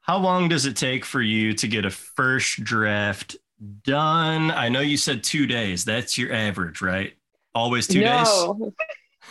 how 0.02 0.18
long 0.18 0.48
does 0.48 0.66
it 0.66 0.76
take 0.76 1.04
for 1.04 1.22
you 1.22 1.54
to 1.54 1.66
get 1.66 1.84
a 1.84 1.90
first 1.90 2.62
draft 2.62 3.36
done? 3.82 4.50
I 4.50 4.68
know 4.68 4.80
you 4.80 4.96
said 4.96 5.24
two 5.24 5.46
days. 5.46 5.84
That's 5.84 6.18
your 6.18 6.32
average, 6.32 6.82
right? 6.82 7.14
Always 7.54 7.86
two 7.86 8.00
no. 8.00 8.72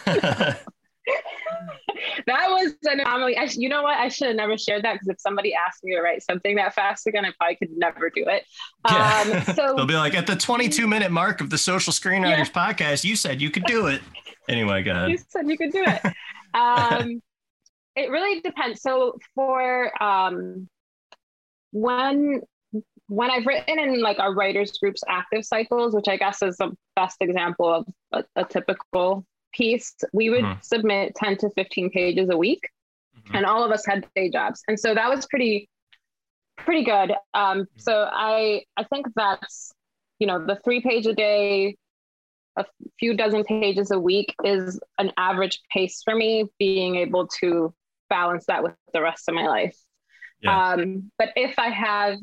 days? 0.05 0.15
that 2.27 2.49
was 2.49 2.73
an 2.83 2.99
anomaly. 2.99 3.37
I, 3.37 3.43
you 3.55 3.69
know 3.69 3.83
what? 3.83 3.97
I 3.97 4.09
should 4.09 4.27
have 4.27 4.35
never 4.35 4.57
shared 4.57 4.83
that 4.83 4.93
because 4.93 5.07
if 5.07 5.19
somebody 5.19 5.53
asked 5.53 5.83
me 5.83 5.95
to 5.95 6.01
write 6.01 6.23
something 6.23 6.55
that 6.55 6.73
fast 6.73 7.07
again, 7.07 7.25
I 7.25 7.31
probably 7.37 7.55
could 7.55 7.71
never 7.75 8.09
do 8.09 8.25
it. 8.27 8.45
Yeah. 8.89 9.43
Um, 9.47 9.55
so 9.55 9.73
They'll 9.75 9.85
be 9.85 9.95
like, 9.95 10.15
at 10.15 10.27
the 10.27 10.35
22 10.35 10.87
minute 10.87 11.11
mark 11.11 11.41
of 11.41 11.49
the 11.49 11.57
Social 11.57 11.93
Screenwriters 11.93 12.51
podcast, 12.51 13.03
you 13.03 13.15
said 13.15 13.41
you 13.41 13.51
could 13.51 13.65
do 13.65 13.87
it. 13.87 14.01
Anyway, 14.47 14.83
go 14.83 14.91
ahead. 14.91 15.11
you 15.11 15.17
said 15.29 15.47
you 15.47 15.57
could 15.57 15.71
do 15.71 15.83
it. 15.85 16.13
Um, 16.53 17.21
it 17.95 18.09
really 18.09 18.41
depends. 18.41 18.81
So 18.81 19.17
for 19.35 19.91
um, 20.01 20.67
when 21.71 22.41
when 23.07 23.31
I've 23.31 23.45
written 23.47 23.79
in 23.79 24.01
like 24.01 24.19
our 24.19 24.33
writers 24.33 24.77
groups 24.77 25.01
active 25.07 25.43
cycles, 25.43 25.95
which 25.95 26.07
I 26.07 26.17
guess 26.17 26.41
is 26.43 26.57
the 26.57 26.71
best 26.95 27.17
example 27.21 27.67
of 27.73 27.87
a, 28.11 28.41
a 28.41 28.45
typical 28.45 29.25
piece, 29.51 29.95
we 30.13 30.29
would 30.29 30.43
Mhm. 30.43 30.63
submit 30.63 31.15
10 31.15 31.37
to 31.37 31.49
15 31.51 31.89
pages 31.89 32.29
a 32.29 32.37
week. 32.37 32.69
Mhm. 33.17 33.37
And 33.37 33.45
all 33.47 33.63
of 33.63 33.71
us 33.71 33.83
had 33.85 34.07
day 34.15 34.29
jobs. 34.29 34.61
And 34.67 34.79
so 34.79 34.93
that 34.93 35.09
was 35.09 35.25
pretty 35.25 35.67
pretty 36.57 36.83
good. 36.83 37.13
Um, 37.33 37.65
so 37.77 38.07
I 38.11 38.63
I 38.77 38.83
think 38.83 39.07
that's 39.15 39.71
you 40.19 40.27
know 40.27 40.45
the 40.45 40.57
three 40.57 40.81
page 40.81 41.07
a 41.07 41.13
day, 41.13 41.75
a 42.57 42.65
few 42.99 43.15
dozen 43.15 43.43
pages 43.43 43.89
a 43.91 43.99
week 43.99 44.35
is 44.43 44.79
an 44.99 45.11
average 45.17 45.61
pace 45.73 46.03
for 46.03 46.13
me, 46.13 46.45
being 46.59 46.95
able 46.97 47.27
to 47.39 47.73
balance 48.09 48.45
that 48.47 48.63
with 48.63 48.73
the 48.93 49.01
rest 49.01 49.27
of 49.29 49.35
my 49.35 49.45
life. 49.45 49.77
Yeah. 50.41 50.61
Um, 50.73 51.11
but 51.17 51.29
if 51.35 51.57
I 51.59 51.69
have 51.69 52.17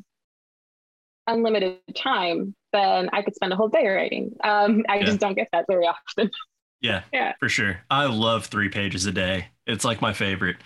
unlimited 1.26 1.78
time, 1.97 2.55
then 2.72 3.09
I 3.12 3.22
could 3.22 3.34
spend 3.34 3.53
a 3.53 3.57
whole 3.57 3.68
day 3.68 3.87
writing. 3.87 4.32
Um, 4.45 4.84
I 4.89 4.99
Yeah. 4.99 5.07
just 5.07 5.20
don't 5.20 5.34
get 5.34 5.49
that 5.53 5.66
very 5.68 5.87
often. 5.87 6.30
Yeah, 6.82 7.05
Yeah. 7.12 7.32
for 7.41 7.49
sure. 7.49 7.80
I 7.91 8.05
love 8.05 8.47
three 8.47 8.68
pages 8.68 9.07
a 9.07 9.12
day. 9.12 9.49
It's 9.66 9.84
like 9.84 10.03
my 10.03 10.12
favorite. 10.12 10.57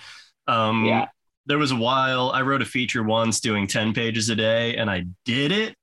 Um, 0.49 0.85
Yeah. 0.87 1.07
There 1.47 1.57
was 1.57 1.71
a 1.71 1.77
while 1.77 2.31
I 2.31 2.43
wrote 2.43 2.63
a 2.63 2.67
feature 2.67 3.03
once 3.03 3.41
doing 3.41 3.67
10 3.69 3.95
pages 3.95 4.29
a 4.29 4.37
day 4.37 4.77
and 4.77 4.91
I 4.91 5.05
did 5.25 5.53
it, 5.53 5.77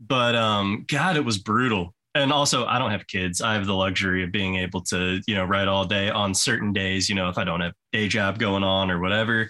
but 0.00 0.34
um, 0.34 0.84
God, 0.88 1.16
it 1.16 1.24
was 1.24 1.38
brutal. 1.38 1.94
And 2.18 2.32
also, 2.32 2.66
I 2.66 2.80
don't 2.80 2.90
have 2.90 3.06
kids. 3.06 3.40
I 3.40 3.54
have 3.54 3.66
the 3.66 3.74
luxury 3.74 4.24
of 4.24 4.32
being 4.32 4.56
able 4.56 4.80
to, 4.82 5.20
you 5.28 5.36
know, 5.36 5.44
write 5.44 5.68
all 5.68 5.84
day 5.84 6.10
on 6.10 6.34
certain 6.34 6.72
days, 6.72 7.08
you 7.08 7.14
know, 7.14 7.28
if 7.28 7.38
I 7.38 7.44
don't 7.44 7.60
have 7.60 7.72
a 7.92 7.96
day 7.96 8.08
job 8.08 8.40
going 8.40 8.64
on 8.64 8.90
or 8.90 8.98
whatever. 8.98 9.48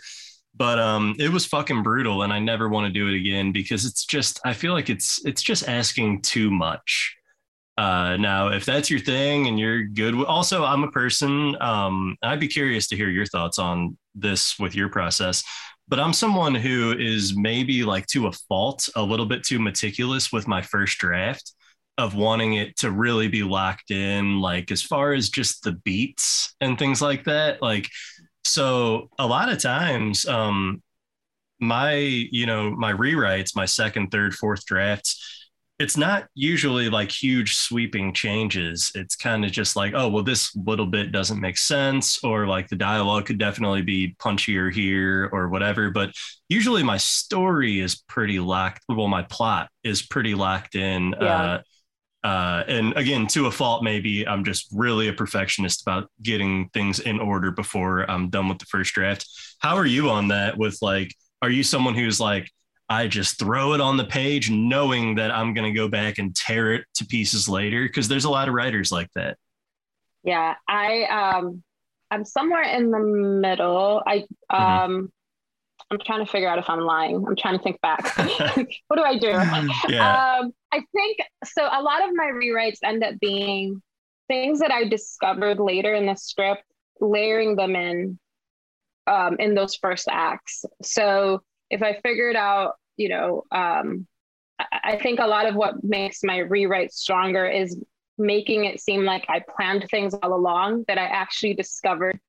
But 0.54 0.78
um, 0.78 1.14
it 1.18 1.30
was 1.30 1.46
fucking 1.46 1.82
brutal, 1.82 2.22
and 2.22 2.32
I 2.32 2.40
never 2.40 2.68
want 2.68 2.86
to 2.86 2.92
do 2.92 3.08
it 3.08 3.16
again 3.16 3.52
because 3.52 3.86
it's 3.86 4.04
just 4.04 4.40
I 4.44 4.52
feel 4.52 4.74
like 4.74 4.90
it's 4.90 5.24
it's 5.24 5.42
just 5.42 5.66
asking 5.66 6.22
too 6.22 6.50
much. 6.50 7.16
Uh, 7.78 8.16
now, 8.16 8.48
if 8.48 8.66
that's 8.66 8.90
your 8.90 9.00
thing 9.00 9.46
and 9.46 9.58
you're 9.58 9.84
good, 9.84 10.22
also 10.24 10.64
I'm 10.64 10.84
a 10.84 10.90
person. 10.90 11.56
Um, 11.62 12.16
I'd 12.22 12.40
be 12.40 12.48
curious 12.48 12.88
to 12.88 12.96
hear 12.96 13.08
your 13.08 13.26
thoughts 13.26 13.58
on 13.58 13.96
this 14.14 14.58
with 14.58 14.74
your 14.74 14.90
process. 14.90 15.42
But 15.86 16.00
I'm 16.00 16.12
someone 16.12 16.54
who 16.54 16.94
is 16.98 17.34
maybe 17.34 17.82
like 17.84 18.06
to 18.08 18.26
a 18.26 18.32
fault, 18.32 18.90
a 18.94 19.02
little 19.02 19.24
bit 19.24 19.42
too 19.42 19.58
meticulous 19.58 20.32
with 20.32 20.46
my 20.46 20.60
first 20.60 20.98
draft 20.98 21.54
of 21.98 22.14
wanting 22.14 22.54
it 22.54 22.76
to 22.78 22.90
really 22.90 23.28
be 23.28 23.42
locked 23.42 23.90
in, 23.90 24.40
like 24.40 24.70
as 24.70 24.82
far 24.82 25.12
as 25.12 25.28
just 25.28 25.62
the 25.64 25.72
beats 25.72 26.54
and 26.60 26.78
things 26.78 27.02
like 27.02 27.24
that. 27.24 27.60
Like, 27.60 27.88
so 28.44 29.10
a 29.18 29.26
lot 29.26 29.50
of 29.50 29.60
times, 29.60 30.26
um, 30.26 30.82
my 31.60 31.94
you 31.96 32.46
know 32.46 32.70
my 32.70 32.92
rewrites, 32.92 33.56
my 33.56 33.66
second, 33.66 34.10
third, 34.10 34.34
fourth 34.34 34.64
drafts 34.64 35.38
it's 35.78 35.96
not 35.96 36.26
usually 36.34 36.90
like 36.90 37.10
huge 37.10 37.54
sweeping 37.54 38.12
changes. 38.12 38.90
It's 38.96 39.14
kind 39.14 39.44
of 39.44 39.52
just 39.52 39.76
like, 39.76 39.92
oh, 39.94 40.08
well, 40.08 40.24
this 40.24 40.54
little 40.56 40.86
bit 40.86 41.12
doesn't 41.12 41.40
make 41.40 41.56
sense, 41.56 42.22
or 42.24 42.48
like 42.48 42.68
the 42.68 42.76
dialogue 42.76 43.26
could 43.26 43.38
definitely 43.38 43.82
be 43.82 44.16
punchier 44.18 44.72
here 44.72 45.28
or 45.32 45.48
whatever. 45.48 45.90
But 45.90 46.10
usually 46.48 46.82
my 46.82 46.96
story 46.96 47.78
is 47.78 48.02
pretty 48.08 48.40
locked. 48.40 48.82
Well, 48.88 49.06
my 49.06 49.22
plot 49.22 49.68
is 49.84 50.02
pretty 50.02 50.34
locked 50.34 50.74
in. 50.74 51.14
Yeah. 51.20 51.42
Uh, 51.42 51.62
uh, 52.24 52.64
and 52.66 52.96
again, 52.96 53.26
to 53.28 53.46
a 53.46 53.50
fault, 53.50 53.82
maybe 53.82 54.26
I'm 54.26 54.44
just 54.44 54.68
really 54.72 55.08
a 55.08 55.12
perfectionist 55.12 55.82
about 55.82 56.10
getting 56.22 56.68
things 56.70 56.98
in 56.98 57.20
order 57.20 57.50
before 57.50 58.10
I'm 58.10 58.28
done 58.28 58.48
with 58.48 58.58
the 58.58 58.64
first 58.64 58.94
draft. 58.94 59.28
How 59.60 59.76
are 59.76 59.86
you 59.86 60.10
on 60.10 60.28
that? 60.28 60.58
With 60.58 60.78
like, 60.82 61.14
are 61.42 61.50
you 61.50 61.62
someone 61.62 61.94
who's 61.94 62.18
like, 62.18 62.50
I 62.88 63.06
just 63.06 63.38
throw 63.38 63.74
it 63.74 63.80
on 63.80 63.96
the 63.96 64.04
page 64.04 64.50
knowing 64.50 65.16
that 65.16 65.30
I'm 65.30 65.52
going 65.54 65.72
to 65.72 65.76
go 65.76 65.88
back 65.88 66.18
and 66.18 66.34
tear 66.34 66.72
it 66.72 66.84
to 66.94 67.06
pieces 67.06 67.48
later 67.48 67.84
because 67.84 68.08
there's 68.08 68.24
a 68.24 68.30
lot 68.30 68.48
of 68.48 68.54
writers 68.54 68.90
like 68.90 69.08
that. 69.14 69.36
Yeah, 70.24 70.54
I 70.66 71.04
um 71.04 71.62
I'm 72.10 72.24
somewhere 72.24 72.62
in 72.62 72.90
the 72.90 72.98
middle. 72.98 74.02
I 74.06 74.24
um 74.50 75.12
I'm 75.90 75.98
trying 76.04 76.24
to 76.24 76.30
figure 76.30 76.48
out 76.48 76.58
if 76.58 76.68
I'm 76.68 76.80
lying. 76.80 77.24
I'm 77.26 77.36
trying 77.36 77.56
to 77.56 77.62
think 77.62 77.80
back. 77.80 78.04
what 78.88 78.96
do 78.96 79.02
I 79.02 79.18
do? 79.18 79.28
Yeah. 79.88 80.38
Um 80.40 80.52
I 80.70 80.84
think 80.94 81.18
so 81.44 81.62
a 81.64 81.82
lot 81.82 82.06
of 82.06 82.14
my 82.14 82.26
rewrites 82.26 82.78
end 82.84 83.02
up 83.02 83.14
being 83.20 83.82
things 84.28 84.60
that 84.60 84.70
I 84.70 84.84
discovered 84.84 85.58
later 85.58 85.94
in 85.94 86.06
the 86.06 86.14
script, 86.14 86.64
layering 87.00 87.56
them 87.56 87.74
in 87.74 88.18
um 89.06 89.36
in 89.38 89.54
those 89.54 89.76
first 89.76 90.08
acts. 90.10 90.64
So 90.82 91.42
if 91.70 91.82
I 91.82 91.98
figured 92.02 92.36
out, 92.36 92.74
you 92.96 93.08
know, 93.08 93.44
um 93.50 94.06
I, 94.58 94.66
I 94.84 94.98
think 94.98 95.20
a 95.20 95.26
lot 95.26 95.46
of 95.46 95.54
what 95.54 95.82
makes 95.82 96.22
my 96.22 96.38
rewrite 96.38 96.92
stronger 96.92 97.46
is 97.46 97.82
making 98.18 98.64
it 98.64 98.80
seem 98.80 99.04
like 99.04 99.24
I 99.28 99.42
planned 99.56 99.86
things 99.90 100.12
all 100.12 100.34
along 100.34 100.84
that 100.88 100.98
I 100.98 101.04
actually 101.04 101.54
discovered 101.54 102.20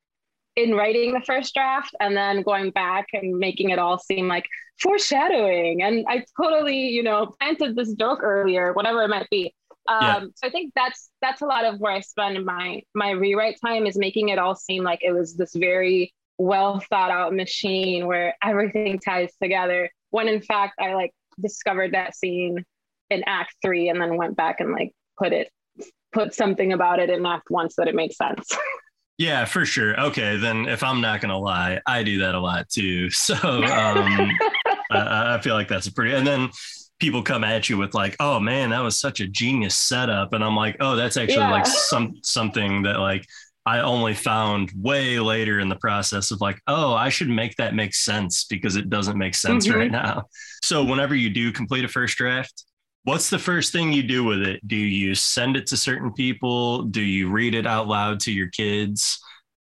in 0.63 0.75
writing 0.75 1.13
the 1.13 1.21
first 1.21 1.53
draft 1.53 1.95
and 1.99 2.15
then 2.15 2.41
going 2.43 2.71
back 2.71 3.07
and 3.13 3.37
making 3.37 3.69
it 3.69 3.79
all 3.79 3.97
seem 3.97 4.27
like 4.27 4.45
foreshadowing. 4.79 5.81
And 5.81 6.05
I 6.09 6.25
totally, 6.41 6.89
you 6.89 7.03
know, 7.03 7.33
planted 7.39 7.75
this 7.75 7.93
joke 7.93 8.19
earlier, 8.23 8.73
whatever 8.73 9.03
it 9.03 9.09
might 9.09 9.29
be. 9.29 9.53
Um, 9.87 9.97
Yeah. 10.01 10.19
So 10.35 10.47
I 10.47 10.49
think 10.51 10.73
that's 10.75 11.09
that's 11.21 11.41
a 11.41 11.45
lot 11.45 11.65
of 11.65 11.79
where 11.79 11.91
I 11.93 12.01
spend 12.01 12.43
my 12.45 12.81
my 12.93 13.11
rewrite 13.11 13.57
time 13.65 13.85
is 13.85 13.97
making 13.97 14.29
it 14.29 14.39
all 14.39 14.55
seem 14.55 14.83
like 14.83 14.99
it 15.03 15.11
was 15.13 15.35
this 15.35 15.53
very 15.55 16.13
well 16.37 16.79
thought 16.89 17.11
out 17.11 17.33
machine 17.33 18.05
where 18.07 18.35
everything 18.43 18.99
ties 18.99 19.31
together. 19.41 19.89
When 20.11 20.27
in 20.27 20.41
fact 20.41 20.75
I 20.79 20.93
like 20.93 21.11
discovered 21.41 21.93
that 21.93 22.15
scene 22.15 22.63
in 23.09 23.23
Act 23.25 23.55
Three 23.63 23.89
and 23.89 23.99
then 23.99 24.17
went 24.17 24.35
back 24.35 24.59
and 24.59 24.71
like 24.71 24.91
put 25.17 25.33
it 25.33 25.49
put 26.11 26.33
something 26.33 26.73
about 26.73 26.99
it 26.99 27.09
in 27.09 27.25
Act 27.25 27.49
One 27.49 27.69
so 27.69 27.81
that 27.81 27.87
it 27.89 27.95
makes 27.95 28.17
sense. 28.17 28.49
Yeah, 29.19 29.43
for 29.45 29.65
sure. 29.65 29.99
Okay, 29.99 30.37
then 30.37 30.65
if 30.65 30.81
I'm 30.81 31.01
not 31.01 31.19
gonna 31.21 31.37
lie, 31.37 31.81
I 31.85 32.03
do 32.03 32.19
that 32.19 32.33
a 32.35 32.39
lot 32.39 32.69
too. 32.69 33.09
So 33.13 33.35
um, 33.35 34.31
I, 34.91 35.35
I 35.35 35.41
feel 35.41 35.53
like 35.53 35.67
that's 35.67 35.87
a 35.87 35.93
pretty. 35.93 36.15
And 36.15 36.25
then 36.25 36.49
people 36.99 37.21
come 37.21 37.43
at 37.43 37.69
you 37.69 37.77
with 37.77 37.93
like, 37.93 38.15
"Oh 38.21 38.39
man, 38.39 38.69
that 38.71 38.79
was 38.81 38.97
such 38.99 39.19
a 39.19 39.27
genius 39.27 39.75
setup," 39.75 40.31
and 40.33 40.43
I'm 40.43 40.55
like, 40.55 40.77
"Oh, 40.79 40.95
that's 40.95 41.17
actually 41.17 41.43
Yeah. 41.43 41.51
like 41.51 41.67
some 41.67 42.15
something 42.23 42.83
that 42.83 42.99
like 42.99 43.25
I 43.65 43.79
only 43.81 44.13
found 44.13 44.71
way 44.75 45.19
later 45.19 45.59
in 45.59 45.67
the 45.69 45.75
process 45.75 46.31
of 46.31 46.39
like, 46.41 46.59
oh, 46.67 46.93
I 46.93 47.09
should 47.09 47.29
make 47.29 47.55
that 47.57 47.75
make 47.75 47.93
sense 47.93 48.45
because 48.45 48.77
it 48.77 48.89
doesn't 48.89 49.17
make 49.17 49.35
sense 49.35 49.67
Mhm. 49.67 49.75
right 49.75 49.91
now." 49.91 50.23
So 50.63 50.83
whenever 50.83 51.13
you 51.13 51.29
do 51.29 51.51
complete 51.51 51.83
a 51.83 51.89
first 51.89 52.17
draft, 52.17 52.63
What's 53.03 53.29
the 53.29 53.39
first 53.39 53.71
thing 53.71 53.93
you 53.93 54.03
do 54.03 54.23
with 54.23 54.41
it? 54.41 54.65
Do 54.67 54.75
you 54.75 55.15
send 55.15 55.55
it 55.55 55.67
to 55.67 55.77
certain 55.77 56.13
people? 56.13 56.83
Do 56.83 57.01
you 57.01 57.29
read 57.29 57.55
it 57.55 57.65
out 57.65 57.87
loud 57.87 58.19
to 58.21 58.31
your 58.31 58.49
kids? 58.49 59.19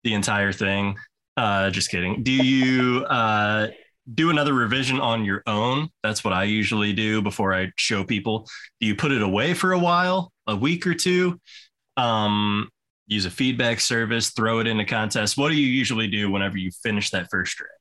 The 0.04 0.14
entire 0.14 0.52
thing? 0.52 0.96
Uh, 1.36 1.70
just 1.70 1.90
kidding. 1.90 2.22
Do 2.22 2.30
you 2.30 3.04
uh, 3.04 3.68
do 4.14 4.30
another 4.30 4.52
revision 4.52 5.00
on 5.00 5.24
your 5.24 5.42
own? 5.46 5.88
That's 6.02 6.24
what 6.24 6.34
I 6.34 6.44
usually 6.44 6.92
do 6.92 7.22
before 7.22 7.54
I 7.54 7.70
show 7.76 8.04
people. 8.04 8.48
Do 8.80 8.86
you 8.86 8.94
put 8.94 9.12
it 9.12 9.22
away 9.22 9.54
for 9.54 9.72
a 9.72 9.78
while, 9.78 10.32
a 10.46 10.54
week 10.54 10.86
or 10.86 10.94
two? 10.94 11.40
Um, 11.96 12.68
use 13.06 13.24
a 13.24 13.30
feedback 13.30 13.80
service, 13.80 14.30
throw 14.30 14.60
it 14.60 14.66
in 14.66 14.78
a 14.80 14.84
contest. 14.84 15.38
What 15.38 15.48
do 15.48 15.54
you 15.54 15.66
usually 15.66 16.08
do 16.08 16.30
whenever 16.30 16.58
you 16.58 16.70
finish 16.82 17.10
that 17.10 17.28
first 17.30 17.56
draft? 17.56 17.72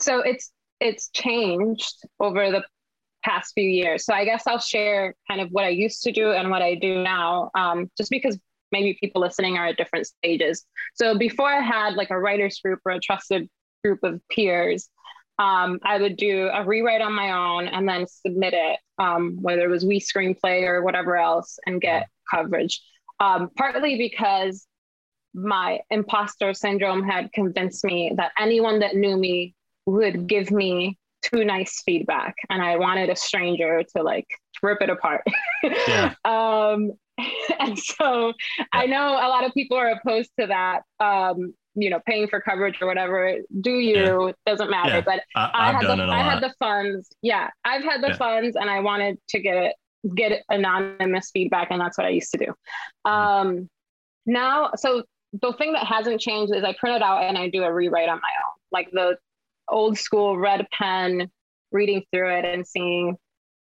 so 0.00 0.20
it's 0.20 0.50
it's 0.80 1.10
changed 1.10 2.04
over 2.18 2.50
the 2.50 2.64
past 3.22 3.52
few 3.54 3.68
years. 3.68 4.04
So 4.04 4.14
I 4.14 4.24
guess 4.24 4.46
I'll 4.46 4.58
share 4.58 5.14
kind 5.28 5.40
of 5.40 5.48
what 5.50 5.64
I 5.64 5.68
used 5.68 6.02
to 6.02 6.12
do 6.12 6.32
and 6.32 6.50
what 6.50 6.62
I 6.62 6.74
do 6.74 7.02
now, 7.02 7.50
um, 7.54 7.90
just 7.96 8.10
because 8.10 8.38
maybe 8.72 8.96
people 9.00 9.20
listening 9.20 9.56
are 9.56 9.66
at 9.66 9.76
different 9.76 10.06
stages. 10.06 10.64
So 10.94 11.18
before 11.18 11.48
I 11.48 11.60
had 11.60 11.94
like 11.94 12.10
a 12.10 12.18
writers 12.18 12.60
group 12.64 12.80
or 12.84 12.92
a 12.92 13.00
trusted 13.00 13.48
group 13.84 14.02
of 14.02 14.20
peers, 14.30 14.88
um, 15.38 15.80
I 15.82 15.98
would 15.98 16.16
do 16.16 16.50
a 16.52 16.64
rewrite 16.64 17.00
on 17.00 17.14
my 17.14 17.32
own 17.32 17.66
and 17.66 17.88
then 17.88 18.06
submit 18.06 18.54
it, 18.54 18.78
um, 18.98 19.38
whether 19.40 19.62
it 19.62 19.68
was 19.68 19.84
We 19.84 19.98
Screenplay 19.98 20.64
or 20.64 20.82
whatever 20.82 21.16
else, 21.16 21.58
and 21.66 21.80
get 21.80 22.08
coverage. 22.30 22.80
Um, 23.20 23.50
partly 23.56 23.96
because 23.96 24.66
my 25.32 25.80
imposter 25.90 26.52
syndrome 26.52 27.02
had 27.02 27.32
convinced 27.32 27.84
me 27.84 28.12
that 28.16 28.32
anyone 28.38 28.80
that 28.80 28.96
knew 28.96 29.16
me 29.16 29.54
would 29.86 30.26
give 30.26 30.50
me 30.50 30.98
too 31.22 31.44
nice 31.44 31.82
feedback 31.84 32.34
and 32.48 32.62
I 32.62 32.76
wanted 32.76 33.10
a 33.10 33.16
stranger 33.16 33.82
to 33.96 34.02
like 34.02 34.26
rip 34.62 34.82
it 34.82 34.90
apart. 34.90 35.22
Yeah. 35.62 36.14
um, 36.24 36.92
and 37.58 37.78
so 37.78 38.32
I 38.72 38.86
know 38.86 39.12
a 39.12 39.28
lot 39.28 39.44
of 39.44 39.52
people 39.52 39.76
are 39.76 39.90
opposed 39.90 40.30
to 40.38 40.46
that. 40.46 40.82
Um, 41.04 41.54
you 41.76 41.88
know, 41.88 42.00
paying 42.04 42.26
for 42.26 42.40
coverage 42.40 42.78
or 42.80 42.86
whatever. 42.86 43.36
Do 43.60 43.70
you? 43.70 44.26
Yeah. 44.26 44.32
Doesn't 44.44 44.70
matter. 44.70 44.96
Yeah. 44.96 45.00
But 45.02 45.22
I, 45.36 45.50
I 45.54 45.72
had 45.72 45.82
the 45.86 46.02
I 46.02 46.18
had 46.18 46.42
the 46.42 46.52
funds. 46.58 47.08
Yeah, 47.22 47.48
I've 47.64 47.84
had 47.84 48.02
the 48.02 48.08
Yeah. 48.08 48.16
funds, 48.16 48.56
and 48.56 48.68
I 48.68 48.80
wanted 48.80 49.18
to 49.28 49.40
get 49.40 49.56
it, 49.56 49.76
get 50.16 50.42
anonymous 50.48 51.30
feedback, 51.32 51.68
and 51.70 51.80
that's 51.80 51.96
what 51.96 52.08
I 52.08 52.10
used 52.10 52.32
to 52.32 52.38
do. 52.38 52.54
Mm-hmm. 53.06 53.10
Um, 53.10 53.70
now, 54.26 54.72
so 54.74 55.04
the 55.32 55.52
thing 55.54 55.72
that 55.74 55.86
hasn't 55.86 56.20
changed 56.20 56.52
is 56.54 56.64
I 56.64 56.74
print 56.74 56.96
it 56.96 57.02
out 57.02 57.22
and 57.22 57.38
I 57.38 57.48
do 57.48 57.62
a 57.62 57.72
rewrite 57.72 58.08
on 58.08 58.20
my 58.20 58.32
own, 58.44 58.54
like 58.72 58.90
the 58.90 59.16
old 59.70 59.98
school 59.98 60.36
red 60.38 60.66
pen, 60.76 61.30
reading 61.72 62.02
through 62.12 62.30
it 62.34 62.44
and 62.44 62.66
seeing, 62.66 63.16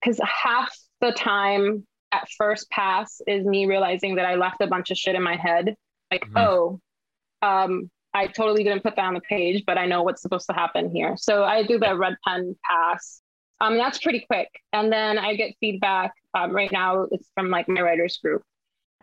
because 0.01 0.19
half 0.23 0.75
the 1.01 1.11
time 1.11 1.85
at 2.11 2.27
first 2.37 2.69
pass 2.71 3.21
is 3.27 3.45
me 3.45 3.65
realizing 3.65 4.15
that 4.15 4.25
I 4.25 4.35
left 4.35 4.61
a 4.61 4.67
bunch 4.67 4.89
of 4.89 4.97
shit 4.97 5.15
in 5.15 5.23
my 5.23 5.35
head, 5.35 5.75
like 6.11 6.25
Mhm. 6.25 6.37
oh, 6.37 6.79
um, 7.41 7.91
I 8.13 8.27
totally 8.27 8.63
didn't 8.63 8.81
put 8.81 8.95
that 8.95 9.05
on 9.05 9.13
the 9.13 9.21
page, 9.21 9.63
but 9.67 9.77
I 9.77 9.85
know 9.85 10.01
what's 10.01 10.21
supposed 10.21 10.47
to 10.47 10.53
happen 10.53 10.89
here. 10.89 11.15
So 11.17 11.43
I 11.43 11.63
do 11.63 11.77
the 11.77 11.95
red 11.95 12.15
pen 12.25 12.55
pass. 12.63 13.21
Um, 13.61 13.77
that's 13.77 13.99
pretty 13.99 14.21
quick. 14.21 14.49
And 14.73 14.91
then 14.91 15.19
I 15.19 15.35
get 15.35 15.55
feedback. 15.59 16.13
Um, 16.33 16.51
right 16.51 16.71
now, 16.71 17.03
it's 17.11 17.29
from 17.35 17.49
like 17.49 17.67
my 17.67 17.81
writers 17.81 18.17
group. 18.17 18.41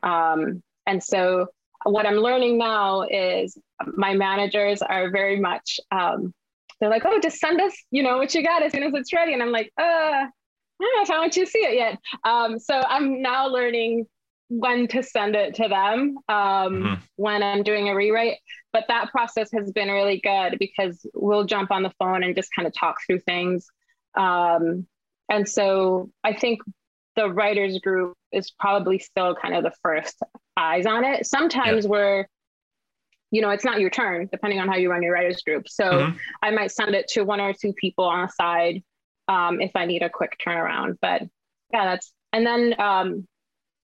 Um, 0.03 0.63
and 0.87 1.03
so 1.03 1.47
what 1.85 2.07
I'm 2.07 2.17
learning 2.17 2.59
now 2.59 3.03
is 3.03 3.57
my 3.87 4.15
managers 4.15 4.83
are 4.83 5.11
very 5.11 5.39
much, 5.39 5.79
um, 5.93 6.35
they're 6.81 6.91
like, 6.91 7.05
oh, 7.05 7.19
just 7.21 7.39
send 7.39 7.61
us, 7.61 7.73
you 7.91 8.03
know, 8.03 8.19
what 8.19 8.35
you 8.35 8.43
got 8.43 8.63
as 8.63 8.73
soon 8.73 8.83
as 8.83 8.93
it's 8.95 9.13
ready. 9.13 9.33
And 9.33 9.43
I'm 9.43 9.53
like, 9.53 9.73
uh, 9.81 9.83
I 9.85 10.29
don't 10.81 10.97
know 10.97 11.03
if 11.03 11.11
I 11.11 11.19
want 11.19 11.37
you 11.37 11.45
to 11.45 11.51
see 11.51 11.61
it 11.61 11.75
yet. 11.75 11.99
Um, 12.25 12.59
so 12.59 12.83
I'm 12.87 13.23
now 13.23 13.49
learning 13.49 14.07
when 14.49 14.87
to 14.89 15.03
send 15.03 15.35
it 15.35 15.55
to 15.57 15.69
them 15.69 16.19
um, 16.29 16.83
Mhm. 16.83 16.99
when 17.17 17.43
I'm 17.43 17.63
doing 17.63 17.89
a 17.89 17.95
rewrite. 17.95 18.37
But 18.73 18.85
that 18.89 19.11
process 19.11 19.51
has 19.53 19.73
been 19.73 19.89
really 19.89 20.21
good 20.21 20.59
because 20.59 21.05
we'll 21.15 21.45
jump 21.45 21.71
on 21.71 21.83
the 21.83 21.93
phone 21.99 22.23
and 22.23 22.37
just 22.37 22.51
kind 22.55 22.69
of 22.69 22.75
talk 22.75 22.97
through 23.07 23.21
things. 23.21 23.67
Um, 24.15 24.87
and 25.31 25.49
so 25.49 26.11
I 26.23 26.35
think 26.35 26.61
the 27.17 27.31
writers 27.33 27.79
group 27.79 28.15
is 28.33 28.51
probably 28.51 28.99
still 28.99 29.35
kind 29.35 29.55
of 29.55 29.65
the 29.65 29.73
first 29.83 30.23
eyes 30.57 30.85
on 30.85 31.05
it. 31.05 31.27
Sometimes 31.27 31.89
we're, 31.89 32.27
you 33.31 33.43
know, 33.43 33.51
it's 33.51 33.65
not 33.65 33.81
your 33.81 33.91
turn, 33.91 34.29
depending 34.31 34.61
on 34.61 34.69
how 34.69 34.77
you 34.77 34.91
run 34.91 35.03
your 35.03 35.13
writers 35.13 35.43
group. 35.43 35.69
So 35.69 35.85
Mhm. 35.85 36.19
I 36.43 36.51
might 36.51 36.71
send 36.71 36.95
it 36.95 37.09
to 37.09 37.25
one 37.25 37.41
or 37.41 37.53
two 37.53 37.73
people 37.73 38.05
on 38.05 38.23
the 38.23 38.29
side 38.29 38.83
um, 39.29 39.61
if 39.61 39.73
I 39.75 39.85
need 39.85 40.03
a 40.03 40.11
quick 40.11 40.37
turnaround. 40.45 40.99
But 41.01 41.23
yeah, 41.73 41.85
that's 41.85 42.13
and 42.33 42.47
then 42.47 42.75
um, 42.79 43.27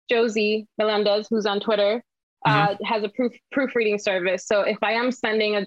Josie 0.08 0.66
Melendez, 0.78 1.26
who's 1.28 1.46
on 1.46 1.60
Twitter, 1.60 2.02
uh, 2.44 2.74
has 2.84 3.02
a 3.02 3.08
proof 3.08 3.32
proofreading 3.50 3.98
service. 3.98 4.46
So 4.46 4.62
if 4.62 4.78
I 4.82 4.92
am 4.92 5.10
sending 5.10 5.56
a, 5.56 5.66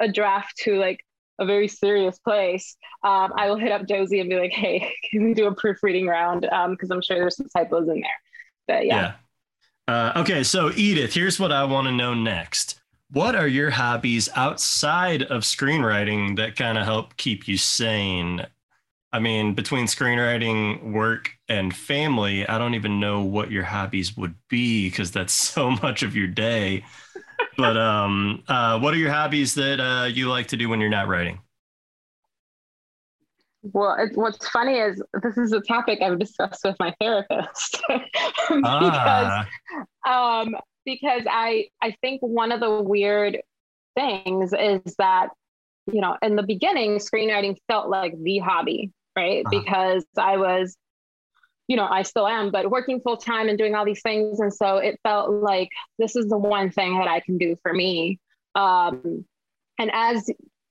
a 0.00 0.08
draft 0.08 0.56
to 0.64 0.76
like 0.76 1.00
a 1.38 1.46
very 1.46 1.68
serious 1.68 2.18
place, 2.18 2.76
um, 3.04 3.32
I 3.36 3.48
will 3.48 3.58
hit 3.58 3.72
up 3.72 3.86
Josie 3.86 4.20
and 4.20 4.28
be 4.30 4.36
like, 4.36 4.52
"Hey, 4.52 4.92
can 5.10 5.24
we 5.24 5.34
do 5.34 5.46
a 5.46 5.54
proofreading 5.54 6.06
round?" 6.06 6.42
Because 6.70 6.90
I'm 6.90 7.02
sure 7.02 7.18
there's 7.18 7.36
some 7.36 7.48
typos 7.48 7.88
in 7.88 8.00
there. 8.00 8.20
But 8.68 8.86
yeah. 8.86 9.14
Yeah. 9.88 9.94
Uh, 9.94 10.12
okay, 10.20 10.42
so 10.42 10.72
Edith, 10.74 11.14
here's 11.14 11.38
what 11.38 11.52
I 11.52 11.62
want 11.62 11.86
to 11.86 11.92
know 11.92 12.12
next. 12.12 12.80
What 13.10 13.34
are 13.36 13.46
your 13.46 13.70
hobbies 13.70 14.28
outside 14.34 15.22
of 15.22 15.42
screenwriting 15.42 16.36
that 16.36 16.56
kind 16.56 16.76
of 16.76 16.84
help 16.84 17.16
keep 17.16 17.46
you 17.46 17.56
sane? 17.56 18.46
I 19.12 19.20
mean, 19.20 19.54
between 19.54 19.86
screenwriting, 19.86 20.92
work, 20.92 21.32
and 21.48 21.74
family, 21.74 22.46
I 22.48 22.58
don't 22.58 22.74
even 22.74 23.00
know 23.00 23.22
what 23.22 23.50
your 23.50 23.64
hobbies 23.64 24.16
would 24.16 24.36
be 24.48 24.90
because 24.90 25.12
that's 25.12 25.32
so 25.52 25.70
much 25.70 26.02
of 26.02 26.16
your 26.16 26.28
day. 26.28 26.84
But 27.56 27.76
um, 27.76 28.44
uh, 28.48 28.80
what 28.80 28.94
are 28.94 28.98
your 28.98 29.12
hobbies 29.12 29.54
that 29.56 29.80
uh, 29.80 30.06
you 30.06 30.28
like 30.30 30.48
to 30.48 30.56
do 30.58 30.68
when 30.68 30.80
you're 30.80 30.90
not 30.90 31.08
writing? 31.08 31.40
Well, 33.62 33.96
it, 33.98 34.16
what's 34.16 34.48
funny 34.48 34.74
is 34.78 35.02
this 35.22 35.36
is 35.36 35.52
a 35.52 35.60
topic 35.60 36.00
I've 36.00 36.18
discussed 36.18 36.64
with 36.64 36.76
my 36.78 36.94
therapist 37.00 37.82
because 38.48 39.32
Ah, 39.34 39.46
um, 40.06 40.54
because 40.86 41.22
I 41.28 41.66
I 41.82 41.94
think 42.00 42.22
one 42.22 42.52
of 42.52 42.60
the 42.60 42.82
weird 42.82 43.38
things 43.94 44.54
is 44.54 44.94
that 44.96 45.28
you 45.92 46.00
know 46.00 46.16
in 46.22 46.36
the 46.36 46.42
beginning 46.42 46.96
screenwriting 46.96 47.58
felt 47.68 47.90
like 47.90 48.14
the 48.18 48.38
hobby, 48.38 48.92
right? 49.14 49.44
Uh-huh. 49.44 49.58
Because 49.58 50.06
I 50.16 50.38
was 50.38 50.74
you 51.68 51.76
know 51.76 51.86
I 51.86 52.02
still 52.02 52.26
am, 52.26 52.50
but 52.50 52.70
working 52.70 53.00
full 53.00 53.18
time 53.18 53.48
and 53.48 53.58
doing 53.58 53.74
all 53.74 53.84
these 53.84 54.02
things, 54.02 54.40
and 54.40 54.54
so 54.54 54.78
it 54.78 54.98
felt 55.02 55.30
like 55.30 55.68
this 55.98 56.16
is 56.16 56.28
the 56.28 56.38
one 56.38 56.70
thing 56.70 56.98
that 56.98 57.08
I 57.08 57.20
can 57.20 57.36
do 57.36 57.56
for 57.62 57.74
me. 57.74 58.18
Um, 58.54 59.26
and 59.78 59.90
as 59.92 60.30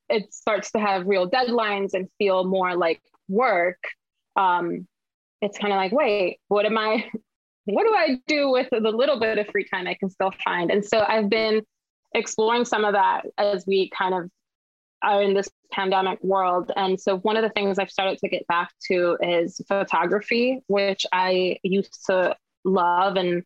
it 0.10 0.34
starts 0.34 0.72
to 0.72 0.80
have 0.80 1.06
real 1.06 1.30
deadlines 1.30 1.94
and 1.94 2.08
feel 2.18 2.44
more 2.46 2.76
like 2.76 3.02
work, 3.28 3.78
um, 4.36 4.88
it's 5.42 5.58
kind 5.58 5.74
of 5.74 5.78
like, 5.78 5.92
wait, 5.92 6.40
what 6.48 6.66
am 6.66 6.78
I? 6.78 7.06
What 7.66 7.84
do 7.84 7.94
I 7.96 8.18
do 8.28 8.52
with 8.52 8.70
the 8.72 8.80
little 8.80 9.20
bit 9.20 9.38
of 9.38 9.48
free 9.48 9.66
time 9.68 9.88
I 9.88 9.96
can 9.96 10.10
still 10.10 10.32
find? 10.44 10.72
And 10.72 10.86
so 10.86 11.04
I've 11.08 11.30
been 11.30 11.62
exploring 12.14 12.66
some 12.66 12.86
of 12.86 12.94
that 12.94 13.24
as 13.38 13.66
we 13.68 13.90
kind 13.90 14.14
of 14.14 14.30
are 15.04 15.22
in 15.22 15.34
this 15.34 15.50
pandemic 15.72 16.24
world. 16.24 16.72
And 16.76 17.00
so 17.00 17.18
one 17.18 17.38
of 17.38 17.44
the 17.44 17.50
things 17.50 17.78
I've 17.78 17.92
started 17.92 18.18
to 18.20 18.30
get 18.30 18.48
back 18.48 18.72
to 18.88 19.18
is 19.22 19.62
photography, 19.68 20.62
which 20.68 21.06
I 21.12 21.58
used 21.64 22.06
to 22.08 22.36
love 22.64 23.16
and 23.18 23.44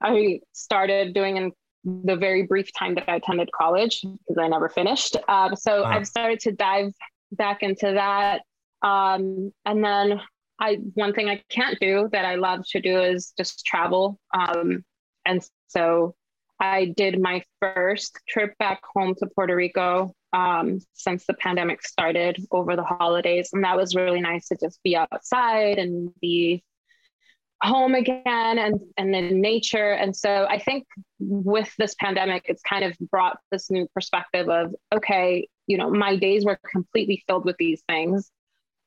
I 0.00 0.40
started 0.52 1.14
doing 1.14 1.36
in 1.36 1.52
the 1.84 2.16
very 2.16 2.42
brief 2.42 2.70
time 2.76 2.94
that 2.94 3.08
I 3.08 3.16
attended 3.16 3.50
college 3.52 4.02
because 4.02 4.38
I 4.38 4.48
never 4.48 4.68
finished. 4.68 5.16
Um, 5.28 5.56
so 5.56 5.82
Wow. 5.82 5.90
I've 5.90 6.06
started 6.06 6.40
to 6.40 6.52
dive 6.52 6.92
back 7.32 7.62
into 7.62 7.92
that. 7.92 8.42
Um, 8.82 9.52
and 9.64 9.84
then 9.84 10.20
I 10.60 10.78
one 10.94 11.12
thing 11.12 11.28
I 11.28 11.42
can't 11.48 11.78
do 11.80 12.08
that 12.12 12.24
I 12.24 12.34
love 12.34 12.64
to 12.70 12.80
do 12.80 13.00
is 13.00 13.32
just 13.36 13.64
travel. 13.64 14.18
Um, 14.34 14.84
and 15.24 15.42
so 15.68 16.14
I 16.60 16.86
did 16.96 17.20
my 17.20 17.44
first 17.60 18.18
trip 18.28 18.56
back 18.58 18.80
home 18.94 19.14
to 19.16 19.28
Puerto 19.34 19.54
Rico 19.54 20.12
um, 20.32 20.80
since 20.94 21.24
the 21.26 21.34
pandemic 21.34 21.82
started 21.86 22.36
over 22.50 22.74
the 22.74 22.82
holidays, 22.82 23.50
and 23.52 23.62
that 23.64 23.76
was 23.76 23.94
really 23.94 24.20
nice 24.20 24.48
to 24.48 24.56
just 24.60 24.82
be 24.82 24.96
outside 24.96 25.78
and 25.78 26.10
be 26.20 26.64
home 27.62 27.94
again 27.94 28.24
and 28.26 28.80
and 28.96 29.14
in 29.14 29.40
nature. 29.40 29.92
And 29.92 30.14
so 30.14 30.46
I 30.48 30.58
think 30.58 30.86
with 31.20 31.72
this 31.78 31.94
pandemic, 31.94 32.44
it's 32.48 32.62
kind 32.62 32.84
of 32.84 32.96
brought 33.10 33.38
this 33.52 33.70
new 33.70 33.86
perspective 33.94 34.48
of 34.48 34.74
okay, 34.94 35.48
you 35.66 35.76
know, 35.78 35.90
my 35.90 36.16
days 36.16 36.44
were 36.44 36.58
completely 36.70 37.22
filled 37.28 37.44
with 37.44 37.56
these 37.58 37.82
things 37.88 38.30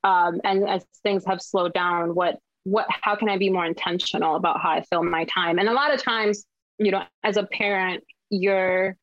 um, 0.04 0.40
and 0.44 0.68
as 0.68 0.84
things 1.02 1.24
have 1.26 1.40
slowed 1.40 1.72
down 1.74 2.14
what 2.14 2.38
what 2.64 2.86
how 2.88 3.16
can 3.16 3.28
i 3.28 3.36
be 3.36 3.50
more 3.50 3.64
intentional 3.64 4.36
about 4.36 4.60
how 4.60 4.70
i 4.70 4.82
fill 4.82 5.02
my 5.02 5.24
time? 5.24 5.58
And 5.58 5.68
a 5.68 5.72
lot 5.72 5.92
of 5.92 6.02
times 6.02 6.44
you 6.78 6.90
know 6.90 7.02
as 7.22 7.36
a 7.36 7.44
parent 7.44 8.04
your 8.30 8.96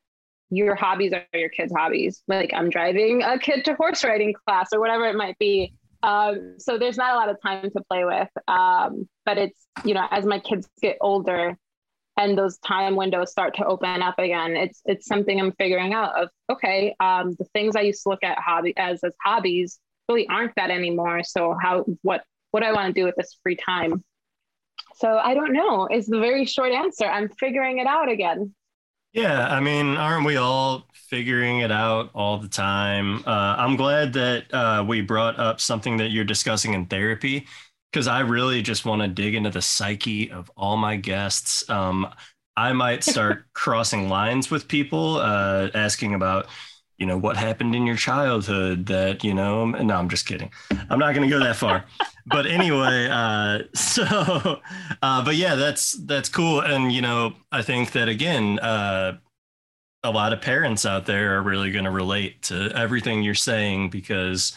your 0.52 0.74
hobbies 0.76 1.14
are 1.14 1.26
your 1.34 1.50
kids 1.50 1.74
hobbies. 1.76 2.24
Like 2.28 2.52
i'm 2.54 2.70
driving 2.70 3.24
a 3.24 3.38
kid 3.38 3.66
to 3.66 3.76
horse 3.76 4.04
riding 4.04 4.34
class 4.46 4.70
or 4.74 4.80
whatever 4.80 5.06
it 5.06 5.16
might 5.16 5.38
be. 5.38 5.74
Um, 6.02 6.56
so 6.60 6.78
there's 6.78 6.96
not 6.96 7.14
a 7.14 7.18
lot 7.18 7.30
of 7.30 7.42
time 7.42 7.70
to 7.72 7.84
play 7.90 8.06
with. 8.06 8.30
Um, 8.48 9.10
but 9.26 9.38
it's 9.38 9.68
you 9.84 9.94
know 9.94 10.08
as 10.10 10.26
my 10.26 10.40
kids 10.40 10.68
get 10.82 10.98
older 11.02 11.58
and 12.18 12.38
those 12.38 12.58
time 12.60 12.96
windows 12.96 13.32
start 13.32 13.56
to 13.56 13.66
open 13.66 14.02
up 14.02 14.20
again 14.20 14.56
it's 14.56 14.82
it's 14.86 15.08
something 15.08 15.40
i'm 15.40 15.54
figuring 15.54 15.94
out 15.94 16.22
of 16.22 16.30
okay 16.52 16.96
um, 17.00 17.36
the 17.40 17.46
things 17.54 17.76
i 17.76 17.82
used 17.82 18.04
to 18.04 18.10
look 18.10 18.24
at 18.24 18.38
hobby 18.38 18.74
as 18.78 19.04
as 19.04 19.14
hobbies 19.24 19.80
really 20.10 20.28
aren't 20.28 20.56
that 20.56 20.72
anymore. 20.72 21.24
So 21.24 21.56
how 21.62 21.86
what 22.02 22.24
what 22.52 22.62
do 22.62 22.66
I 22.66 22.74
want 22.74 22.94
to 22.94 23.00
do 23.00 23.06
with 23.06 23.16
this 23.16 23.38
free 23.44 23.56
time? 23.56 24.04
So 24.96 25.18
I 25.18 25.34
don't 25.34 25.54
know 25.54 25.88
is 25.90 26.08
the 26.08 26.20
very 26.20 26.46
short 26.46 26.72
answer. 26.74 27.06
I'm 27.06 27.30
figuring 27.30 27.80
it 27.80 27.88
out 27.88 28.10
again. 28.10 28.54
Yeah, 29.14 29.48
I 29.48 29.60
mean, 29.60 29.98
aren't 29.98 30.26
we 30.26 30.36
all 30.36 30.88
figuring 30.94 31.60
it 31.60 31.72
out 31.72 32.12
all 32.14 32.38
the 32.38 32.48
time? 32.48 33.24
Uh, 33.26 33.56
I'm 33.58 33.76
glad 33.76 34.14
that 34.14 34.54
uh, 34.54 34.86
we 34.88 35.02
brought 35.02 35.40
up 35.40 35.60
something 35.60 35.98
that 35.98 36.12
you're 36.12 36.26
discussing 36.26 36.76
in 36.76 36.86
therapy 36.86 37.48
because 37.92 38.08
I 38.08 38.20
really 38.20 38.62
just 38.62 38.86
want 38.86 39.02
to 39.02 39.08
dig 39.08 39.34
into 39.34 39.50
the 39.50 39.64
psyche 39.64 40.30
of 40.30 40.52
all 40.56 40.78
my 40.78 40.96
guests. 40.96 41.68
Um, 41.72 42.08
I 42.56 42.74
might 42.74 43.04
start 43.04 43.46
crossing 43.54 44.10
lines 44.10 44.52
with 44.52 44.68
people, 44.68 45.18
uh, 45.18 45.70
asking 45.74 46.14
about, 46.14 46.48
you 47.00 47.06
know, 47.06 47.18
what 47.18 47.38
happened 47.38 47.74
in 47.74 47.88
your 47.88 47.96
childhood 47.96 48.86
that, 48.88 49.24
you 49.24 49.34
know, 49.34 49.66
no, 49.66 49.96
I'm 49.96 50.10
just 50.10 50.26
kidding. 50.26 50.52
I'm 50.90 51.00
not 51.00 51.16
going 51.16 51.28
to 51.28 51.34
go 51.34 51.42
that 51.44 51.56
far. 51.56 51.86
but 52.26 52.46
anyway, 52.46 53.08
uh, 53.12 53.60
so, 53.74 54.04
uh, 55.02 55.24
but 55.24 55.36
yeah, 55.36 55.56
that's, 55.56 55.94
that's 55.94 56.28
cool. 56.28 56.60
And, 56.60 56.92
you 56.92 57.02
know, 57.02 57.34
I 57.52 57.62
think 57.62 57.94
that 57.94 58.10
again, 58.10 58.60
uh, 58.60 59.18
a 60.04 60.12
lot 60.12 60.34
of 60.34 60.42
parents 60.42 60.86
out 60.86 61.06
there 61.06 61.38
are 61.38 61.42
really 61.42 61.72
going 61.72 61.86
to 61.86 61.92
relate 61.92 62.42
to 62.44 62.70
everything 62.76 63.24
you're 63.24 63.34
saying 63.34 63.90
because 63.90 64.56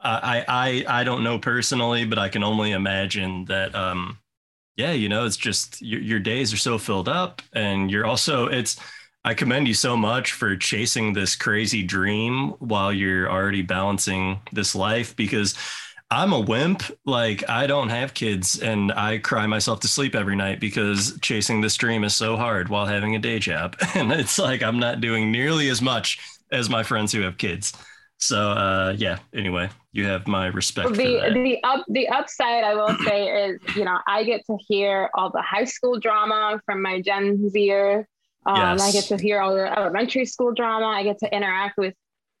I, 0.00 0.44
I, 0.48 1.00
I 1.00 1.04
don't 1.04 1.24
know 1.24 1.38
personally, 1.38 2.04
but 2.06 2.18
I 2.18 2.28
can 2.28 2.42
only 2.42 2.72
imagine 2.72 3.44
that, 3.46 3.74
um, 3.74 4.18
yeah, 4.76 4.92
you 4.92 5.08
know, 5.08 5.26
it's 5.26 5.36
just 5.36 5.82
your, 5.82 6.00
your 6.00 6.20
days 6.20 6.52
are 6.52 6.58
so 6.58 6.78
filled 6.78 7.08
up, 7.08 7.42
and 7.52 7.90
you're 7.90 8.06
also 8.06 8.46
it's. 8.46 8.78
I 9.24 9.34
commend 9.34 9.68
you 9.68 9.74
so 9.74 9.96
much 9.96 10.32
for 10.32 10.56
chasing 10.56 11.12
this 11.12 11.36
crazy 11.36 11.82
dream 11.82 12.50
while 12.60 12.92
you're 12.92 13.30
already 13.30 13.62
balancing 13.62 14.40
this 14.52 14.74
life 14.74 15.14
because 15.16 15.54
I'm 16.10 16.32
a 16.32 16.40
wimp. 16.40 16.82
Like 17.04 17.48
I 17.48 17.66
don't 17.66 17.90
have 17.90 18.14
kids 18.14 18.60
and 18.60 18.92
I 18.92 19.18
cry 19.18 19.46
myself 19.46 19.80
to 19.80 19.88
sleep 19.88 20.14
every 20.14 20.36
night 20.36 20.60
because 20.60 21.18
chasing 21.20 21.60
this 21.60 21.76
dream 21.76 22.04
is 22.04 22.14
so 22.14 22.36
hard 22.36 22.68
while 22.68 22.86
having 22.86 23.14
a 23.16 23.18
day 23.18 23.38
job. 23.38 23.76
And 23.94 24.12
it's 24.12 24.38
like 24.38 24.62
I'm 24.62 24.78
not 24.78 25.00
doing 25.00 25.30
nearly 25.32 25.68
as 25.68 25.82
much 25.82 26.18
as 26.52 26.70
my 26.70 26.82
friends 26.82 27.12
who 27.12 27.20
have 27.22 27.36
kids. 27.36 27.72
So 28.18 28.50
uh, 28.50 28.94
yeah, 28.96 29.18
anyway, 29.34 29.68
you 29.92 30.06
have 30.06 30.26
my 30.26 30.46
respect. 30.46 30.94
The 30.94 31.30
the 31.32 31.58
up 31.62 31.84
the 31.88 32.08
upside 32.08 32.64
I 32.64 32.74
will 32.74 32.96
say 33.04 33.28
is, 33.28 33.60
you 33.76 33.84
know, 33.84 33.98
I 34.06 34.24
get 34.24 34.44
to 34.46 34.56
hear 34.66 35.10
all 35.14 35.30
the 35.30 35.42
high 35.42 35.64
school 35.64 36.00
drama 36.00 36.60
from 36.64 36.82
my 36.82 37.00
Gen 37.00 37.48
Zer. 37.50 38.08
Um, 38.48 38.78
yes. 38.78 38.80
I 38.80 38.92
get 38.92 39.04
to 39.04 39.22
hear 39.22 39.40
all 39.40 39.54
the 39.54 39.78
elementary 39.78 40.24
school 40.24 40.54
drama. 40.54 40.86
I 40.86 41.02
get 41.02 41.18
to 41.18 41.34
interact 41.34 41.76
with 41.76 41.94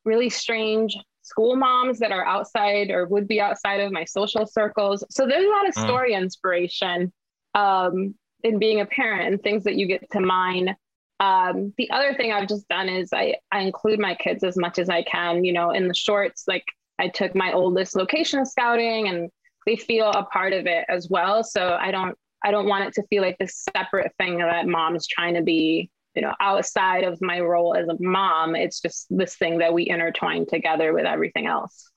really 0.06 0.30
strange 0.30 0.96
school 1.20 1.54
moms 1.54 1.98
that 1.98 2.12
are 2.12 2.24
outside 2.24 2.90
or 2.90 3.06
would 3.06 3.28
be 3.28 3.42
outside 3.42 3.80
of 3.80 3.92
my 3.92 4.04
social 4.04 4.46
circles. 4.46 5.04
So 5.10 5.26
there's 5.26 5.44
a 5.44 5.48
lot 5.48 5.68
of 5.68 5.74
mm. 5.74 5.84
story 5.84 6.14
mm. 6.14 6.22
inspiration 6.22 7.12
um, 7.54 8.14
in 8.42 8.58
being 8.58 8.80
a 8.80 8.86
parent 8.86 9.28
and 9.28 9.42
things 9.42 9.64
that 9.64 9.74
you 9.74 9.86
get 9.86 10.10
to 10.12 10.20
mine. 10.20 10.74
Um, 11.20 11.74
the 11.76 11.90
other 11.90 12.14
thing 12.14 12.32
I've 12.32 12.48
just 12.48 12.66
done 12.68 12.88
is 12.88 13.10
I, 13.12 13.34
I 13.52 13.60
include 13.60 13.98
my 13.98 14.14
kids 14.14 14.42
as 14.44 14.56
much 14.56 14.78
as 14.78 14.88
I 14.88 15.02
can, 15.02 15.44
you 15.44 15.52
know, 15.52 15.72
in 15.72 15.88
the 15.88 15.94
shorts, 15.94 16.44
like 16.48 16.64
I 16.98 17.08
took 17.08 17.34
my 17.34 17.52
oldest 17.52 17.94
location 17.94 18.46
scouting 18.46 19.08
and 19.08 19.28
they 19.66 19.76
feel 19.76 20.08
a 20.08 20.24
part 20.24 20.54
of 20.54 20.66
it 20.66 20.86
as 20.88 21.10
well. 21.10 21.44
So 21.44 21.76
I 21.78 21.90
don't, 21.90 22.16
I 22.42 22.50
don't 22.50 22.66
want 22.66 22.86
it 22.86 22.94
to 22.94 23.06
feel 23.08 23.22
like 23.22 23.36
this 23.36 23.66
separate 23.76 24.12
thing 24.16 24.38
that 24.38 24.66
mom 24.66 24.96
is 24.96 25.06
trying 25.06 25.34
to 25.34 25.42
be 25.42 25.90
you 26.14 26.22
know 26.22 26.34
outside 26.40 27.04
of 27.04 27.18
my 27.20 27.40
role 27.40 27.74
as 27.76 27.86
a 27.88 27.96
mom 28.00 28.56
it's 28.56 28.80
just 28.80 29.06
this 29.10 29.36
thing 29.36 29.58
that 29.58 29.72
we 29.72 29.88
intertwine 29.88 30.46
together 30.46 30.92
with 30.92 31.06
everything 31.06 31.46
else. 31.46 31.90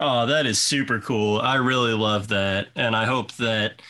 Oh 0.00 0.26
that 0.26 0.46
is 0.46 0.60
super 0.60 1.00
cool. 1.00 1.40
I 1.40 1.56
really 1.56 1.94
love 1.94 2.28
that. 2.28 2.68
And 2.76 2.96
i 2.96 3.04
hope 3.04 3.32
that 3.32 3.82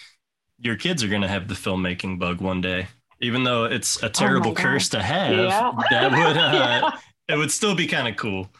your 0.58 0.76
kids 0.76 1.02
are 1.02 1.08
going 1.08 1.22
to 1.22 1.28
have 1.28 1.48
the 1.48 1.54
filmmaking 1.54 2.18
bug 2.18 2.40
one 2.40 2.60
day 2.60 2.86
even 3.22 3.44
though 3.44 3.64
it's 3.64 4.02
a 4.02 4.06
oh 4.06 4.10
terrible 4.10 4.50
oh 4.50 4.54
curse 4.54 4.88
to 4.90 5.02
have. 5.02 5.32
Yeah. 5.32 5.72
that 5.90 6.10
would 6.10 6.36
uh, 6.36 6.52
yeah. 7.28 7.34
it 7.34 7.38
would 7.38 7.50
still 7.50 7.74
be 7.74 7.86
kind 7.86 8.08
of 8.08 8.16
cool. 8.16 8.50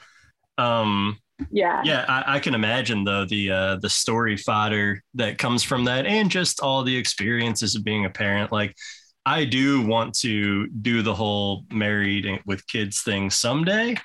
Um 0.56 1.18
yeah. 1.50 1.82
yeah 1.84 2.04
I, 2.08 2.36
I, 2.36 2.38
can 2.38 2.54
imagine 2.54 3.02
though 3.02 3.24
the 3.24 3.50
uh 3.50 3.76
the 3.76 3.90
story 3.90 4.36
fodder 4.36 5.02
that 5.14 5.38
comes 5.38 5.64
from 5.64 5.84
that 5.86 6.06
and 6.06 6.30
just 6.30 6.60
all 6.60 6.84
the 6.84 6.96
experiences 6.96 7.74
of 7.74 7.82
being 7.82 8.04
a 8.04 8.10
parent. 8.10 8.52
Like 8.52 8.76
I 9.24 9.44
do 9.44 9.82
want 9.82 10.14
to 10.20 10.66
do 10.68 11.02
the 11.02 11.14
whole 11.14 11.64
married 11.70 12.26
with 12.44 12.66
kids 12.66 13.02
thing 13.02 13.30
someday. 13.30 13.96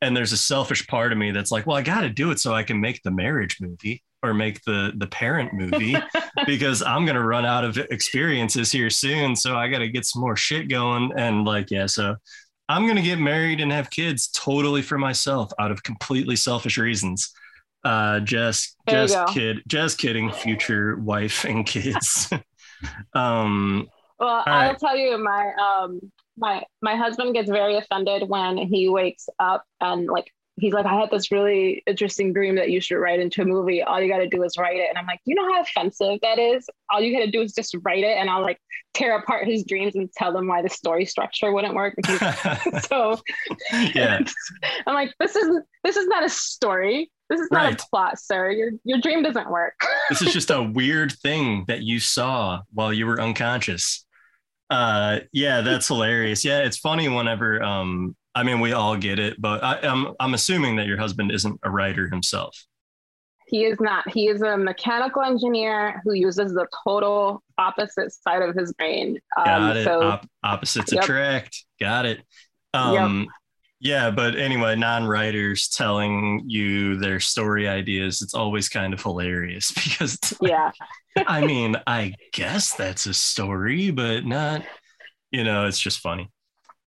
And 0.00 0.16
there's 0.16 0.32
a 0.32 0.36
selfish 0.36 0.86
part 0.86 1.12
of 1.12 1.18
me 1.18 1.30
that's 1.30 1.52
like, 1.52 1.66
well, 1.66 1.76
I 1.76 1.82
got 1.82 2.00
to 2.00 2.08
do 2.08 2.30
it 2.30 2.40
so 2.40 2.54
I 2.54 2.62
can 2.62 2.80
make 2.80 3.00
the 3.02 3.10
marriage 3.10 3.58
movie 3.60 4.02
or 4.22 4.32
make 4.32 4.62
the 4.64 4.92
the 4.96 5.06
parent 5.06 5.52
movie 5.52 5.96
because 6.46 6.82
I'm 6.82 7.04
gonna 7.04 7.24
run 7.24 7.44
out 7.44 7.64
of 7.64 7.76
experiences 7.76 8.70
here 8.72 8.90
soon. 8.90 9.36
So 9.36 9.56
I 9.56 9.68
got 9.68 9.78
to 9.78 9.88
get 9.88 10.06
some 10.06 10.22
more 10.22 10.36
shit 10.36 10.68
going. 10.68 11.12
And 11.16 11.44
like, 11.44 11.70
yeah, 11.70 11.86
so 11.86 12.16
I'm 12.68 12.86
gonna 12.86 13.02
get 13.02 13.18
married 13.18 13.60
and 13.60 13.70
have 13.72 13.90
kids 13.90 14.28
totally 14.28 14.82
for 14.82 14.96
myself 14.98 15.52
out 15.58 15.70
of 15.70 15.82
completely 15.82 16.36
selfish 16.36 16.78
reasons. 16.78 17.32
Uh, 17.84 18.20
just 18.20 18.76
there 18.86 19.06
just 19.06 19.34
kid, 19.34 19.62
just 19.66 19.98
kidding, 19.98 20.30
future 20.30 20.96
wife 20.96 21.44
and 21.44 21.66
kids. 21.66 22.32
um, 23.14 23.88
well, 24.18 24.42
I'll 24.46 24.76
tell 24.76 24.96
you, 24.96 25.18
my 25.18 25.52
um, 25.54 26.00
my 26.36 26.62
my 26.80 26.96
husband 26.96 27.34
gets 27.34 27.50
very 27.50 27.76
offended 27.76 28.28
when 28.28 28.56
he 28.56 28.88
wakes 28.88 29.28
up 29.38 29.64
and 29.80 30.06
like 30.06 30.32
he's 30.56 30.72
like, 30.72 30.86
I 30.86 30.98
had 30.98 31.10
this 31.10 31.32
really 31.32 31.82
interesting 31.86 32.32
dream 32.32 32.56
that 32.56 32.70
you 32.70 32.80
should 32.80 32.98
write 32.98 33.20
into 33.20 33.42
a 33.42 33.44
movie. 33.44 33.82
All 33.82 34.00
you 34.00 34.08
got 34.08 34.18
to 34.18 34.28
do 34.28 34.42
is 34.42 34.58
write 34.58 34.76
it. 34.76 34.88
And 34.88 34.98
I'm 34.98 35.06
like, 35.06 35.20
you 35.24 35.34
know 35.34 35.50
how 35.50 35.62
offensive 35.62 36.18
that 36.22 36.38
is? 36.38 36.68
All 36.90 37.00
you 37.00 37.16
got 37.16 37.24
to 37.24 37.30
do 37.30 37.40
is 37.40 37.54
just 37.54 37.74
write 37.82 38.04
it. 38.04 38.16
And 38.18 38.28
I'll 38.28 38.42
like 38.42 38.60
tear 38.94 39.16
apart 39.16 39.46
his 39.46 39.64
dreams 39.64 39.94
and 39.96 40.12
tell 40.12 40.32
them 40.32 40.46
why 40.46 40.62
the 40.62 40.68
story 40.68 41.04
structure 41.06 41.52
wouldn't 41.52 41.74
work. 41.74 41.94
so 42.86 43.20
yeah, 43.72 44.20
I'm 44.86 44.94
like, 44.94 45.12
this 45.18 45.36
isn't, 45.36 45.64
this 45.84 45.96
is 45.96 46.06
not 46.06 46.24
a 46.24 46.28
story. 46.28 47.10
This 47.32 47.40
is 47.40 47.50
not 47.50 47.64
right. 47.64 47.80
a 47.80 47.86
plot, 47.88 48.18
sir. 48.18 48.50
Your, 48.50 48.70
your 48.84 49.00
dream 49.00 49.22
doesn't 49.22 49.50
work. 49.50 49.74
this 50.10 50.22
is 50.22 50.32
just 50.32 50.50
a 50.50 50.62
weird 50.62 51.12
thing 51.12 51.64
that 51.68 51.82
you 51.82 51.98
saw 51.98 52.60
while 52.72 52.92
you 52.92 53.06
were 53.06 53.20
unconscious. 53.20 54.04
Uh, 54.70 55.20
yeah, 55.32 55.60
that's 55.62 55.88
hilarious. 55.88 56.44
Yeah, 56.44 56.60
it's 56.60 56.78
funny 56.78 57.08
whenever 57.08 57.62
um, 57.62 58.16
I 58.34 58.42
mean, 58.42 58.60
we 58.60 58.72
all 58.72 58.96
get 58.96 59.18
it, 59.18 59.40
but 59.40 59.62
I, 59.62 59.78
I'm, 59.82 60.14
I'm 60.18 60.34
assuming 60.34 60.76
that 60.76 60.86
your 60.86 60.98
husband 60.98 61.32
isn't 61.32 61.60
a 61.62 61.70
writer 61.70 62.08
himself. 62.08 62.64
He 63.46 63.64
is 63.64 63.78
not. 63.80 64.08
He 64.08 64.28
is 64.28 64.40
a 64.40 64.56
mechanical 64.56 65.20
engineer 65.20 66.00
who 66.04 66.14
uses 66.14 66.54
the 66.54 66.66
total 66.84 67.42
opposite 67.58 68.10
side 68.12 68.40
of 68.40 68.54
his 68.56 68.72
brain. 68.72 69.18
Um, 69.36 69.44
Got 69.44 69.76
it. 69.76 69.84
So, 69.84 70.02
Op- 70.02 70.26
opposites 70.42 70.92
yep. 70.92 71.04
attract. 71.04 71.64
Got 71.78 72.06
it. 72.06 72.22
Um, 72.72 73.20
yep. 73.20 73.28
Yeah, 73.82 74.12
but 74.12 74.36
anyway, 74.36 74.76
non-writers 74.76 75.66
telling 75.66 76.44
you 76.46 76.96
their 76.98 77.18
story 77.18 77.68
ideas, 77.68 78.22
it's 78.22 78.32
always 78.32 78.68
kind 78.68 78.94
of 78.94 79.02
hilarious 79.02 79.72
because 79.74 80.16
like, 80.40 80.52
yeah. 80.52 80.70
I 81.26 81.40
mean, 81.46 81.74
I 81.84 82.14
guess 82.32 82.74
that's 82.74 83.06
a 83.06 83.12
story, 83.12 83.90
but 83.90 84.24
not, 84.24 84.64
you 85.32 85.42
know, 85.42 85.66
it's 85.66 85.80
just 85.80 85.98
funny. 85.98 86.30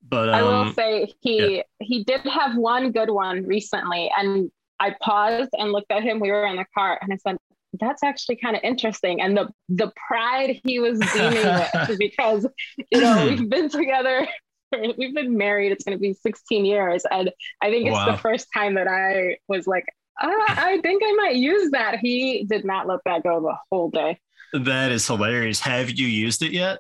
But 0.02 0.30
um, 0.30 0.36
I 0.36 0.42
will 0.42 0.54
um, 0.56 0.74
say 0.74 1.14
he 1.22 1.58
yeah. 1.58 1.62
he 1.80 2.04
did 2.06 2.22
have 2.22 2.58
one 2.58 2.92
good 2.92 3.12
one 3.12 3.46
recently, 3.46 4.10
and 4.18 4.50
I 4.80 4.96
paused 5.00 5.52
and 5.54 5.72
looked 5.72 5.92
at 5.92 6.02
him. 6.02 6.20
We 6.20 6.32
were 6.32 6.48
in 6.48 6.56
the 6.56 6.66
car, 6.76 6.98
and 7.04 7.14
I 7.14 7.18
said, 7.18 7.38
"That's 7.80 8.02
actually 8.02 8.38
kind 8.38 8.56
of 8.56 8.64
interesting." 8.64 9.22
And 9.22 9.38
the 9.38 9.50
the 9.68 9.92
pride 10.08 10.60
he 10.64 10.80
was 10.80 10.98
beaming 11.14 11.46
with 11.46 12.00
because 12.00 12.48
you 12.92 13.00
know 13.00 13.28
we've 13.28 13.48
been 13.50 13.70
together. 13.70 14.28
We've 14.98 15.14
been 15.14 15.38
married. 15.38 15.72
It's 15.72 15.84
going 15.84 15.98
to 15.98 16.02
be 16.02 16.14
16 16.14 16.66
years, 16.66 17.04
and 17.10 17.32
I 17.62 17.70
think 17.70 17.88
it's 17.88 17.94
wow. 17.94 18.12
the 18.12 18.18
first 18.18 18.48
time 18.54 18.76
that 18.76 18.88
I 18.88 19.38
was 19.48 19.68
like, 19.68 19.86
I 20.22 20.80
think 20.84 21.02
I 21.06 21.14
might 21.14 21.36
use 21.36 21.72
that. 21.72 22.00
He 22.00 22.44
did 22.44 22.66
not 22.66 22.88
let 22.88 23.00
that 23.06 23.24
go 23.24 23.42
the 23.42 23.56
whole 23.72 23.90
day. 23.90 24.20
That 24.54 24.92
is 24.92 25.08
hilarious. 25.08 25.60
Have 25.62 25.92
you 25.92 26.08
used 26.08 26.42
it 26.42 26.52
yet? 26.52 26.80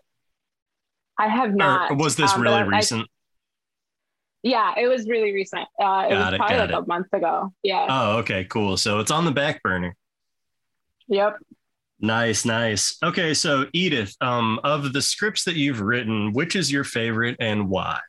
I 1.17 1.27
have 1.27 1.53
not. 1.53 1.91
Or 1.91 1.95
was 1.95 2.15
this 2.15 2.33
um, 2.33 2.41
really 2.41 2.63
recent? 2.63 3.03
I, 3.03 3.05
yeah, 4.43 4.73
it 4.77 4.87
was 4.87 5.07
really 5.07 5.33
recent. 5.33 5.67
Uh, 5.81 6.07
it 6.07 6.09
got 6.09 6.09
was 6.09 6.33
it, 6.33 6.37
probably 6.37 6.57
like 6.57 6.69
it. 6.69 6.75
a 6.75 6.85
month 6.87 7.07
ago. 7.13 7.53
Yeah. 7.63 7.87
Oh, 7.89 8.17
okay, 8.19 8.45
cool. 8.45 8.77
So 8.77 8.99
it's 8.99 9.11
on 9.11 9.25
the 9.25 9.31
back 9.31 9.61
burner. 9.63 9.95
Yep. 11.07 11.37
Nice, 12.02 12.45
nice. 12.45 12.97
Okay, 13.04 13.34
so 13.34 13.66
Edith, 13.74 14.16
um, 14.22 14.60
of 14.64 14.93
the 14.93 15.02
scripts 15.02 15.43
that 15.43 15.56
you've 15.56 15.82
written, 15.82 16.32
which 16.32 16.56
is 16.56 16.72
your 16.72 16.84
favorite 16.86 17.36
and 17.39 17.70
why? 17.70 18.00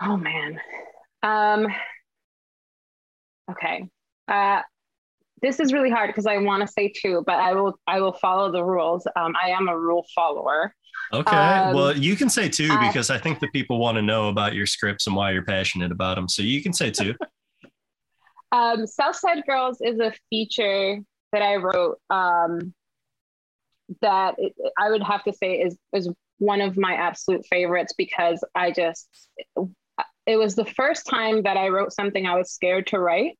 Oh 0.00 0.16
man. 0.16 0.60
Um 1.22 1.66
okay. 3.50 3.88
Uh 4.28 4.60
this 5.42 5.60
is 5.60 5.72
really 5.72 5.90
hard 5.90 6.08
because 6.08 6.26
I 6.26 6.38
want 6.38 6.62
to 6.62 6.68
say 6.68 6.92
two, 6.94 7.22
but 7.26 7.36
I 7.36 7.54
will 7.54 7.78
I 7.86 8.00
will 8.00 8.12
follow 8.12 8.50
the 8.50 8.64
rules. 8.64 9.06
Um, 9.16 9.34
I 9.42 9.50
am 9.50 9.68
a 9.68 9.78
rule 9.78 10.04
follower. 10.14 10.74
Okay. 11.12 11.36
Um, 11.36 11.74
well, 11.74 11.96
you 11.96 12.16
can 12.16 12.28
say 12.28 12.48
two 12.48 12.68
because 12.80 13.10
I 13.10 13.18
think 13.18 13.40
the 13.40 13.48
people 13.48 13.78
want 13.78 13.96
to 13.96 14.02
know 14.02 14.28
about 14.28 14.54
your 14.54 14.66
scripts 14.66 15.06
and 15.06 15.14
why 15.14 15.32
you're 15.32 15.44
passionate 15.44 15.92
about 15.92 16.16
them. 16.16 16.28
So 16.28 16.42
you 16.42 16.62
can 16.62 16.72
say 16.72 16.90
two. 16.90 17.14
um, 18.52 18.86
Southside 18.86 19.44
Girls 19.46 19.80
is 19.80 20.00
a 20.00 20.12
feature 20.30 21.00
that 21.32 21.42
I 21.42 21.56
wrote 21.56 21.98
um, 22.10 22.74
that 24.00 24.34
it, 24.38 24.54
I 24.78 24.90
would 24.90 25.02
have 25.02 25.24
to 25.24 25.32
say 25.32 25.54
is 25.54 25.76
is 25.92 26.10
one 26.38 26.60
of 26.60 26.76
my 26.76 26.94
absolute 26.94 27.46
favorites 27.46 27.94
because 27.96 28.44
I 28.54 28.70
just 28.70 29.08
it 30.26 30.36
was 30.36 30.54
the 30.54 30.64
first 30.64 31.06
time 31.06 31.42
that 31.42 31.56
I 31.56 31.68
wrote 31.68 31.92
something 31.92 32.26
I 32.26 32.36
was 32.36 32.50
scared 32.50 32.88
to 32.88 32.98
write. 32.98 33.38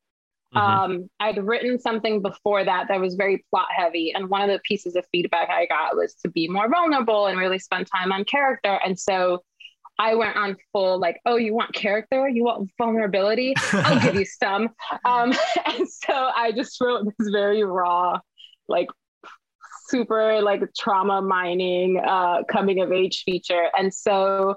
Mm-hmm. 0.55 0.57
Um, 0.57 1.09
I'd 1.19 1.43
written 1.43 1.77
something 1.77 2.21
before 2.21 2.63
that 2.63 2.87
that 2.87 3.01
was 3.01 3.15
very 3.15 3.43
plot 3.49 3.67
heavy, 3.75 4.13
and 4.13 4.29
one 4.29 4.41
of 4.41 4.49
the 4.49 4.61
pieces 4.63 4.95
of 4.95 5.05
feedback 5.11 5.49
I 5.49 5.65
got 5.65 5.97
was 5.97 6.15
to 6.23 6.29
be 6.29 6.47
more 6.47 6.69
vulnerable 6.69 7.27
and 7.27 7.37
really 7.37 7.59
spend 7.59 7.87
time 7.87 8.13
on 8.13 8.23
character. 8.23 8.79
And 8.85 8.97
so 8.97 9.43
I 9.99 10.15
went 10.15 10.35
on 10.37 10.57
full 10.71 10.99
like, 10.99 11.19
oh, 11.25 11.37
you 11.37 11.53
want 11.53 11.73
character? 11.73 12.29
You 12.29 12.43
want 12.43 12.69
vulnerability? 12.77 13.53
I'll 13.73 13.99
give 13.99 14.15
you 14.15 14.25
some. 14.43 14.69
Um, 15.05 15.33
and 15.65 15.87
so 15.87 16.13
I 16.13 16.51
just 16.55 16.79
wrote 16.79 17.05
this 17.05 17.29
very 17.29 17.63
raw, 17.63 18.19
like 18.67 18.87
super 19.89 20.41
like 20.41 20.61
trauma 20.77 21.21
mining 21.21 21.99
uh, 22.05 22.43
coming 22.43 22.81
of 22.81 22.91
age 22.91 23.23
feature. 23.23 23.69
And 23.77 23.93
so 23.93 24.55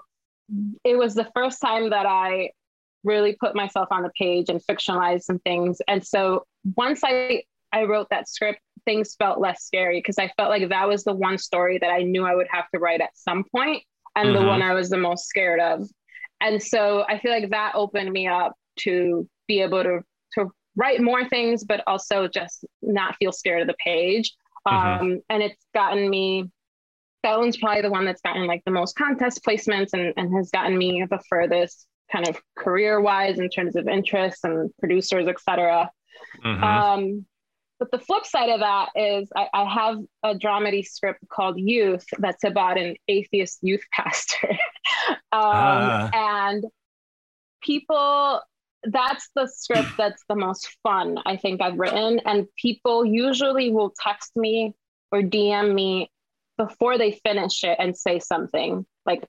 it 0.84 0.96
was 0.96 1.14
the 1.14 1.28
first 1.34 1.60
time 1.60 1.90
that 1.90 2.06
I 2.06 2.50
really 3.04 3.36
put 3.40 3.54
myself 3.54 3.88
on 3.90 4.02
the 4.02 4.10
page 4.18 4.50
and 4.50 4.60
fictionalized 4.66 5.22
some 5.22 5.38
things. 5.38 5.80
And 5.88 6.04
so 6.04 6.44
once 6.76 7.00
I 7.02 7.44
I 7.72 7.84
wrote 7.84 8.08
that 8.10 8.28
script, 8.28 8.60
things 8.84 9.14
felt 9.14 9.40
less 9.40 9.62
scary 9.62 9.98
because 9.98 10.18
I 10.18 10.32
felt 10.36 10.50
like 10.50 10.68
that 10.68 10.88
was 10.88 11.04
the 11.04 11.14
one 11.14 11.38
story 11.38 11.78
that 11.78 11.90
I 11.90 12.02
knew 12.02 12.26
I 12.26 12.34
would 12.34 12.48
have 12.50 12.68
to 12.74 12.80
write 12.80 13.00
at 13.00 13.10
some 13.14 13.44
point 13.54 13.84
and 14.16 14.34
the 14.34 14.40
Mhm. 14.40 14.48
one 14.48 14.62
I 14.62 14.74
was 14.74 14.90
the 14.90 14.96
most 14.96 15.26
scared 15.26 15.60
of. 15.60 15.88
And 16.40 16.62
so 16.62 17.04
I 17.08 17.18
feel 17.18 17.32
like 17.32 17.50
that 17.50 17.74
opened 17.74 18.10
me 18.10 18.26
up 18.26 18.54
to 18.80 19.28
be 19.46 19.60
able 19.60 19.82
to 19.82 20.00
to 20.34 20.50
write 20.76 21.00
more 21.00 21.28
things, 21.28 21.64
but 21.64 21.82
also 21.86 22.28
just 22.28 22.64
not 22.82 23.16
feel 23.16 23.32
scared 23.32 23.62
of 23.62 23.66
the 23.66 23.74
page. 23.84 24.32
Mhm. 24.66 25.00
Um, 25.00 25.20
and 25.28 25.42
it's 25.42 25.66
gotten 25.74 26.08
me. 26.08 26.50
That 27.22 27.38
one's 27.38 27.58
probably 27.58 27.82
the 27.82 27.90
one 27.90 28.04
that's 28.06 28.22
gotten 28.22 28.46
like 28.46 28.62
the 28.64 28.70
most 28.70 28.96
contest 28.96 29.44
placements 29.44 29.90
and, 29.92 30.14
and 30.16 30.34
has 30.36 30.50
gotten 30.50 30.78
me 30.78 31.04
the 31.10 31.20
furthest 31.28 31.86
kind 32.10 32.26
of 32.28 32.40
career 32.56 33.00
wise 33.00 33.38
in 33.38 33.48
terms 33.50 33.76
of 33.76 33.88
interests 33.88 34.42
and 34.44 34.70
producers, 34.78 35.26
et 35.28 35.38
cetera. 35.40 35.90
Mhm. 36.44 36.62
Um, 36.62 37.26
but 37.80 37.90
the 37.90 37.98
flip 37.98 38.26
side 38.26 38.50
of 38.50 38.60
that 38.60 38.90
is 38.94 39.30
I, 39.34 39.48
I 39.54 39.64
have 39.64 39.96
a 40.22 40.34
dramedy 40.34 40.84
script 40.86 41.26
called 41.28 41.58
Youth 41.58 42.04
that's 42.18 42.44
about 42.44 42.78
an 42.78 42.94
atheist 43.08 43.58
youth 43.62 43.82
pastor. 43.92 44.50
um, 45.08 45.16
Ah. 45.32 46.10
And 46.12 46.64
people, 47.62 48.42
that's 48.84 49.30
the 49.34 49.46
script 49.46 49.96
that's 49.96 50.22
the 50.28 50.36
most 50.36 50.68
fun 50.82 51.18
I 51.24 51.36
think 51.36 51.62
I've 51.62 51.78
written. 51.78 52.20
And 52.26 52.46
people 52.56 53.04
usually 53.04 53.70
will 53.72 53.94
text 53.98 54.36
me 54.36 54.74
or 55.10 55.22
DM 55.22 55.74
me 55.74 56.10
before 56.58 56.98
they 56.98 57.12
finish 57.24 57.64
it 57.64 57.76
and 57.78 57.96
say 57.96 58.18
something 58.18 58.84
like, 59.06 59.24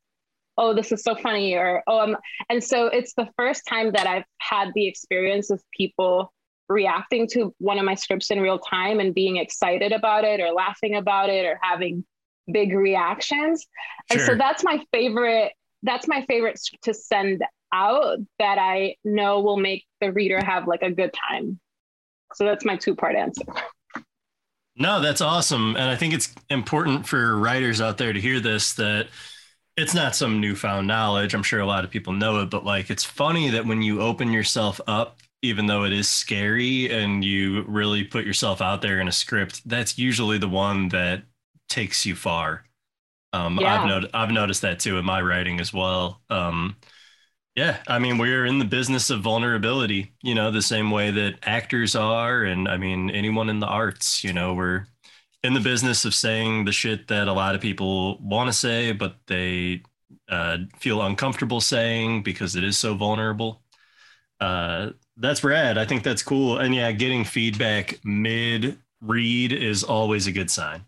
oh, 0.57 0.73
this 0.73 0.91
is 0.91 1.01
so 1.01 1.15
funny, 1.15 1.55
or 1.55 1.81
oh, 1.87 1.99
I'm, 1.99 2.17
and 2.49 2.61
so 2.61 2.87
it's 2.87 3.13
the 3.13 3.29
first 3.37 3.65
time 3.65 3.93
that 3.93 4.05
I've 4.05 4.25
had 4.37 4.71
the 4.75 4.87
experience 4.87 5.49
of 5.49 5.63
people 5.75 6.33
reacting 6.71 7.27
to 7.27 7.53
one 7.59 7.77
of 7.77 7.85
my 7.85 7.95
scripts 7.95 8.31
in 8.31 8.39
real 8.39 8.59
time 8.59 8.99
and 8.99 9.13
being 9.13 9.37
excited 9.37 9.91
about 9.91 10.23
it 10.23 10.39
or 10.39 10.51
laughing 10.51 10.95
about 10.95 11.29
it 11.29 11.45
or 11.45 11.59
having 11.61 12.05
big 12.51 12.73
reactions. 12.73 13.67
And 14.09 14.21
so 14.21 14.35
that's 14.35 14.63
my 14.63 14.83
favorite, 14.91 15.53
that's 15.83 16.07
my 16.07 16.25
favorite 16.25 16.59
to 16.83 16.93
send 16.93 17.43
out 17.73 18.17
that 18.39 18.57
I 18.57 18.95
know 19.03 19.41
will 19.41 19.57
make 19.57 19.85
the 20.01 20.11
reader 20.11 20.43
have 20.43 20.67
like 20.67 20.81
a 20.81 20.91
good 20.91 21.13
time. 21.29 21.59
So 22.33 22.45
that's 22.45 22.65
my 22.65 22.77
two 22.77 22.95
part 22.95 23.15
answer. 23.15 23.43
No, 24.75 25.01
that's 25.01 25.21
awesome. 25.21 25.75
And 25.75 25.89
I 25.89 25.95
think 25.95 26.13
it's 26.13 26.33
important 26.49 27.05
for 27.05 27.37
writers 27.37 27.81
out 27.81 27.97
there 27.97 28.13
to 28.13 28.19
hear 28.19 28.39
this 28.39 28.73
that 28.75 29.07
it's 29.77 29.93
not 29.93 30.15
some 30.15 30.41
newfound 30.41 30.87
knowledge. 30.87 31.33
I'm 31.33 31.43
sure 31.43 31.59
a 31.59 31.65
lot 31.65 31.83
of 31.83 31.89
people 31.89 32.13
know 32.13 32.41
it, 32.41 32.49
but 32.49 32.65
like 32.65 32.89
it's 32.89 33.03
funny 33.03 33.49
that 33.51 33.65
when 33.65 33.81
you 33.81 34.01
open 34.01 34.31
yourself 34.31 34.81
up, 34.87 35.20
even 35.41 35.65
though 35.67 35.83
it 35.85 35.93
is 35.93 36.07
scary 36.09 36.89
and 36.91 37.23
you 37.23 37.63
really 37.67 38.03
put 38.03 38.25
yourself 38.25 38.61
out 38.61 38.81
there 38.81 38.99
in 38.99 39.07
a 39.07 39.11
script, 39.11 39.67
that's 39.67 39.97
usually 39.97 40.37
the 40.37 40.47
one 40.49 40.89
that 40.89 41.23
takes 41.69 42.05
you 42.05 42.15
far. 42.15 42.65
Um, 43.33 43.59
Yeah. 43.59 43.81
I've, 43.81 43.87
not- 43.87 44.09
I've 44.15 44.31
noticed 44.31 44.61
that 44.63 44.79
too 44.79 44.97
in 44.97 45.05
my 45.05 45.21
writing 45.21 45.59
as 45.59 45.73
well. 45.73 46.21
Um, 46.29 46.77
yeah, 47.55 47.79
I 47.87 47.99
mean, 47.99 48.17
we're 48.17 48.45
in 48.45 48.59
the 48.59 48.65
business 48.65 49.09
of 49.09 49.21
vulnerability, 49.21 50.13
you 50.23 50.35
know, 50.35 50.51
the 50.51 50.61
same 50.61 50.89
way 50.89 51.11
that 51.11 51.39
actors 51.43 51.95
are. 51.95 52.43
And 52.43 52.67
I 52.67 52.77
mean, 52.77 53.09
anyone 53.09 53.49
in 53.49 53.59
the 53.59 53.67
arts, 53.67 54.23
you 54.23 54.31
know, 54.33 54.53
we're 54.53 54.85
in 55.43 55.53
the 55.53 55.59
business 55.59 56.05
of 56.05 56.13
saying 56.13 56.65
the 56.65 56.71
shit 56.71 57.07
that 57.09 57.27
a 57.27 57.33
lot 57.33 57.55
of 57.55 57.61
people 57.61 58.17
want 58.19 58.47
to 58.49 58.53
say, 58.53 58.93
but 58.93 59.17
they 59.27 59.83
uh, 60.29 60.59
feel 60.79 61.01
uncomfortable 61.01 61.61
saying 61.61 62.23
because 62.23 62.55
it 62.55 62.63
is 62.63 62.77
so 62.77 62.95
vulnerable. 62.95 63.61
Uh, 64.39 64.91
that's 65.21 65.43
rad. 65.43 65.77
I 65.77 65.85
think 65.85 66.03
that's 66.03 66.23
cool. 66.23 66.57
And 66.57 66.73
yeah, 66.75 66.91
getting 66.91 67.23
feedback 67.23 67.99
mid 68.03 68.77
read 69.01 69.53
is 69.53 69.83
always 69.83 70.27
a 70.27 70.31
good 70.31 70.49
sign. 70.49 70.85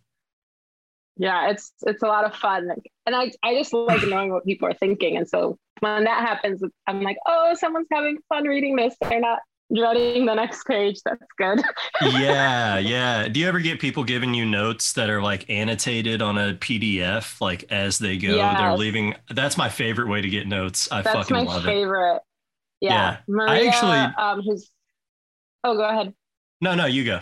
Yeah, 1.16 1.50
it's 1.52 1.72
it's 1.84 2.02
a 2.02 2.08
lot 2.08 2.26
of 2.26 2.36
fun. 2.36 2.70
And 3.06 3.16
I, 3.16 3.32
I 3.44 3.54
just 3.56 3.72
like 3.72 4.02
knowing 4.08 4.32
what 4.32 4.46
people 4.46 4.68
are 4.68 4.74
thinking. 4.74 5.18
And 5.18 5.28
so 5.28 5.58
when 5.80 6.06
that 6.06 6.22
happens, 6.28 6.62
I'm 6.88 7.02
like, 7.02 7.18
oh, 7.28 7.54
someone's 7.54 7.88
having 7.92 8.18
fun 8.30 8.46
reading 8.46 8.76
this. 8.76 8.96
They're 9.00 9.20
not 9.20 9.40
dreading 9.74 10.26
the 10.26 10.34
next 10.34 10.66
page. 10.66 11.00
That's 11.06 11.22
good. 11.38 11.62
yeah, 12.02 12.80
yeah. 12.80 13.28
Do 13.28 13.40
you 13.40 13.48
ever 13.48 13.60
get 13.60 13.80
people 13.80 14.04
giving 14.04 14.34
you 14.34 14.46
notes 14.46 14.94
that 14.94 15.10
are 15.10 15.22
like 15.22 15.48
annotated 15.50 16.24
on 16.24 16.38
a 16.38 16.56
PDF, 16.56 17.40
like 17.40 17.66
as 17.72 18.00
they 18.00 18.18
go? 18.18 18.36
They're 18.36 18.76
leaving. 18.76 19.14
That's 19.30 19.58
my 19.58 19.70
favorite 19.70 20.08
way 20.08 20.22
to 20.22 20.30
get 20.30 20.48
notes. 20.48 20.92
I 20.92 21.04
That's 21.04 21.16
fucking 21.16 21.46
love 21.46 21.64
it. 21.64 21.68
favorite. 21.68 22.22
Yeah. 22.84 22.92
Yeah. 22.92 23.18
Maria, 23.30 23.70
actually- 23.70 24.24
um, 24.24 24.42
who's, 24.42 24.70
oh, 25.64 25.76
go 25.76 25.84
ahead. 25.88 26.14
No, 26.60 26.76
no, 26.76 26.86
you 26.86 27.06
go. 27.06 27.22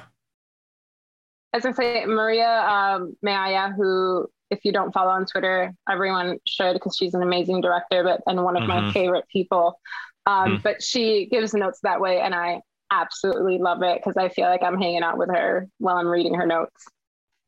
As 1.53 1.65
I 1.65 1.71
say, 1.71 2.05
Maria 2.05 2.49
um, 2.67 3.15
Maya, 3.21 3.69
who, 3.71 4.27
if 4.49 4.65
you 4.65 4.71
don't 4.71 4.91
follow 4.93 5.11
on 5.11 5.25
Twitter, 5.25 5.73
everyone 5.89 6.39
should 6.47 6.73
because 6.73 6.95
she's 6.97 7.13
an 7.13 7.21
amazing 7.21 7.61
director, 7.61 8.03
but 8.03 8.21
and 8.25 8.43
one 8.43 8.57
of 8.57 8.67
my 8.67 8.81
Mhm. 8.81 8.91
favorite 8.93 9.25
people. 9.31 9.79
Um, 10.25 10.57
Mhm. 10.57 10.63
But 10.63 10.81
she 10.83 11.25
gives 11.27 11.53
notes 11.53 11.79
that 11.83 11.99
way, 12.01 12.21
and 12.21 12.33
I 12.33 12.61
absolutely 12.91 13.57
love 13.57 13.83
it 13.83 13.99
because 13.99 14.17
I 14.17 14.29
feel 14.29 14.47
like 14.47 14.63
I'm 14.63 14.79
hanging 14.79 15.03
out 15.03 15.17
with 15.17 15.29
her 15.29 15.67
while 15.77 15.97
I'm 15.97 16.07
reading 16.07 16.33
her 16.35 16.45
notes. 16.45 16.85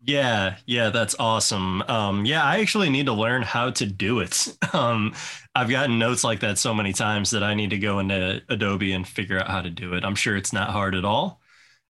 Yeah, 0.05 0.57
yeah, 0.65 0.89
that's 0.89 1.15
awesome. 1.17 1.81
Um, 1.83 2.25
yeah, 2.25 2.43
I 2.43 2.59
actually 2.59 2.89
need 2.89 3.05
to 3.05 3.13
learn 3.13 3.41
how 3.41 3.69
to 3.71 3.85
do 3.85 4.19
it. 4.19 4.47
Um, 4.73 5.13
I've 5.53 5.69
gotten 5.69 5.99
notes 5.99 6.23
like 6.23 6.39
that 6.39 6.57
so 6.57 6.73
many 6.73 6.93
times 6.93 7.29
that 7.29 7.43
I 7.43 7.53
need 7.53 7.69
to 7.69 7.77
go 7.77 7.99
into 7.99 8.41
Adobe 8.49 8.91
and 8.91 9.07
figure 9.07 9.39
out 9.39 9.47
how 9.47 9.61
to 9.61 9.69
do 9.69 9.93
it. 9.93 10.03
I'm 10.03 10.15
sure 10.15 10.35
it's 10.35 10.51
not 10.51 10.71
hard 10.71 10.95
at 10.95 11.05
all, 11.05 11.39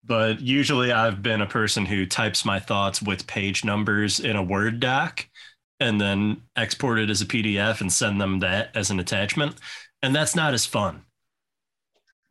but 0.03 0.39
usually 0.39 0.93
I've 0.93 1.22
been 1.22 1.41
a 1.41 1.47
person 1.47 1.86
who 1.86 2.05
types 2.05 2.45
my 2.45 2.60
thoughts 2.60 3.01
with 3.01 3.28
page 3.28 3.66
numbers 3.66 4.20
in 4.22 4.38
a 4.38 4.43
Word 4.43 4.80
doc 4.80 5.28
and 5.82 5.99
then 5.99 6.43
export 6.55 6.99
it 6.99 7.10
as 7.10 7.22
a 7.22 7.26
PDF 7.26 7.82
and 7.82 7.91
send 7.91 8.22
them 8.22 8.39
that 8.39 8.72
as 8.76 8.91
an 8.91 8.99
attachment. 9.01 9.55
And 10.01 10.16
that's 10.16 10.36
not 10.36 10.53
as 10.53 10.66
fun. 10.66 11.03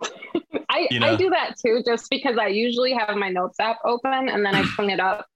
I, 0.70 0.89
You 0.91 1.01
know. 1.01 1.09
I 1.09 1.16
do 1.16 1.31
that 1.31 1.57
too, 1.62 1.83
just 1.85 2.09
because 2.11 2.39
I 2.39 2.49
usually 2.49 2.95
have 2.95 3.16
my 3.16 3.29
notes 3.29 3.61
app 3.61 3.79
open 3.85 4.29
and 4.31 4.47
then 4.47 4.55
I 4.55 4.62
clean 4.76 4.91
it 4.91 5.01
up 5.01 5.26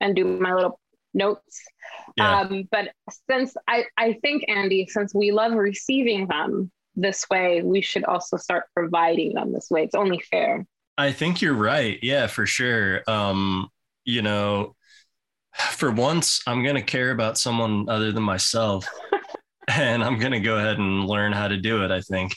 and 0.00 0.14
do 0.14 0.24
my 0.24 0.54
little 0.54 0.80
notes. 1.14 1.62
Yeah. 2.16 2.40
Um, 2.40 2.68
but 2.70 2.92
since 3.30 3.54
I, 3.68 3.84
I 3.96 4.14
think, 4.22 4.44
Andy, 4.48 4.86
since 4.88 5.14
we 5.14 5.32
love 5.32 5.52
receiving 5.52 6.26
them 6.28 6.70
this 6.94 7.26
way, 7.30 7.62
we 7.62 7.80
should 7.80 8.04
also 8.04 8.36
start 8.36 8.64
providing 8.74 9.34
them 9.34 9.52
this 9.52 9.68
way. 9.70 9.84
It's 9.84 9.94
only 9.94 10.20
fair. 10.30 10.66
I 10.98 11.12
think 11.12 11.42
you're 11.42 11.54
right. 11.54 11.98
Yeah, 12.02 12.26
for 12.26 12.46
sure. 12.46 13.02
Um, 13.06 13.68
you 14.04 14.22
know, 14.22 14.76
for 15.54 15.90
once, 15.90 16.42
I'm 16.46 16.62
going 16.62 16.76
to 16.76 16.82
care 16.82 17.10
about 17.10 17.38
someone 17.38 17.88
other 17.88 18.12
than 18.12 18.22
myself. 18.22 18.86
and 19.68 20.02
I'm 20.02 20.18
going 20.18 20.32
to 20.32 20.40
go 20.40 20.56
ahead 20.56 20.78
and 20.78 21.06
learn 21.06 21.32
how 21.32 21.48
to 21.48 21.56
do 21.56 21.84
it, 21.84 21.90
I 21.90 22.00
think. 22.00 22.34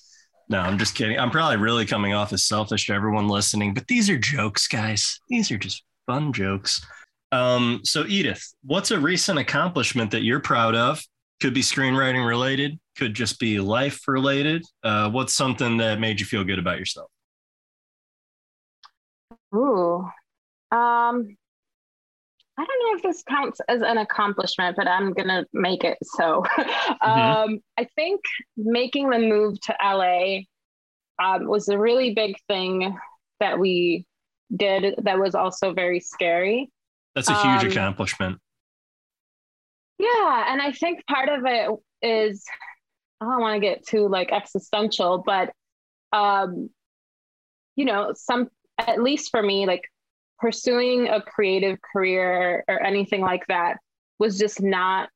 No, 0.49 0.60
I'm 0.60 0.80
just 0.80 0.95
kidding. 0.95 1.20
I'm 1.20 1.30
probably 1.30 1.57
really 1.57 1.86
coming 1.86 2.14
off 2.14 2.34
as 2.34 2.43
selfish 2.43 2.88
to 2.88 2.93
everyone 2.93 3.28
listening, 3.28 3.74
but 3.74 3.88
these 3.88 4.10
are 4.10 4.18
jokes, 4.18 4.68
guys. 4.68 5.20
These 5.30 5.51
are 5.51 5.57
just 5.57 5.84
fun 6.07 6.34
jokes. 6.34 6.84
Um, 7.32 7.82
so, 7.84 8.06
Edith, 8.08 8.54
what's 8.64 8.92
a 8.92 9.00
recent 9.00 9.40
accomplishment 9.40 10.12
that 10.12 10.24
you're 10.24 10.40
proud 10.40 10.76
of? 10.76 11.02
Could 11.42 11.54
be 11.54 11.62
screenwriting 11.62 12.28
related, 12.28 12.80
could 12.98 13.14
just 13.14 13.40
be 13.40 13.60
life 13.60 14.08
related. 14.08 14.66
Uh, 14.84 15.10
what's 15.10 15.34
something 15.34 15.78
that 15.78 16.00
made 16.00 16.20
you 16.20 16.26
feel 16.26 16.44
good 16.44 16.60
about 16.60 16.80
yourself? 16.80 17.10
Ooh. 19.56 20.08
Um, 20.72 21.38
I 22.60 22.66
don't 22.66 22.92
know 22.92 22.98
if 22.98 23.02
this 23.02 23.24
counts 23.24 23.62
as 23.70 23.82
an 23.82 23.98
accomplishment, 24.00 24.76
but 24.76 24.88
I'm 24.88 25.14
gonna 25.14 25.46
make 25.54 25.86
it 25.86 25.98
so. 26.04 26.44
um, 27.02 27.62
I 27.78 27.88
think 27.96 28.22
making 28.58 29.10
the 29.10 29.20
move 29.20 29.60
to 29.62 29.76
LA 29.82 30.40
um, 31.24 31.48
was 31.48 31.70
a 31.70 31.78
really 31.78 32.14
big 32.14 32.36
thing 32.48 32.98
that 33.40 33.58
we 33.58 34.06
did. 34.54 34.96
That 35.04 35.20
was 35.20 35.36
also 35.36 35.74
very 35.74 36.02
scary. 36.02 36.70
That's 37.16 37.30
a 37.30 37.34
huge 37.34 37.64
Um, 37.64 37.72
accomplishment. 37.72 38.39
Yeah, 39.97 40.45
and 40.51 40.62
I 40.62 40.72
think 40.72 41.05
part 41.07 41.30
of 41.30 41.41
it 41.45 41.70
is 42.01 42.45
I 43.22 43.26
don't 43.26 43.41
want 43.41 43.55
to 43.55 43.68
get 43.68 43.86
too 43.86 44.07
like 44.07 44.32
existential, 44.32 45.24
but 45.26 45.51
um, 46.14 46.70
you 47.76 47.86
know, 47.86 48.14
some 48.16 48.49
at 48.78 49.01
least 49.01 49.30
for 49.32 49.43
me, 49.43 49.66
like 49.66 49.84
pursuing 50.39 51.10
a 51.10 51.22
creative 51.22 51.80
career 51.82 52.64
or 52.68 52.82
anything 52.82 53.22
like 53.22 53.45
that 53.47 53.78
was 54.20 54.39
just 54.39 54.62
not 54.62 55.10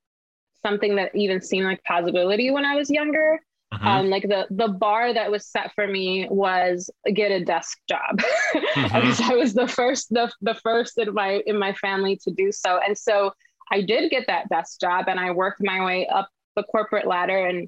something 0.66 0.96
that 0.98 1.16
even 1.16 1.42
seemed 1.42 1.66
like 1.66 1.84
possibility 1.84 2.52
when 2.52 2.66
I 2.66 2.76
was 2.76 2.90
younger. 2.90 3.40
Mhm. 3.74 3.86
Um, 3.86 4.10
like 4.10 4.24
the 4.24 4.46
the 4.52 4.68
bar 4.68 5.14
that 5.14 5.32
was 5.32 5.48
set 5.48 5.74
for 5.74 5.88
me 5.88 6.28
was 6.30 6.90
get 7.14 7.32
a 7.32 7.44
desk 7.44 7.80
job. 7.90 8.22
I 8.76 9.02
was 9.04 9.20
I 9.20 9.34
was 9.36 9.54
the 9.54 9.68
first 9.68 10.10
the 10.10 10.32
the 10.42 10.54
first 10.56 10.98
in 11.00 11.14
my 11.14 11.42
in 11.46 11.58
my 11.58 11.74
family 11.74 12.18
to 12.24 12.32
do 12.32 12.52
so, 12.52 12.80
and 12.86 12.98
so 12.98 13.34
I 13.72 13.82
did 13.82 14.12
get 14.12 14.28
that 14.28 14.50
desk 14.50 14.80
job, 14.80 15.06
and 15.08 15.20
I 15.20 15.32
worked 15.32 15.62
my 15.64 15.84
way 15.84 16.08
up 16.08 16.30
the 16.56 16.64
corporate 16.64 17.08
ladder 17.08 17.46
and 17.46 17.68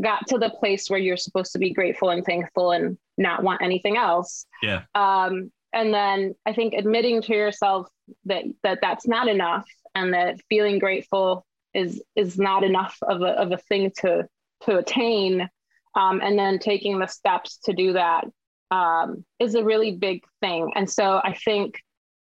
got 0.00 0.28
to 0.28 0.38
the 0.38 0.50
place 0.50 0.88
where 0.88 1.00
you're 1.00 1.16
supposed 1.16 1.52
to 1.52 1.58
be 1.58 1.72
grateful 1.72 2.10
and 2.10 2.24
thankful 2.24 2.70
and 2.70 2.96
not 3.18 3.42
want 3.42 3.60
anything 3.60 3.96
else. 3.96 4.46
Yeah. 4.62 4.82
Um, 4.94 5.50
and 5.72 5.92
then 5.92 6.34
I 6.46 6.52
think 6.52 6.74
admitting 6.74 7.22
to 7.22 7.32
yourself 7.32 7.88
that 8.26 8.44
that 8.62 8.78
that's 8.82 9.08
not 9.08 9.26
enough, 9.26 9.66
and 9.96 10.14
that 10.14 10.40
feeling 10.48 10.78
grateful 10.78 11.44
is 11.74 12.02
is 12.14 12.38
not 12.38 12.62
enough 12.62 12.96
of 13.02 13.22
a 13.22 13.30
of 13.30 13.50
a 13.50 13.56
thing 13.56 13.90
to 14.02 14.28
to 14.62 14.78
attain, 14.78 15.48
um, 15.94 16.20
and 16.20 16.38
then 16.38 16.58
taking 16.58 16.98
the 16.98 17.06
steps 17.06 17.58
to 17.64 17.72
do 17.72 17.94
that 17.94 18.24
um, 18.70 19.24
is 19.38 19.54
a 19.54 19.64
really 19.64 19.92
big 19.92 20.22
thing. 20.40 20.70
And 20.74 20.88
so 20.88 21.20
I 21.22 21.34
think 21.34 21.82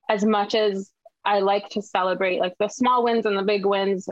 as 0.09 0.25
much 0.25 0.55
as 0.55 0.91
I 1.25 1.41
like 1.41 1.69
to 1.71 1.83
celebrate 1.83 2.41
like 2.41 2.55
the 2.59 2.69
small 2.69 3.05
wins 3.05 3.27
and 3.27 3.39
the 3.39 3.43
big 3.43 3.65
wins, 3.65 4.09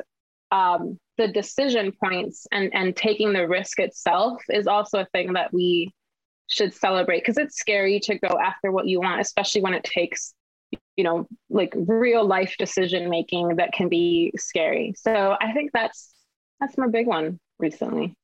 um, 0.52 0.98
the 1.16 1.28
decision 1.28 1.92
points 1.92 2.46
and 2.50 2.74
and 2.74 2.96
taking 2.96 3.32
the 3.32 3.46
risk 3.46 3.78
itself 3.78 4.42
is 4.48 4.66
also 4.66 5.00
a 5.00 5.06
thing 5.06 5.34
that 5.34 5.52
we 5.52 5.92
should 6.48 6.74
celebrate 6.74 7.20
because 7.20 7.36
it's 7.36 7.58
scary 7.58 8.00
to 8.00 8.18
go 8.18 8.38
after 8.42 8.72
what 8.72 8.86
you 8.86 9.00
want, 9.00 9.20
especially 9.20 9.60
when 9.60 9.74
it 9.74 9.84
takes 9.84 10.34
you 10.96 11.04
know 11.04 11.26
like 11.48 11.72
real 11.76 12.24
life 12.24 12.54
decision 12.58 13.10
making 13.10 13.56
that 13.56 13.72
can 13.72 13.88
be 13.88 14.32
scary. 14.36 14.94
So 14.96 15.36
I 15.40 15.52
think 15.52 15.72
that's 15.72 16.12
that's 16.60 16.78
my 16.78 16.88
big 16.88 17.06
one 17.06 17.38
recently. 17.60 18.14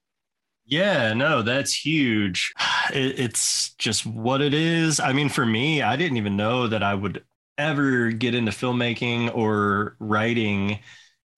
Yeah, 0.64 1.12
no, 1.14 1.43
that's 1.43 1.74
huge. 1.74 2.53
It, 2.95 3.18
it's 3.18 3.74
just 3.78 4.07
what 4.07 4.41
it 4.41 4.55
is. 4.55 5.01
I 5.01 5.12
mean, 5.12 5.28
for 5.28 5.45
me, 5.45 5.82
I 5.82 5.97
didn't 5.97 6.18
even 6.18 6.37
know 6.37 6.68
that 6.68 6.84
I 6.84 6.95
would 6.95 7.24
ever 7.59 8.12
get 8.12 8.32
into 8.32 8.53
filmmaking 8.53 9.34
or 9.37 9.97
writing 9.99 10.78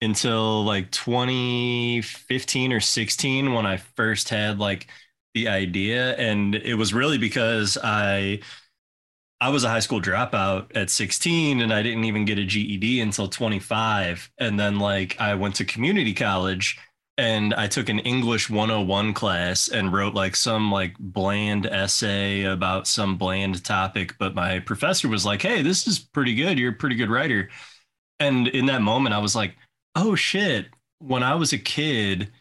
until 0.01 0.63
like 0.63 0.91
2015 0.91 2.73
or 2.73 2.79
16 2.79 3.53
when 3.53 3.65
I 3.65 3.77
first 3.77 4.29
had 4.29 4.59
like 4.59 4.89
the 5.33 5.47
idea 5.47 6.15
and 6.17 6.55
it 6.55 6.75
was 6.75 6.93
really 6.93 7.17
because 7.17 7.77
I 7.83 8.41
I 9.41 9.49
was 9.49 9.63
a 9.63 9.69
high 9.69 9.79
school 9.79 10.01
dropout 10.01 10.75
at 10.75 10.89
16 10.89 11.61
and 11.61 11.73
I 11.73 11.81
didn't 11.81 12.03
even 12.05 12.25
get 12.25 12.37
a 12.39 12.45
GED 12.45 12.99
until 13.01 13.27
25 13.27 14.29
and 14.37 14.59
then 14.59 14.79
like 14.79 15.19
I 15.19 15.35
went 15.35 15.55
to 15.55 15.65
community 15.65 16.13
college 16.13 16.77
and 17.19 17.53
I 17.53 17.67
took 17.67 17.89
an 17.89 17.99
English 17.99 18.49
101 18.49 19.13
class 19.13 19.67
and 19.67 19.91
wrote 19.91 20.13
like 20.13 20.37
some 20.37 20.71
like 20.71 20.95
bland 20.99 21.65
essay 21.65 22.45
about 22.45 22.87
some 22.87 23.17
bland 23.17 23.61
topic. 23.65 24.15
But 24.17 24.35
my 24.35 24.59
professor 24.59 25.09
was 25.09 25.25
like, 25.25 25.41
Hey, 25.41 25.61
this 25.61 25.85
is 25.85 25.99
pretty 25.99 26.33
good. 26.33 26.57
You're 26.57 26.71
a 26.71 26.75
pretty 26.75 26.95
good 26.95 27.09
writer. 27.09 27.49
And 28.21 28.47
in 28.47 28.67
that 28.67 28.81
moment, 28.81 29.13
I 29.13 29.17
was 29.17 29.35
like, 29.35 29.57
Oh 29.97 30.15
shit. 30.15 30.67
When 30.99 31.21
I 31.21 31.35
was 31.35 31.51
a 31.51 31.57
kid, 31.57 32.31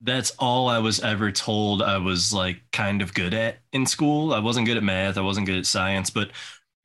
that's 0.00 0.30
all 0.38 0.68
I 0.68 0.78
was 0.78 1.00
ever 1.00 1.32
told 1.32 1.82
I 1.82 1.98
was 1.98 2.32
like 2.32 2.62
kind 2.70 3.02
of 3.02 3.12
good 3.12 3.34
at 3.34 3.58
in 3.72 3.84
school. 3.84 4.32
I 4.32 4.38
wasn't 4.38 4.66
good 4.66 4.76
at 4.76 4.84
math. 4.84 5.18
I 5.18 5.22
wasn't 5.22 5.46
good 5.46 5.58
at 5.58 5.66
science, 5.66 6.08
but 6.08 6.30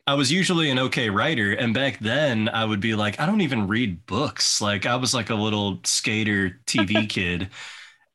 I 0.07 0.13
was 0.13 0.31
usually 0.31 0.69
an 0.69 0.79
okay 0.79 1.09
writer. 1.09 1.53
And 1.53 1.73
back 1.73 1.99
then 1.99 2.47
I 2.49 2.63
would 2.65 2.79
be 2.79 2.93
like, 2.95 3.19
I 3.19 3.25
don't 3.25 3.41
even 3.41 3.67
read 3.67 4.05
books. 4.05 4.61
Like 4.61 4.85
I 4.85 4.95
was 4.95 5.13
like 5.13 5.29
a 5.31 5.35
little 5.35 5.79
skater 5.83 6.59
TV 6.67 7.09
kid. 7.09 7.49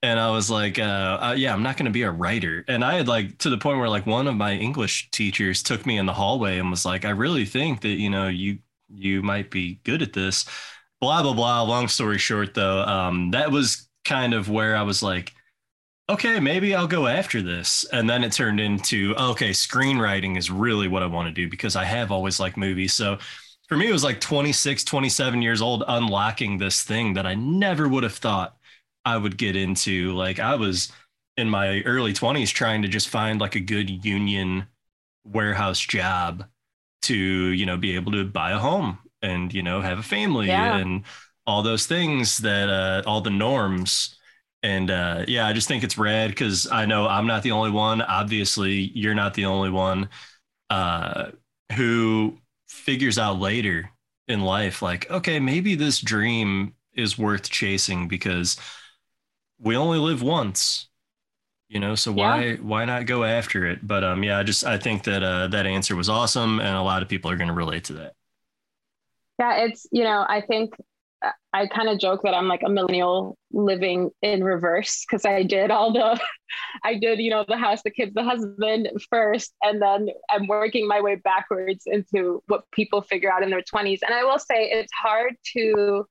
And 0.02 0.18
I 0.18 0.30
was 0.30 0.50
like, 0.50 0.78
uh, 0.78 1.18
uh, 1.20 1.34
yeah, 1.36 1.52
I'm 1.52 1.62
not 1.62 1.76
going 1.76 1.86
to 1.86 1.90
be 1.92 2.02
a 2.02 2.10
writer. 2.10 2.64
And 2.68 2.84
I 2.84 2.94
had 2.94 3.08
like 3.08 3.36
to 3.38 3.50
the 3.50 3.58
point 3.58 3.78
where 3.78 3.88
like 3.88 4.06
one 4.06 4.26
of 4.28 4.34
my 4.36 4.54
English 4.54 5.10
teachers 5.10 5.62
took 5.62 5.84
me 5.84 5.98
in 5.98 6.06
the 6.06 6.14
hallway 6.14 6.58
and 6.58 6.70
was 6.70 6.86
like, 6.86 7.04
I 7.04 7.10
really 7.10 7.44
think 7.44 7.82
that, 7.82 7.88
you 7.88 8.08
know, 8.08 8.28
you, 8.28 8.58
you 8.88 9.22
might 9.22 9.50
be 9.50 9.80
good 9.84 10.00
at 10.00 10.12
this. 10.14 10.46
Blah, 11.00 11.22
blah, 11.22 11.34
blah. 11.34 11.62
Long 11.62 11.88
story 11.88 12.18
short, 12.18 12.54
though, 12.54 12.80
um, 12.82 13.32
that 13.32 13.50
was 13.50 13.88
kind 14.04 14.32
of 14.32 14.48
where 14.48 14.76
I 14.76 14.82
was 14.82 15.02
like, 15.02 15.34
okay, 16.10 16.40
maybe 16.40 16.74
I'll 16.74 16.86
go 16.86 17.06
after 17.06 17.42
this. 17.42 17.84
And 17.92 18.08
then 18.08 18.24
it 18.24 18.32
turned 18.32 18.60
into, 18.60 19.14
okay, 19.16 19.50
screenwriting 19.50 20.36
is 20.36 20.50
really 20.50 20.88
what 20.88 21.02
I 21.02 21.06
want 21.06 21.28
to 21.28 21.32
do 21.32 21.48
because 21.48 21.76
I 21.76 21.84
have 21.84 22.10
always 22.10 22.40
liked 22.40 22.56
movies. 22.56 22.92
So 22.94 23.18
for 23.68 23.76
me, 23.76 23.88
it 23.88 23.92
was 23.92 24.04
like 24.04 24.20
26, 24.20 24.84
27 24.84 25.42
years 25.42 25.62
old, 25.62 25.84
unlocking 25.86 26.58
this 26.58 26.82
thing 26.82 27.14
that 27.14 27.26
I 27.26 27.34
never 27.34 27.88
would 27.88 28.02
have 28.02 28.14
thought 28.14 28.56
I 29.04 29.16
would 29.16 29.38
get 29.38 29.56
into. 29.56 30.12
Like 30.12 30.38
I 30.40 30.56
was 30.56 30.92
in 31.36 31.48
my 31.48 31.80
early 31.82 32.12
20s 32.12 32.50
trying 32.52 32.82
to 32.82 32.88
just 32.88 33.08
find 33.08 33.40
like 33.40 33.54
a 33.54 33.60
good 33.60 34.04
union 34.04 34.66
warehouse 35.24 35.80
job 35.80 36.44
to, 37.02 37.14
you 37.14 37.66
know, 37.66 37.76
be 37.76 37.94
able 37.94 38.12
to 38.12 38.24
buy 38.24 38.50
a 38.52 38.58
home 38.58 38.98
and, 39.22 39.52
you 39.54 39.62
know, 39.62 39.80
have 39.80 39.98
a 39.98 40.02
family 40.02 40.48
Yeah. 40.48 40.76
and 40.78 41.04
all 41.46 41.62
those 41.62 41.86
things 41.86 42.38
that, 42.38 42.68
uh, 42.68 43.02
all 43.08 43.20
the 43.20 43.30
norms 43.30 44.16
and 44.62 44.90
uh, 44.90 45.24
yeah, 45.26 45.46
I 45.46 45.52
just 45.52 45.68
think 45.68 45.84
it's 45.84 45.98
rad 45.98 46.30
because 46.30 46.70
I 46.70 46.86
know 46.86 47.06
I'm 47.06 47.26
not 47.26 47.42
the 47.42 47.52
only 47.52 47.70
one. 47.70 48.02
Obviously, 48.02 48.90
you're 48.94 49.14
not 49.14 49.34
the 49.34 49.46
only 49.46 49.70
one 49.70 50.08
uh, 50.70 51.30
who 51.74 52.38
figures 52.68 53.18
out 53.18 53.38
later 53.38 53.90
in 54.28 54.42
life, 54.42 54.82
like, 54.82 55.10
okay, 55.10 55.40
maybe 55.40 55.74
this 55.74 56.00
dream 56.00 56.74
is 56.94 57.18
worth 57.18 57.50
chasing 57.50 58.08
because 58.08 58.56
we 59.58 59.76
only 59.76 59.98
live 59.98 60.22
once, 60.22 60.88
you 61.68 61.80
know. 61.80 61.94
So 61.94 62.12
why 62.12 62.56
why 62.56 62.84
not 62.84 63.06
go 63.06 63.24
after 63.24 63.66
it? 63.66 63.86
But 63.86 64.04
um, 64.04 64.22
yeah, 64.24 64.38
I 64.38 64.42
just 64.42 64.64
I 64.64 64.78
think 64.78 65.04
that 65.04 65.22
uh, 65.22 65.48
that 65.48 65.66
answer 65.66 65.96
was 65.96 66.08
awesome, 66.08 66.60
and 66.60 66.76
a 66.76 66.82
lot 66.82 67.02
of 67.02 67.08
people 67.08 67.30
are 67.30 67.36
going 67.36 67.48
to 67.48 67.54
relate 67.54 67.84
to 67.84 67.94
that. 67.94 68.14
Yeah, 69.38 69.64
it's, 69.64 69.86
you 69.90 70.04
know, 70.04 70.24
I 70.28 70.42
think 70.42 70.74
I 71.52 71.66
kind 71.66 71.88
of 71.88 71.98
joke 71.98 72.22
that 72.22 72.34
I'm 72.34 72.48
like 72.48 72.62
a 72.64 72.70
millennial 72.70 73.36
living 73.52 74.10
in 74.22 74.42
reverse 74.42 75.04
because 75.04 75.24
I 75.26 75.42
did 75.42 75.70
all 75.70 75.92
the, 75.92 76.18
I 76.84 76.94
did, 76.96 77.18
you 77.18 77.30
know, 77.30 77.44
the 77.46 77.56
house, 77.58 77.82
the 77.82 77.90
kids, 77.90 78.12
the 78.14 78.24
husband 78.24 78.88
first, 79.10 79.52
and 79.62 79.82
then 79.82 80.08
I'm 80.30 80.46
working 80.46 80.86
my 80.88 81.00
way 81.00 81.16
backwards 81.16 81.82
into 81.86 82.42
what 82.46 82.64
people 82.72 83.02
figure 83.02 83.30
out 83.32 83.42
in 83.42 83.50
their 83.50 83.62
20s. 83.62 84.00
And 84.06 84.14
I 84.14 84.24
will 84.24 84.38
say 84.38 84.70
it's 84.70 84.92
hard 84.92 85.34
to, 85.56 86.04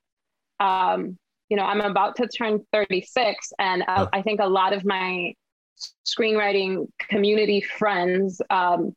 um, 0.59 1.17
you 1.49 1.57
know, 1.57 1.63
I'm 1.63 1.81
about 1.81 2.15
to 2.17 2.27
turn 2.27 2.63
36, 2.71 3.51
and 3.57 3.83
uh, 3.87 4.07
I 4.13 4.21
think 4.21 4.39
a 4.41 4.47
lot 4.47 4.73
of 4.73 4.85
my 4.85 5.33
screenwriting 6.05 6.87
community 6.99 7.61
friends 7.61 8.41
um, 8.49 8.93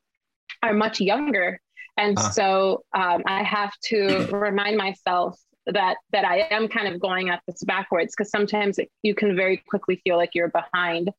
are 0.62 0.74
much 0.74 1.00
younger. 1.00 1.60
And 1.96 2.18
Huh. 2.18 2.30
so 2.32 2.84
um, 2.94 3.22
I 3.26 3.42
have 3.42 3.72
to 3.86 4.26
remind 4.30 4.76
myself 4.76 5.38
that 5.66 5.96
that 6.12 6.24
I 6.24 6.48
am 6.50 6.68
kind 6.68 6.92
of 6.92 7.00
going 7.00 7.30
at 7.30 7.42
this 7.46 7.62
backwards 7.64 8.14
because 8.16 8.30
sometimes 8.30 8.78
it, 8.78 8.90
you 9.02 9.14
can 9.14 9.36
very 9.36 9.62
quickly 9.68 10.00
feel 10.04 10.16
like 10.16 10.30
you're 10.34 10.50
behind. 10.50 11.10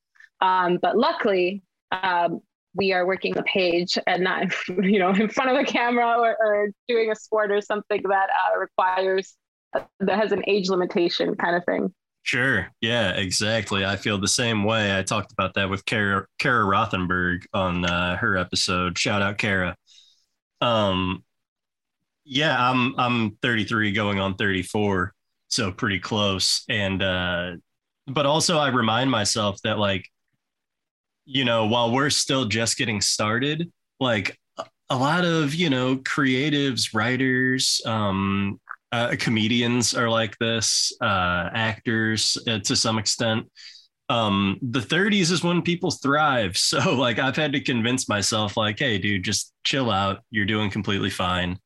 Um, 0.42 0.80
but 0.82 0.98
luckily, 0.98 1.64
um, 1.92 2.42
we 2.76 2.92
are 2.92 3.06
working 3.06 3.34
the 3.34 3.44
page 3.44 3.98
and 4.08 4.24
not 4.24 4.48
you 4.68 5.00
know 5.00 5.12
in 5.12 5.30
front 5.30 5.52
of 5.52 5.58
a 5.58 5.64
camera 5.64 6.16
or, 6.18 6.36
or 6.40 6.70
doing 6.88 7.12
a 7.12 7.16
sport 7.16 7.52
or 7.52 7.62
something 7.62 8.02
that 8.04 8.30
uh, 8.30 8.60
requires 8.60 9.36
that 9.74 10.20
has 10.20 10.32
an 10.32 10.44
age 10.48 10.70
limitation 10.70 11.36
kind 11.36 11.56
of 11.56 11.64
thing. 11.66 11.94
Sure. 12.24 12.68
Yeah, 12.80 13.12
exactly. 13.12 13.86
I 13.86 13.98
feel 13.98 14.18
the 14.18 14.30
same 14.30 14.64
way. 14.64 14.98
I 14.98 15.04
talked 15.04 15.34
about 15.34 15.56
that 15.56 15.70
with 15.70 15.84
Kara, 15.86 16.26
Kara 16.40 16.64
Rothenberg 16.64 17.46
on 17.54 17.84
uh, 17.84 18.16
her 18.16 18.38
episode. 18.38 18.98
Shout 18.98 19.22
out 19.22 19.38
Kara. 19.38 19.76
Um, 20.62 21.26
yeah, 22.26 22.56
I'm 22.70 22.98
I'm 23.00 23.32
33 23.42 23.92
going 23.92 24.20
on 24.20 24.36
34, 24.36 25.14
so 25.50 25.72
pretty 25.72 26.00
close. 26.00 26.64
And 26.70 27.02
uh, 27.04 27.52
but 28.08 28.26
also 28.26 28.58
I 28.58 28.70
remind 28.70 29.12
myself 29.12 29.60
that 29.64 29.78
like, 29.80 30.08
you 31.26 31.46
know, 31.46 31.66
while 31.68 31.92
we're 31.92 32.10
still 32.10 32.46
just 32.46 32.78
getting 32.78 33.02
started, 33.02 33.72
like 34.00 34.38
a- 34.90 34.98
lot 34.98 35.26
of 35.26 35.54
you 35.56 35.70
know 35.70 35.98
creatives, 35.98 36.94
writers, 36.94 37.82
um, 37.86 38.60
uh, 38.92 39.16
comedians 39.20 39.94
are 39.94 40.10
like 40.10 40.38
this, 40.40 40.94
uh, 41.02 41.50
actors 41.54 42.38
uh, 42.48 42.60
to 42.60 42.76
some 42.76 42.98
extent. 43.00 43.46
Um, 44.10 44.60
the 44.62 44.82
30s 44.82 45.32
is 45.32 45.44
when 45.44 45.62
people 45.62 45.92
thrive. 45.92 46.58
So, 46.58 46.96
like, 46.96 47.20
I've 47.20 47.36
had 47.38 47.54
to 47.54 47.62
convince 47.62 48.10
myself, 48.10 48.58
like, 48.58 48.80
hey, 48.80 48.98
dude, 49.00 49.24
just 49.24 49.54
chill 49.64 49.92
out. 49.92 50.22
You're 50.32 50.46
doing 50.46 50.70
completely 50.72 51.10
fine. 51.10 51.58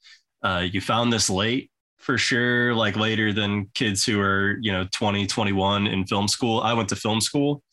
Uh, 0.43 0.65
you 0.71 0.81
found 0.81 1.11
this 1.11 1.29
late 1.29 1.71
for 1.97 2.17
sure, 2.17 2.73
like 2.73 2.95
later 2.95 3.33
than 3.33 3.69
kids 3.73 4.05
who 4.05 4.19
are, 4.21 4.57
you 4.61 4.71
know, 4.71 4.88
20, 4.93 5.25
21 5.27 5.88
in 5.88 6.05
film 6.05 6.27
school. 6.27 6.61
I 6.61 6.73
went 6.73 6.89
to 6.89 6.95
film 6.95 7.21
school. 7.21 7.63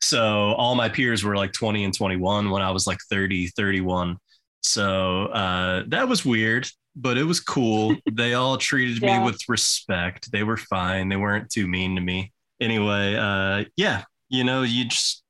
So, 0.00 0.52
all 0.54 0.74
my 0.74 0.88
peers 0.88 1.24
were 1.24 1.36
like 1.36 1.52
20 1.52 1.84
and 1.84 1.94
21 1.96 2.50
when 2.50 2.62
I 2.62 2.70
was 2.70 2.86
like 2.86 2.98
30, 3.10 3.48
31. 3.48 4.16
So, 4.62 5.26
uh, 5.26 5.84
that 5.88 6.08
was 6.08 6.24
weird 6.24 6.68
but 7.00 7.16
it 7.16 7.22
was 7.22 7.38
cool. 7.38 7.94
they 8.12 8.34
all 8.34 8.56
treated 8.56 9.00
Yeah. 9.00 9.20
me 9.20 9.24
with 9.24 9.40
respect. 9.48 10.32
They 10.32 10.42
were 10.42 10.56
fine. 10.56 11.08
They 11.08 11.16
weren't 11.16 11.48
too 11.48 11.68
mean 11.68 11.94
to 11.94 12.00
me. 12.00 12.32
Anyway, 12.60 13.14
uh, 13.14 13.66
yeah, 13.76 14.02
you 14.28 14.42
know, 14.42 14.62
you 14.62 14.86
just 14.86 15.22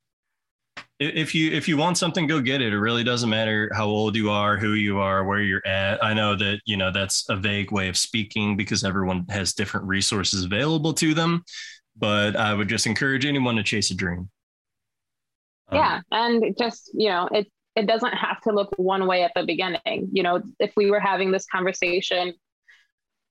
if 0.99 1.35
you 1.35 1.51
if 1.53 1.69
you 1.69 1.77
want 1.77 1.99
something, 1.99 2.27
go 2.27 2.41
get 2.41 2.61
it. 2.61 2.73
It 2.73 2.79
really 2.79 3.05
doesn't 3.05 3.31
matter 3.31 3.71
how 3.75 3.87
old 3.87 4.17
you 4.17 4.31
are, 4.31 4.57
who 4.57 4.73
you 4.73 4.99
are, 4.99 5.25
where 5.25 5.41
you're 5.41 5.67
at. 5.67 6.03
I 6.03 6.15
know 6.15 6.37
that 6.37 6.61
you 6.65 6.77
know 6.77 6.91
that's 6.91 7.29
a 7.29 7.37
vague 7.37 7.73
way 7.73 7.89
of 7.89 7.97
speaking 7.97 8.57
because 8.57 8.85
everyone 8.85 9.27
has 9.29 9.53
different 9.53 9.87
resources 9.87 10.45
available 10.45 10.93
to 10.95 11.15
them. 11.15 11.45
But 11.97 12.37
I 12.37 12.55
would 12.55 12.69
just 12.69 12.87
encourage 12.87 13.27
anyone 13.27 13.57
to 13.57 13.63
chase 13.63 13.91
a 13.91 13.95
dream. 13.95 14.31
Um, 15.71 15.79
yeah 15.79 16.01
and 16.13 16.57
just 16.59 16.91
you 16.95 17.11
know 17.11 17.29
it 17.31 17.47
it 17.79 17.87
doesn't 17.87 18.13
have 18.13 18.41
to 18.41 18.51
look 18.51 18.71
one 18.77 19.07
way 19.07 19.23
at 19.23 19.31
the 19.37 19.45
beginning. 19.45 20.09
You 20.13 20.25
know, 20.25 20.43
if 20.59 20.73
we 20.77 20.91
were 20.91 20.99
having 20.99 21.31
this 21.31 21.47
conversation 21.47 22.35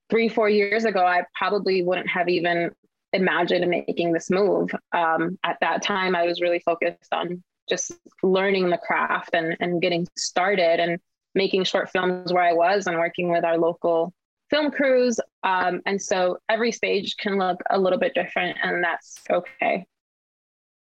three, 0.09 0.29
four 0.29 0.49
years 0.49 0.85
ago, 0.85 1.05
I 1.05 1.23
probably 1.37 1.83
wouldn't 1.83 2.07
have 2.07 2.29
even 2.29 2.71
imagined 3.13 3.67
making 3.69 4.13
this 4.13 4.29
move. 4.29 4.69
Um, 4.91 5.37
at 5.43 5.57
that 5.61 5.81
time, 5.81 6.15
I 6.15 6.25
was 6.25 6.41
really 6.41 6.59
focused 6.59 7.13
on 7.13 7.43
just 7.69 7.91
learning 8.23 8.69
the 8.69 8.77
craft 8.77 9.31
and, 9.33 9.55
and 9.59 9.81
getting 9.81 10.07
started 10.17 10.79
and 10.79 10.99
making 11.35 11.63
short 11.63 11.89
films 11.89 12.33
where 12.33 12.43
I 12.43 12.53
was 12.53 12.87
and 12.87 12.97
working 12.97 13.31
with 13.31 13.43
our 13.43 13.57
local 13.57 14.13
film 14.49 14.71
crews. 14.71 15.19
Um, 15.43 15.81
and 15.85 16.01
so 16.01 16.37
every 16.49 16.71
stage 16.71 17.17
can 17.17 17.37
look 17.37 17.61
a 17.69 17.79
little 17.79 17.99
bit 17.99 18.13
different, 18.13 18.57
and 18.63 18.83
that's 18.83 19.19
okay. 19.29 19.85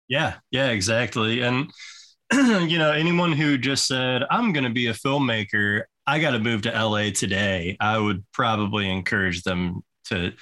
Yeah, 0.08 0.36
yeah, 0.52 0.70
exactly. 0.70 1.42
And 1.42 1.72
you 2.34 2.78
know, 2.78 2.92
anyone 2.92 3.32
who 3.32 3.58
just 3.58 3.88
said, 3.88 4.24
I'm 4.30 4.54
going 4.54 4.64
to 4.64 4.70
be 4.70 4.88
a 4.88 4.94
filmmaker, 4.94 5.84
I 6.06 6.20
got 6.20 6.32
to 6.32 6.40
move 6.40 6.62
to 6.64 6.72
LA 6.72 7.10
today, 7.12 7.78
I 7.80 7.98
would 7.98 8.26
probably 8.32 8.90
encourage 8.90 9.44
them 9.44 9.82
to 10.06 10.34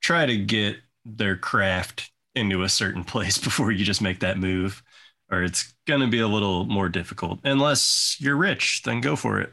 try 0.00 0.26
to 0.26 0.36
get 0.36 0.76
their 1.04 1.36
craft 1.36 2.10
into 2.34 2.62
a 2.62 2.68
certain 2.68 3.04
place 3.12 3.38
before 3.38 3.70
you 3.70 3.84
just 3.84 4.02
make 4.02 4.20
that 4.20 4.38
move, 4.38 4.82
or 5.30 5.42
it's 5.42 5.74
going 5.86 6.00
to 6.00 6.06
be 6.06 6.20
a 6.20 6.28
little 6.28 6.64
more 6.66 6.88
difficult. 6.88 7.40
Unless 7.44 8.16
you're 8.20 8.36
rich, 8.36 8.82
then 8.84 9.00
go 9.00 9.16
for 9.16 9.40
it. 9.40 9.52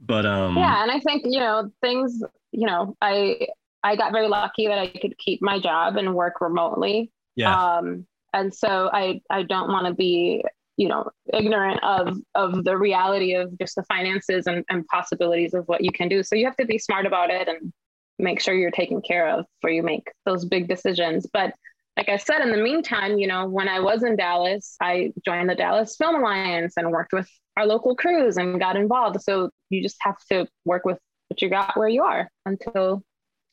But, 0.00 0.26
um, 0.26 0.56
yeah, 0.56 0.82
and 0.82 0.90
I 0.90 1.00
think, 1.00 1.22
you 1.24 1.40
know, 1.40 1.70
things, 1.80 2.22
you 2.52 2.66
know, 2.66 2.96
I, 3.00 3.46
I 3.82 3.96
got 3.96 4.12
very 4.12 4.28
lucky 4.28 4.66
that 4.66 4.78
I 4.78 4.88
could 4.88 5.16
keep 5.18 5.40
my 5.40 5.58
job 5.58 5.96
and 5.96 6.14
work 6.14 6.40
remotely. 6.40 7.10
yeah. 7.36 7.76
Um, 7.76 8.06
and 8.32 8.52
so 8.52 8.90
I, 8.92 9.20
I 9.30 9.44
don't 9.44 9.68
want 9.68 9.86
to 9.86 9.94
be 9.94 10.44
you 10.76 10.88
know 10.88 11.08
ignorant 11.32 11.80
of 11.84 12.18
of 12.34 12.64
the 12.64 12.76
reality 12.76 13.34
of 13.34 13.56
just 13.58 13.76
the 13.76 13.84
finances 13.84 14.48
and, 14.48 14.64
and 14.68 14.84
possibilities 14.88 15.54
of 15.54 15.66
what 15.68 15.84
you 15.84 15.92
can 15.92 16.08
do 16.08 16.20
so 16.22 16.34
you 16.34 16.44
have 16.44 16.56
to 16.56 16.66
be 16.66 16.78
smart 16.78 17.06
about 17.06 17.30
it 17.30 17.46
and 17.48 17.72
make 18.18 18.40
sure 18.40 18.54
you're 18.54 18.70
taken 18.70 19.00
care 19.02 19.28
of 19.28 19.44
before 19.60 19.72
you 19.72 19.82
make 19.82 20.10
those 20.24 20.44
big 20.44 20.68
decisions 20.68 21.26
but 21.32 21.52
like 21.96 22.08
i 22.08 22.16
said 22.16 22.40
in 22.40 22.50
the 22.50 22.56
meantime 22.56 23.18
you 23.18 23.26
know 23.26 23.46
when 23.48 23.68
i 23.68 23.80
was 23.80 24.02
in 24.02 24.16
dallas 24.16 24.76
i 24.80 25.12
joined 25.24 25.48
the 25.48 25.54
dallas 25.54 25.96
film 25.96 26.16
alliance 26.16 26.74
and 26.76 26.90
worked 26.90 27.12
with 27.12 27.28
our 27.56 27.66
local 27.66 27.94
crews 27.96 28.36
and 28.36 28.60
got 28.60 28.76
involved 28.76 29.20
so 29.20 29.50
you 29.70 29.82
just 29.82 29.96
have 30.00 30.16
to 30.30 30.46
work 30.64 30.84
with 30.84 30.98
what 31.28 31.42
you 31.42 31.48
got 31.48 31.76
where 31.76 31.88
you 31.88 32.02
are 32.02 32.28
until 32.46 33.02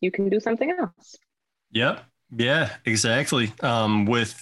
you 0.01 0.11
can 0.11 0.29
do 0.29 0.39
something 0.39 0.71
else 0.71 1.17
Yep. 1.71 2.03
Yeah, 2.37 2.69
exactly. 2.85 3.53
Um, 3.61 4.05
with 4.05 4.37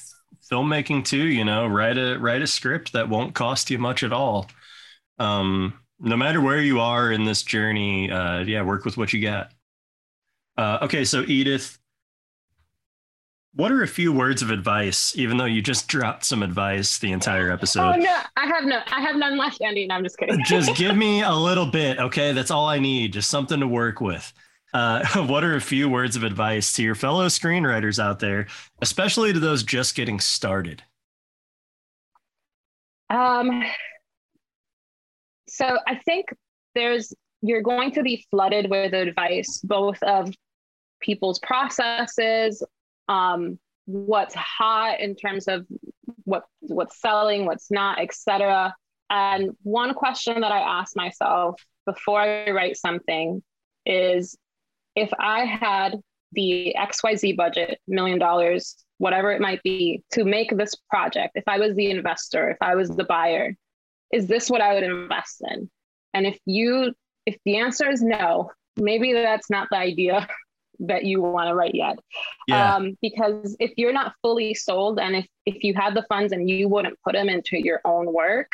filmmaking 0.52 1.06
too, 1.06 1.26
you 1.26 1.44
know, 1.44 1.68
write 1.68 1.98
a 1.98 2.18
write 2.18 2.42
a 2.42 2.48
script 2.48 2.94
that 2.94 3.10
won't 3.10 3.34
cost 3.34 3.70
you 3.70 3.78
much 3.78 4.04
at 4.04 4.14
all. 4.14 4.50
Um, 5.18 5.74
no 6.00 6.16
matter 6.16 6.42
where 6.42 6.62
you 6.62 6.80
are 6.80 7.12
in 7.12 7.26
this 7.26 7.44
journey, 7.44 8.12
uh, 8.12 8.40
yeah, 8.42 8.62
work 8.62 8.86
with 8.86 8.98
what 8.98 9.12
you 9.14 9.22
got. 9.22 9.52
Uh, 10.60 10.78
okay, 10.82 11.06
so 11.06 11.24
Edith, 11.26 11.80
what 13.56 13.72
are 13.72 13.82
a 13.82 13.88
few 13.88 14.12
words 14.12 14.42
of 14.42 14.52
advice? 14.52 15.18
Even 15.18 15.38
though 15.38 15.46
you 15.46 15.62
just 15.62 15.88
dropped 15.94 16.26
some 16.26 16.44
advice 16.44 17.00
the 17.00 17.14
entire 17.14 17.50
episode. 17.50 17.96
oh 17.96 17.96
no 17.96 18.18
i 18.36 18.46
have 18.46 18.66
no 18.66 18.82
i 18.92 19.00
have 19.00 19.16
none 19.16 19.38
left 19.38 19.62
andy 19.62 19.88
no 19.88 19.96
i'm 19.96 20.04
just 20.04 20.18
kidding 20.18 20.44
just 20.44 20.76
give 20.76 20.98
me 20.98 21.22
a 21.22 21.34
little 21.34 21.66
bit, 21.66 21.98
okay? 21.98 22.34
That's 22.34 22.52
all 22.52 22.68
I 22.68 22.78
need, 22.78 23.14
just 23.14 23.30
something 23.30 23.62
to 23.62 23.68
work 23.68 24.02
with. 24.02 24.34
Uh, 24.74 25.06
what 25.28 25.46
are 25.46 25.56
a 25.56 25.62
few 25.62 25.88
words 25.88 26.18
of 26.18 26.24
advice 26.24 26.74
to 26.74 26.84
your 26.84 26.96
fellow 26.96 27.28
screenwriters 27.28 27.98
out 27.98 28.20
there, 28.20 28.48
especially 28.82 29.32
to 29.32 29.40
those 29.40 29.64
just 29.64 29.96
getting 29.96 30.20
started? 30.20 30.84
Um, 33.10 33.64
so 35.48 35.80
I 35.88 35.96
think 35.96 36.26
there's 36.76 37.14
you're 37.42 37.62
going 37.62 37.94
to 37.94 38.04
be 38.04 38.26
flooded 38.30 38.70
with 38.70 38.94
advice, 38.94 39.62
both 39.64 40.04
of 40.04 40.30
people's 41.00 41.40
processes, 41.40 42.64
um, 43.08 43.60
what's 43.86 44.36
hot 44.36 45.00
in 45.00 45.16
terms 45.16 45.48
of 45.48 45.66
what 46.26 46.44
what's 46.62 47.00
selling, 47.02 47.46
what's 47.46 47.72
not, 47.72 48.00
etc. 48.00 48.76
And 49.10 49.52
one 49.64 49.94
question 49.94 50.42
that 50.42 50.52
I 50.52 50.60
ask 50.60 50.96
myself 50.96 51.60
before 51.86 52.22
I 52.22 52.52
write 52.52 52.78
something 52.78 53.42
is 53.86 54.38
if 54.96 55.10
I 55.20 55.46
had 55.46 55.96
the 56.34 56.76
XYZ 56.78 57.36
budget, 57.36 57.80
million 57.88 58.20
dollars, 58.20 58.76
whatever 59.00 59.32
it 59.32 59.42
might 59.42 59.64
be, 59.64 60.04
to 60.12 60.24
make 60.24 60.56
this 60.56 60.76
project, 60.90 61.32
if 61.36 61.48
I 61.48 61.58
was 61.58 61.76
the 61.76 61.90
investor, 61.90 62.50
if 62.52 62.58
I 62.62 62.76
was 62.76 62.90
the 62.90 63.06
buyer, 63.06 63.56
is 64.14 64.28
this 64.28 64.50
what 64.50 64.62
I 64.62 64.76
would 64.76 64.84
invest 64.84 65.42
in? 65.50 65.70
And 66.14 66.28
if 66.28 66.38
you, 66.46 66.94
if 67.26 67.38
the 67.46 67.58
answer 67.58 67.90
is 67.90 68.02
no, 68.02 68.52
maybe 68.78 69.14
that's 69.14 69.50
not 69.50 69.70
the 69.72 69.78
idea 69.78 70.28
that 70.80 71.04
you 71.04 71.22
want 71.22 71.50
to 71.50 71.56
write 71.56 71.76
yet. 71.76 71.98
Yeah. 72.48 72.76
Um, 72.76 72.98
because 73.02 73.56
if 73.60 73.72
you're 73.78 73.94
not 73.94 74.14
fully 74.22 74.54
sold 74.54 75.00
and 75.00 75.16
if, 75.16 75.28
if 75.46 75.64
you 75.64 75.74
have 75.76 75.94
the 75.94 76.06
funds 76.10 76.32
and 76.32 76.50
you 76.50 76.68
wouldn't 76.70 76.98
put 77.04 77.14
them 77.14 77.30
into 77.30 77.58
your 77.58 77.82
own 77.86 78.12
work, 78.14 78.52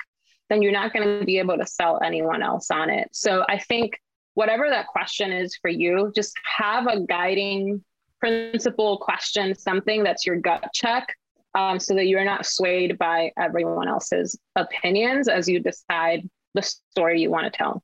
then 0.50 0.62
you're 0.62 0.72
not 0.72 0.94
going 0.94 1.20
to 1.20 1.26
be 1.26 1.40
able 1.40 1.58
to 1.58 1.66
sell 1.66 2.00
anyone 2.04 2.42
else 2.42 2.70
on 2.72 2.90
it. 2.90 3.10
So 3.12 3.44
I 3.48 3.60
think 3.60 4.00
whatever 4.34 4.70
that 4.70 4.88
question 4.88 5.32
is 5.32 5.56
for 5.56 5.70
you, 5.70 6.12
just 6.16 6.38
have 6.58 6.88
a 6.88 7.02
guiding 7.02 7.84
principle 8.20 8.98
question, 8.98 9.56
something 9.56 10.04
that's 10.04 10.26
your 10.26 10.38
gut 10.38 10.70
check, 10.74 11.16
um, 11.56 11.80
so 11.80 11.96
that 11.96 12.08
you're 12.08 12.26
not 12.26 12.46
swayed 12.46 12.98
by 12.98 13.32
everyone 13.40 13.88
else's 13.88 14.38
opinions 14.56 15.28
as 15.28 15.48
you 15.48 15.60
decide 15.60 16.30
the 16.54 16.62
story 16.62 17.22
you 17.22 17.30
want 17.30 17.52
to 17.52 17.58
tell. 17.58 17.84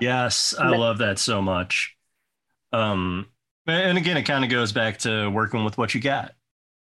Yes, 0.00 0.54
I 0.58 0.68
love 0.70 0.98
that 0.98 1.18
so 1.18 1.40
much. 1.40 1.96
Um, 2.72 3.26
and 3.66 3.98
again, 3.98 4.16
it 4.16 4.22
kind 4.22 4.44
of 4.44 4.50
goes 4.50 4.72
back 4.72 4.98
to 5.00 5.28
working 5.30 5.64
with 5.64 5.78
what 5.78 5.94
you 5.94 6.00
got, 6.00 6.32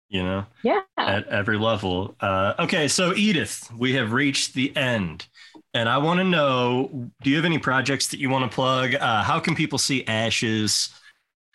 you 0.09 0.23
know, 0.23 0.47
Yeah. 0.63 0.81
at 0.97 1.27
every 1.29 1.59
level. 1.59 2.15
Uh, 2.21 2.55
okay, 2.61 2.89
so 2.89 3.15
Edith, 3.15 3.71
we 3.77 3.95
have 3.95 4.13
reached 4.13 4.55
the 4.55 4.75
end. 4.77 5.27
And 5.75 5.89
I 5.89 5.99
want 5.99 6.19
to 6.21 6.25
know 6.25 7.11
do 7.23 7.31
you 7.31 7.37
have 7.37 7.45
any 7.45 7.59
projects 7.59 8.09
that 8.09 8.21
you 8.21 8.31
want 8.31 8.51
to 8.51 8.55
plug? 8.55 8.95
Uh, 8.95 9.23
how 9.23 9.41
can 9.41 9.55
people 9.55 9.79
see 9.79 10.07
Ashes? 10.07 10.91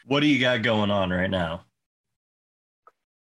What 0.06 0.22
do 0.22 0.28
you 0.28 0.40
got 0.40 0.62
going 0.62 0.92
on 0.92 1.10
right 1.12 1.30
now? 1.30 1.66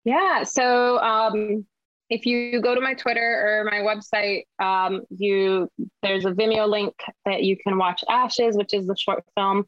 Yeah. 0.04 0.44
So 0.44 1.00
um, 1.00 1.66
if 2.10 2.26
you 2.26 2.62
go 2.62 2.76
to 2.76 2.82
my 2.82 2.94
Twitter 2.94 3.22
or 3.22 3.64
my 3.66 3.80
website, 3.80 4.44
um, 4.60 5.02
you 5.10 5.70
there's 6.04 6.26
a 6.26 6.32
Vimeo 6.32 6.70
link 6.70 6.94
that 7.26 7.44
you 7.44 7.58
can 7.58 7.78
watch 7.78 8.04
Ashes, 8.10 8.56
which 8.56 8.74
is 8.74 8.86
the 8.88 8.96
short 8.96 9.24
film 9.36 9.66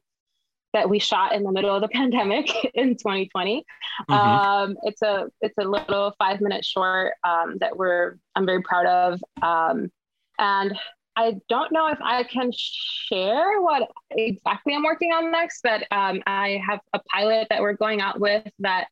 that 0.78 0.88
we 0.88 1.00
shot 1.00 1.34
in 1.34 1.42
the 1.44 1.52
middle 1.52 1.74
of 1.76 1.82
the 1.82 1.88
pandemic 2.00 2.48
in 2.76 2.96
2020. 2.96 3.66
Mhm. 4.10 4.14
Um, 4.14 4.78
it's 4.84 5.02
a 5.02 5.26
it's 5.42 5.58
a 5.58 5.64
little 5.64 6.14
five 6.20 6.40
minute 6.40 6.64
short 6.64 7.14
um, 7.24 7.58
that 7.60 7.76
we're 7.76 8.18
I'm 8.36 8.46
very 8.46 8.62
proud 8.62 8.86
of, 8.86 9.22
um, 9.42 9.92
and 10.38 10.78
I 11.16 11.38
don't 11.50 11.72
know 11.72 11.88
if 11.88 11.98
I 12.00 12.24
can 12.24 12.52
share 12.54 13.60
what 13.62 13.90
exactly 14.12 14.76
I'm 14.76 14.84
working 14.84 15.12
on 15.14 15.32
next, 15.32 15.62
but 15.64 15.82
um, 15.92 16.22
I 16.28 16.62
have 16.68 16.80
a 16.94 17.00
pilot 17.12 17.48
that 17.50 17.60
we're 17.62 17.74
going 17.74 18.02
out 18.02 18.20
with 18.20 18.48
that 18.60 18.86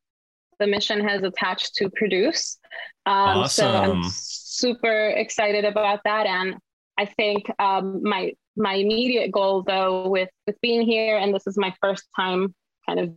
the 0.59 0.65
mission 0.65 1.07
has 1.07 1.21
attached 1.21 1.75
to 1.75 1.89
produce. 1.91 2.57
Um, 3.05 3.47
So 3.47 3.67
I'm 3.69 4.03
super 4.09 5.09
excited 5.09 5.65
about 5.65 5.99
that, 6.05 6.25
and 6.25 6.55
I 6.97 7.05
think 7.05 7.45
um, 7.59 8.01
my 8.01 8.33
my 8.55 8.73
immediate 8.75 9.31
goal 9.31 9.63
though 9.63 10.09
with 10.09 10.29
with 10.47 10.59
being 10.61 10.81
here, 10.81 11.17
and 11.17 11.33
this 11.33 11.47
is 11.47 11.57
my 11.57 11.73
first 11.81 12.05
time 12.15 12.53
kind 12.87 12.99
of 12.99 13.13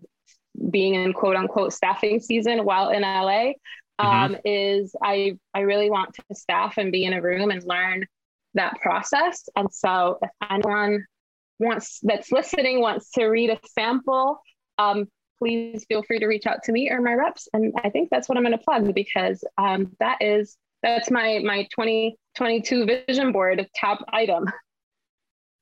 being 0.71 0.95
in 0.95 1.13
quote 1.13 1.37
unquote 1.37 1.73
staffing 1.73 2.21
season 2.21 2.65
while 2.65 2.91
in 2.91 3.03
LA, 3.03 3.53
um, 3.99 4.37
is 4.45 4.95
I 5.03 5.37
I 5.55 5.61
really 5.61 5.91
want 5.91 6.15
to 6.15 6.35
staff 6.35 6.79
and 6.79 6.93
be 6.93 7.05
in 7.05 7.13
a 7.13 7.23
room 7.23 7.51
and 7.51 7.63
learn 7.65 8.07
that 8.55 8.81
process. 8.81 9.49
And 9.57 9.73
so 9.73 10.19
if 10.23 10.31
anyone 10.51 11.05
wants 11.59 12.01
that's 12.03 12.33
listening 12.33 12.81
wants 12.81 13.11
to 13.13 13.27
read 13.27 13.51
a 13.51 13.59
sample, 13.69 14.41
um, 14.79 15.07
please 15.39 15.85
feel 15.89 16.03
free 16.03 16.19
to 16.19 16.27
reach 16.27 16.47
out 16.47 16.63
to 16.65 16.73
me 16.73 16.91
or 16.91 17.01
my 17.01 17.15
reps. 17.15 17.49
And 17.53 17.73
I 17.83 17.91
think 17.91 18.11
that's 18.11 18.29
what 18.29 18.37
I'm 18.37 18.45
going 18.45 18.57
to 18.57 18.65
plug 18.65 18.95
because 18.95 19.43
um, 19.57 19.97
that 20.01 20.19
is 20.21 20.57
that's 20.83 21.11
my 21.11 21.41
my 21.45 21.65
2022 21.75 23.03
vision 23.09 23.33
board 23.33 23.67
top 23.79 24.05
item. 24.13 24.45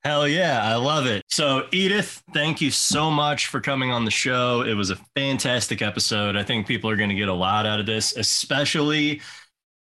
Hell 0.03 0.27
yeah, 0.27 0.61
I 0.63 0.75
love 0.75 1.05
it. 1.05 1.23
So, 1.29 1.67
Edith, 1.73 2.23
thank 2.33 2.61
you 2.61 2.71
so 2.71 3.11
much 3.11 3.47
for 3.47 3.59
coming 3.59 3.91
on 3.91 4.05
the 4.05 4.11
show. 4.11 4.61
It 4.61 4.73
was 4.73 4.89
a 4.89 4.95
fantastic 5.15 5.81
episode. 5.81 6.37
I 6.37 6.43
think 6.43 6.65
people 6.65 6.89
are 6.89 6.95
going 6.95 7.09
to 7.09 7.15
get 7.15 7.27
a 7.27 7.33
lot 7.33 7.65
out 7.65 7.79
of 7.79 7.85
this, 7.85 8.15
especially 8.15 9.21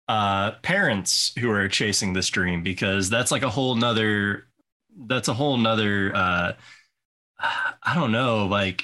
uh, 0.09 0.51
parents 0.61 1.31
who 1.39 1.49
are 1.51 1.69
chasing 1.69 2.11
this 2.11 2.27
dream, 2.29 2.63
because 2.63 3.09
that's 3.09 3.31
like 3.31 3.43
a 3.43 3.49
whole 3.49 3.75
nother, 3.75 4.47
that's 5.07 5.29
a 5.29 5.33
whole 5.33 5.55
nother, 5.57 6.11
uh, 6.13 6.51
I 7.39 7.95
don't 7.95 8.11
know, 8.11 8.45
like, 8.45 8.83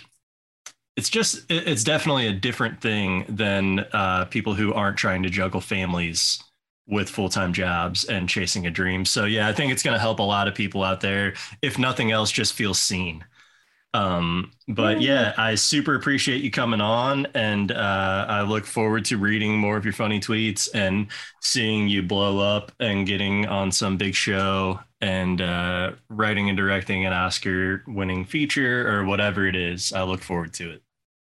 it's 0.96 1.10
just, 1.10 1.46
it's 1.50 1.84
definitely 1.84 2.28
a 2.28 2.34
different 2.34 2.80
thing 2.80 3.26
than 3.28 3.80
uh, 3.92 4.26
people 4.26 4.54
who 4.54 4.74
aren't 4.74 4.98
trying 4.98 5.24
to 5.24 5.30
juggle 5.30 5.60
families 5.60 6.42
with 6.88 7.10
full-time 7.10 7.52
jobs 7.52 8.06
and 8.06 8.30
chasing 8.30 8.68
a 8.68 8.72
dream. 8.72 9.06
So 9.06 9.26
yeah, 9.26 9.48
I 9.48 9.53
think 9.53 9.72
it's 9.72 9.84
going 9.84 9.95
to 9.95 9.99
help 9.99 10.20
a 10.20 10.24
lot 10.24 10.48
of 10.48 10.53
people 10.53 10.84
out 10.84 11.02
there. 11.02 11.34
If 11.62 11.80
nothing 11.80 12.12
else, 12.12 12.32
just 12.32 12.53
feel 12.53 12.74
seen. 12.74 13.26
Um, 13.95 14.52
but 14.68 14.99
yeah, 14.99 15.34
I 15.38 15.56
super 15.56 15.95
appreciate 15.95 16.44
you 16.44 16.52
coming 16.52 16.82
on, 16.82 17.28
and 17.34 17.72
uh, 17.72 18.26
I 18.28 18.41
look 18.41 18.66
forward 18.66 19.06
to 19.06 19.18
reading 19.18 19.57
more 19.57 19.78
of 19.78 19.86
your 19.86 19.94
funny 19.94 20.20
tweets 20.20 20.68
and 20.74 21.07
seeing 21.41 21.88
you 21.88 22.03
blow 22.03 22.40
up 22.40 22.74
and 22.82 23.07
getting 23.07 23.45
on 23.45 23.72
some 23.72 23.95
big 23.95 24.14
show 24.14 24.82
and 24.99 25.40
uh, 25.40 25.94
writing 26.10 26.49
and 26.49 26.57
directing 26.57 27.06
an 27.06 27.14
Oscar-winning 27.14 28.26
feature 28.26 28.86
or 28.94 29.06
whatever 29.06 29.48
it 29.48 29.56
is. 29.56 29.94
I 29.94 30.03
look 30.03 30.22
forward 30.22 30.52
to 30.56 30.72
it. 30.72 30.82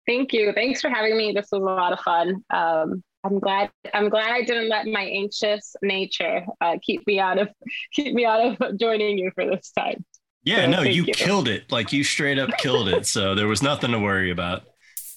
Thank 0.06 0.32
you. 0.32 0.54
Thanks 0.54 0.82
for 0.82 0.90
having 0.90 1.18
me. 1.18 1.32
This 1.32 1.48
was 1.52 1.62
a 1.62 1.66
lot 1.66 1.94
of 1.94 2.00
fun. 2.02 2.44
Um, 2.52 3.04
I'm 3.24 3.40
glad. 3.40 3.70
I'm 3.94 4.10
glad 4.10 4.32
I 4.32 4.44
didn't 4.44 4.70
let 4.70 4.88
my 4.88 5.04
anxious 5.04 5.76
nature 5.82 6.46
uh, 6.60 6.78
keep 6.82 7.06
me 7.06 7.20
out 7.20 7.38
of 7.40 7.50
keep 7.94 8.14
me 8.14 8.26
out 8.26 8.62
of 8.62 8.78
joining 8.80 9.18
you 9.18 9.32
for 9.36 9.46
this 9.46 9.72
time. 9.72 10.04
Yeah, 10.44 10.66
So 10.66 10.72
no, 10.72 10.82
you, 10.82 11.04
you. 11.04 11.14
killed 11.14 11.48
it. 11.48 11.72
Like 11.72 11.94
you 11.94 12.04
straight 12.04 12.40
up 12.40 12.58
killed 12.58 12.88
it. 12.90 13.06
So 13.06 13.36
there 13.36 13.48
was 13.48 13.62
nothing 13.62 13.92
to 13.92 14.00
worry 14.00 14.32
about. 14.32 14.64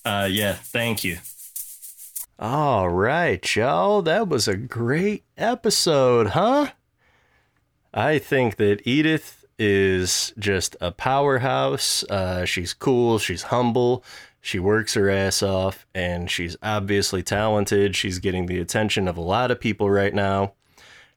Uh, 0.05 0.29
yeah, 0.31 0.53
thank 0.55 1.03
you. 1.03 1.19
All 2.39 2.89
right, 2.89 3.55
y'all. 3.57 4.03
That 4.03 4.29
was 4.29 4.47
a 4.49 4.57
great 4.57 5.25
episode, 5.37 6.29
huh? 6.29 6.71
I 7.93 8.19
think 8.19 8.57
that 8.57 8.87
Edith 8.87 9.45
is 9.59 10.33
just 10.39 10.77
a 10.81 10.91
powerhouse. 10.91 12.03
Uh, 12.05 12.45
she's 12.45 12.75
cool. 12.75 13.19
She's 13.19 13.45
humble. 13.45 14.05
She 14.45 14.59
works 14.59 14.93
her 14.93 15.09
ass 15.09 15.43
off, 15.43 15.87
and 15.95 16.31
she's 16.31 16.55
obviously 16.63 17.23
talented. 17.23 17.97
She's 17.97 18.19
getting 18.19 18.45
the 18.45 18.61
attention 18.61 19.09
of 19.09 19.17
a 19.17 19.23
lot 19.23 19.51
of 19.51 19.59
people 19.59 19.91
right 19.91 20.13
now. 20.13 20.53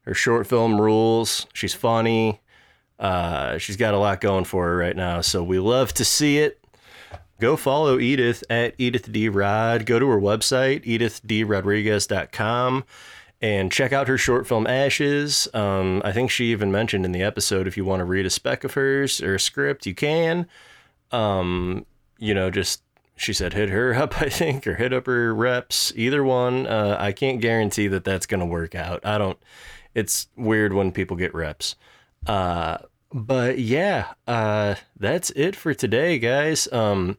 Her 0.04 0.14
short 0.14 0.48
film 0.48 0.80
rules. 0.80 1.46
She's 1.54 1.74
funny. 1.74 2.40
Uh, 2.98 3.58
she's 3.58 3.76
got 3.76 3.94
a 3.94 3.98
lot 3.98 4.22
going 4.22 4.46
for 4.46 4.68
her 4.68 4.78
right 4.78 4.96
now, 4.96 5.20
so 5.20 5.44
we 5.44 5.60
love 5.60 5.94
to 5.96 6.06
see 6.06 6.38
it 6.38 6.64
go 7.40 7.56
follow 7.56 8.00
Edith 8.00 8.44
at 8.50 8.74
Edith 8.78 9.12
D. 9.12 9.30
Rod. 9.30 9.86
Go 9.86 10.00
to 10.00 10.08
her 10.08 10.20
website, 10.20 10.86
edithdrodriguez.com, 10.86 12.84
and 13.42 13.72
check 13.72 13.94
out 13.94 14.08
her 14.08 14.18
short 14.18 14.48
film 14.48 14.66
Ashes. 14.68 15.48
Um, 15.54 16.02
I 16.04 16.12
think 16.12 16.32
she 16.32 16.46
even 16.46 16.72
mentioned 16.72 17.06
in 17.06 17.12
the 17.12 17.24
episode 17.24 17.68
if 17.68 17.78
you 17.78 17.86
want 17.86 18.00
to 18.00 18.06
read 18.06 18.26
a 18.26 18.30
spec 18.30 18.64
of 18.64 18.74
hers 18.74 19.22
or 19.22 19.36
a 19.36 19.40
script, 19.40 19.86
you 19.86 19.96
can. 19.96 20.48
Um, 21.12 21.86
you 22.18 22.34
know, 22.34 22.50
just 22.50 22.82
she 23.18 23.34
said 23.34 23.54
hit 23.54 23.70
her 23.70 23.94
up, 23.94 24.22
I 24.22 24.30
think, 24.30 24.66
or 24.66 24.76
hit 24.76 24.94
up 24.94 25.06
her 25.08 25.34
reps. 25.34 25.92
Either 25.96 26.24
one. 26.24 26.68
Uh, 26.68 26.96
I 27.00 27.12
can't 27.12 27.42
guarantee 27.42 27.88
that 27.88 28.04
that's 28.04 28.26
going 28.26 28.40
to 28.40 28.46
work 28.46 28.76
out. 28.76 29.06
I 29.06 29.18
don't. 29.18 29.38
It's 29.94 30.28
weird 30.36 30.74
when 30.74 30.92
people 30.92 31.18
get 31.18 31.34
reps. 31.34 31.76
Uh, 32.26 32.78
but 33.14 33.58
yeah, 33.58 34.14
uh, 34.28 34.76
that's 35.00 35.32
it 35.32 35.56
for 35.56 35.74
today, 35.74 36.20
guys. 36.20 36.72
Um, 36.72 37.18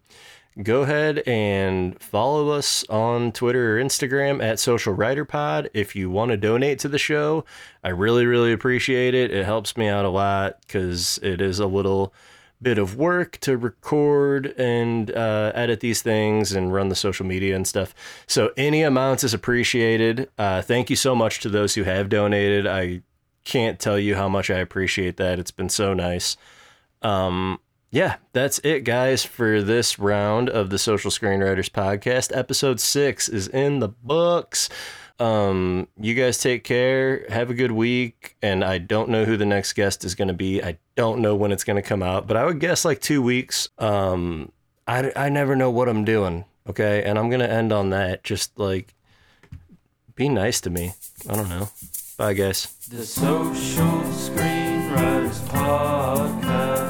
go 0.62 0.82
ahead 0.82 1.22
and 1.26 2.00
follow 2.00 2.50
us 2.50 2.84
on 2.88 3.32
Twitter 3.32 3.76
or 3.78 3.82
Instagram 3.82 4.42
at 4.42 4.58
Social 4.58 4.92
Writer 4.92 5.24
Pod 5.24 5.70
if 5.72 5.96
you 5.96 6.10
want 6.10 6.30
to 6.30 6.36
donate 6.36 6.78
to 6.80 6.88
the 6.88 6.98
show. 6.98 7.44
I 7.82 7.88
really, 7.90 8.26
really 8.26 8.52
appreciate 8.52 9.14
it. 9.14 9.32
It 9.32 9.44
helps 9.44 9.76
me 9.76 9.88
out 9.88 10.04
a 10.04 10.10
lot 10.10 10.60
because 10.60 11.18
it 11.22 11.40
is 11.40 11.58
a 11.58 11.66
little 11.66 12.12
bit 12.60 12.78
of 12.78 12.96
work 12.96 13.38
to 13.38 13.56
record 13.56 14.46
and 14.58 15.10
uh, 15.12 15.52
edit 15.54 15.80
these 15.80 16.02
things 16.02 16.52
and 16.52 16.72
run 16.72 16.88
the 16.88 16.94
social 16.94 17.24
media 17.24 17.54
and 17.54 17.66
stuff. 17.66 17.94
So 18.26 18.50
any 18.56 18.82
amounts 18.82 19.24
is 19.24 19.34
appreciated. 19.34 20.28
Uh, 20.38 20.62
thank 20.62 20.90
you 20.90 20.96
so 20.96 21.14
much 21.14 21.40
to 21.40 21.48
those 21.48 21.74
who 21.74 21.84
have 21.84 22.08
donated. 22.08 22.66
I 22.66 23.02
can't 23.44 23.78
tell 23.78 23.98
you 23.98 24.14
how 24.14 24.28
much 24.28 24.50
I 24.50 24.58
appreciate 24.58 25.16
that. 25.18 25.38
It's 25.38 25.50
been 25.50 25.68
so 25.68 25.94
nice. 25.94 26.36
Um, 27.02 27.60
yeah, 27.90 28.16
that's 28.34 28.58
it, 28.64 28.80
guys, 28.84 29.24
for 29.24 29.62
this 29.62 29.98
round 29.98 30.50
of 30.50 30.68
the 30.68 30.78
Social 30.78 31.10
Screenwriters 31.10 31.70
Podcast. 31.70 32.36
Episode 32.36 32.80
six 32.80 33.28
is 33.28 33.48
in 33.48 33.78
the 33.78 33.88
books. 33.88 34.68
Um, 35.18 35.88
you 35.98 36.14
guys 36.14 36.38
take 36.38 36.64
care. 36.64 37.26
Have 37.28 37.50
a 37.50 37.54
good 37.54 37.72
week. 37.72 38.36
And 38.42 38.64
I 38.64 38.78
don't 38.78 39.08
know 39.08 39.24
who 39.24 39.36
the 39.36 39.46
next 39.46 39.72
guest 39.72 40.04
is 40.04 40.14
going 40.14 40.28
to 40.28 40.34
be. 40.34 40.62
I 40.62 40.78
don't 40.94 41.20
know 41.20 41.34
when 41.34 41.52
it's 41.52 41.64
going 41.64 41.76
to 41.76 41.82
come 41.82 42.02
out, 42.02 42.26
but 42.26 42.36
I 42.36 42.44
would 42.44 42.60
guess 42.60 42.84
like 42.84 43.00
two 43.00 43.22
weeks. 43.22 43.68
Um, 43.78 44.52
I, 44.86 45.12
I 45.16 45.28
never 45.28 45.56
know 45.56 45.70
what 45.70 45.88
I'm 45.88 46.04
doing. 46.04 46.44
Okay. 46.68 47.02
And 47.02 47.18
I'm 47.18 47.30
going 47.30 47.40
to 47.40 47.50
end 47.50 47.72
on 47.72 47.90
that. 47.90 48.22
Just 48.24 48.58
like 48.58 48.94
be 50.14 50.28
nice 50.28 50.60
to 50.62 50.70
me. 50.70 50.94
I 51.28 51.36
don't 51.36 51.48
know. 51.48 51.68
Bye, 52.16 52.34
guys. 52.34 52.66
The 52.90 53.04
Social 53.04 54.02
Screenwriters 54.10 55.38
Podcast. 55.48 56.87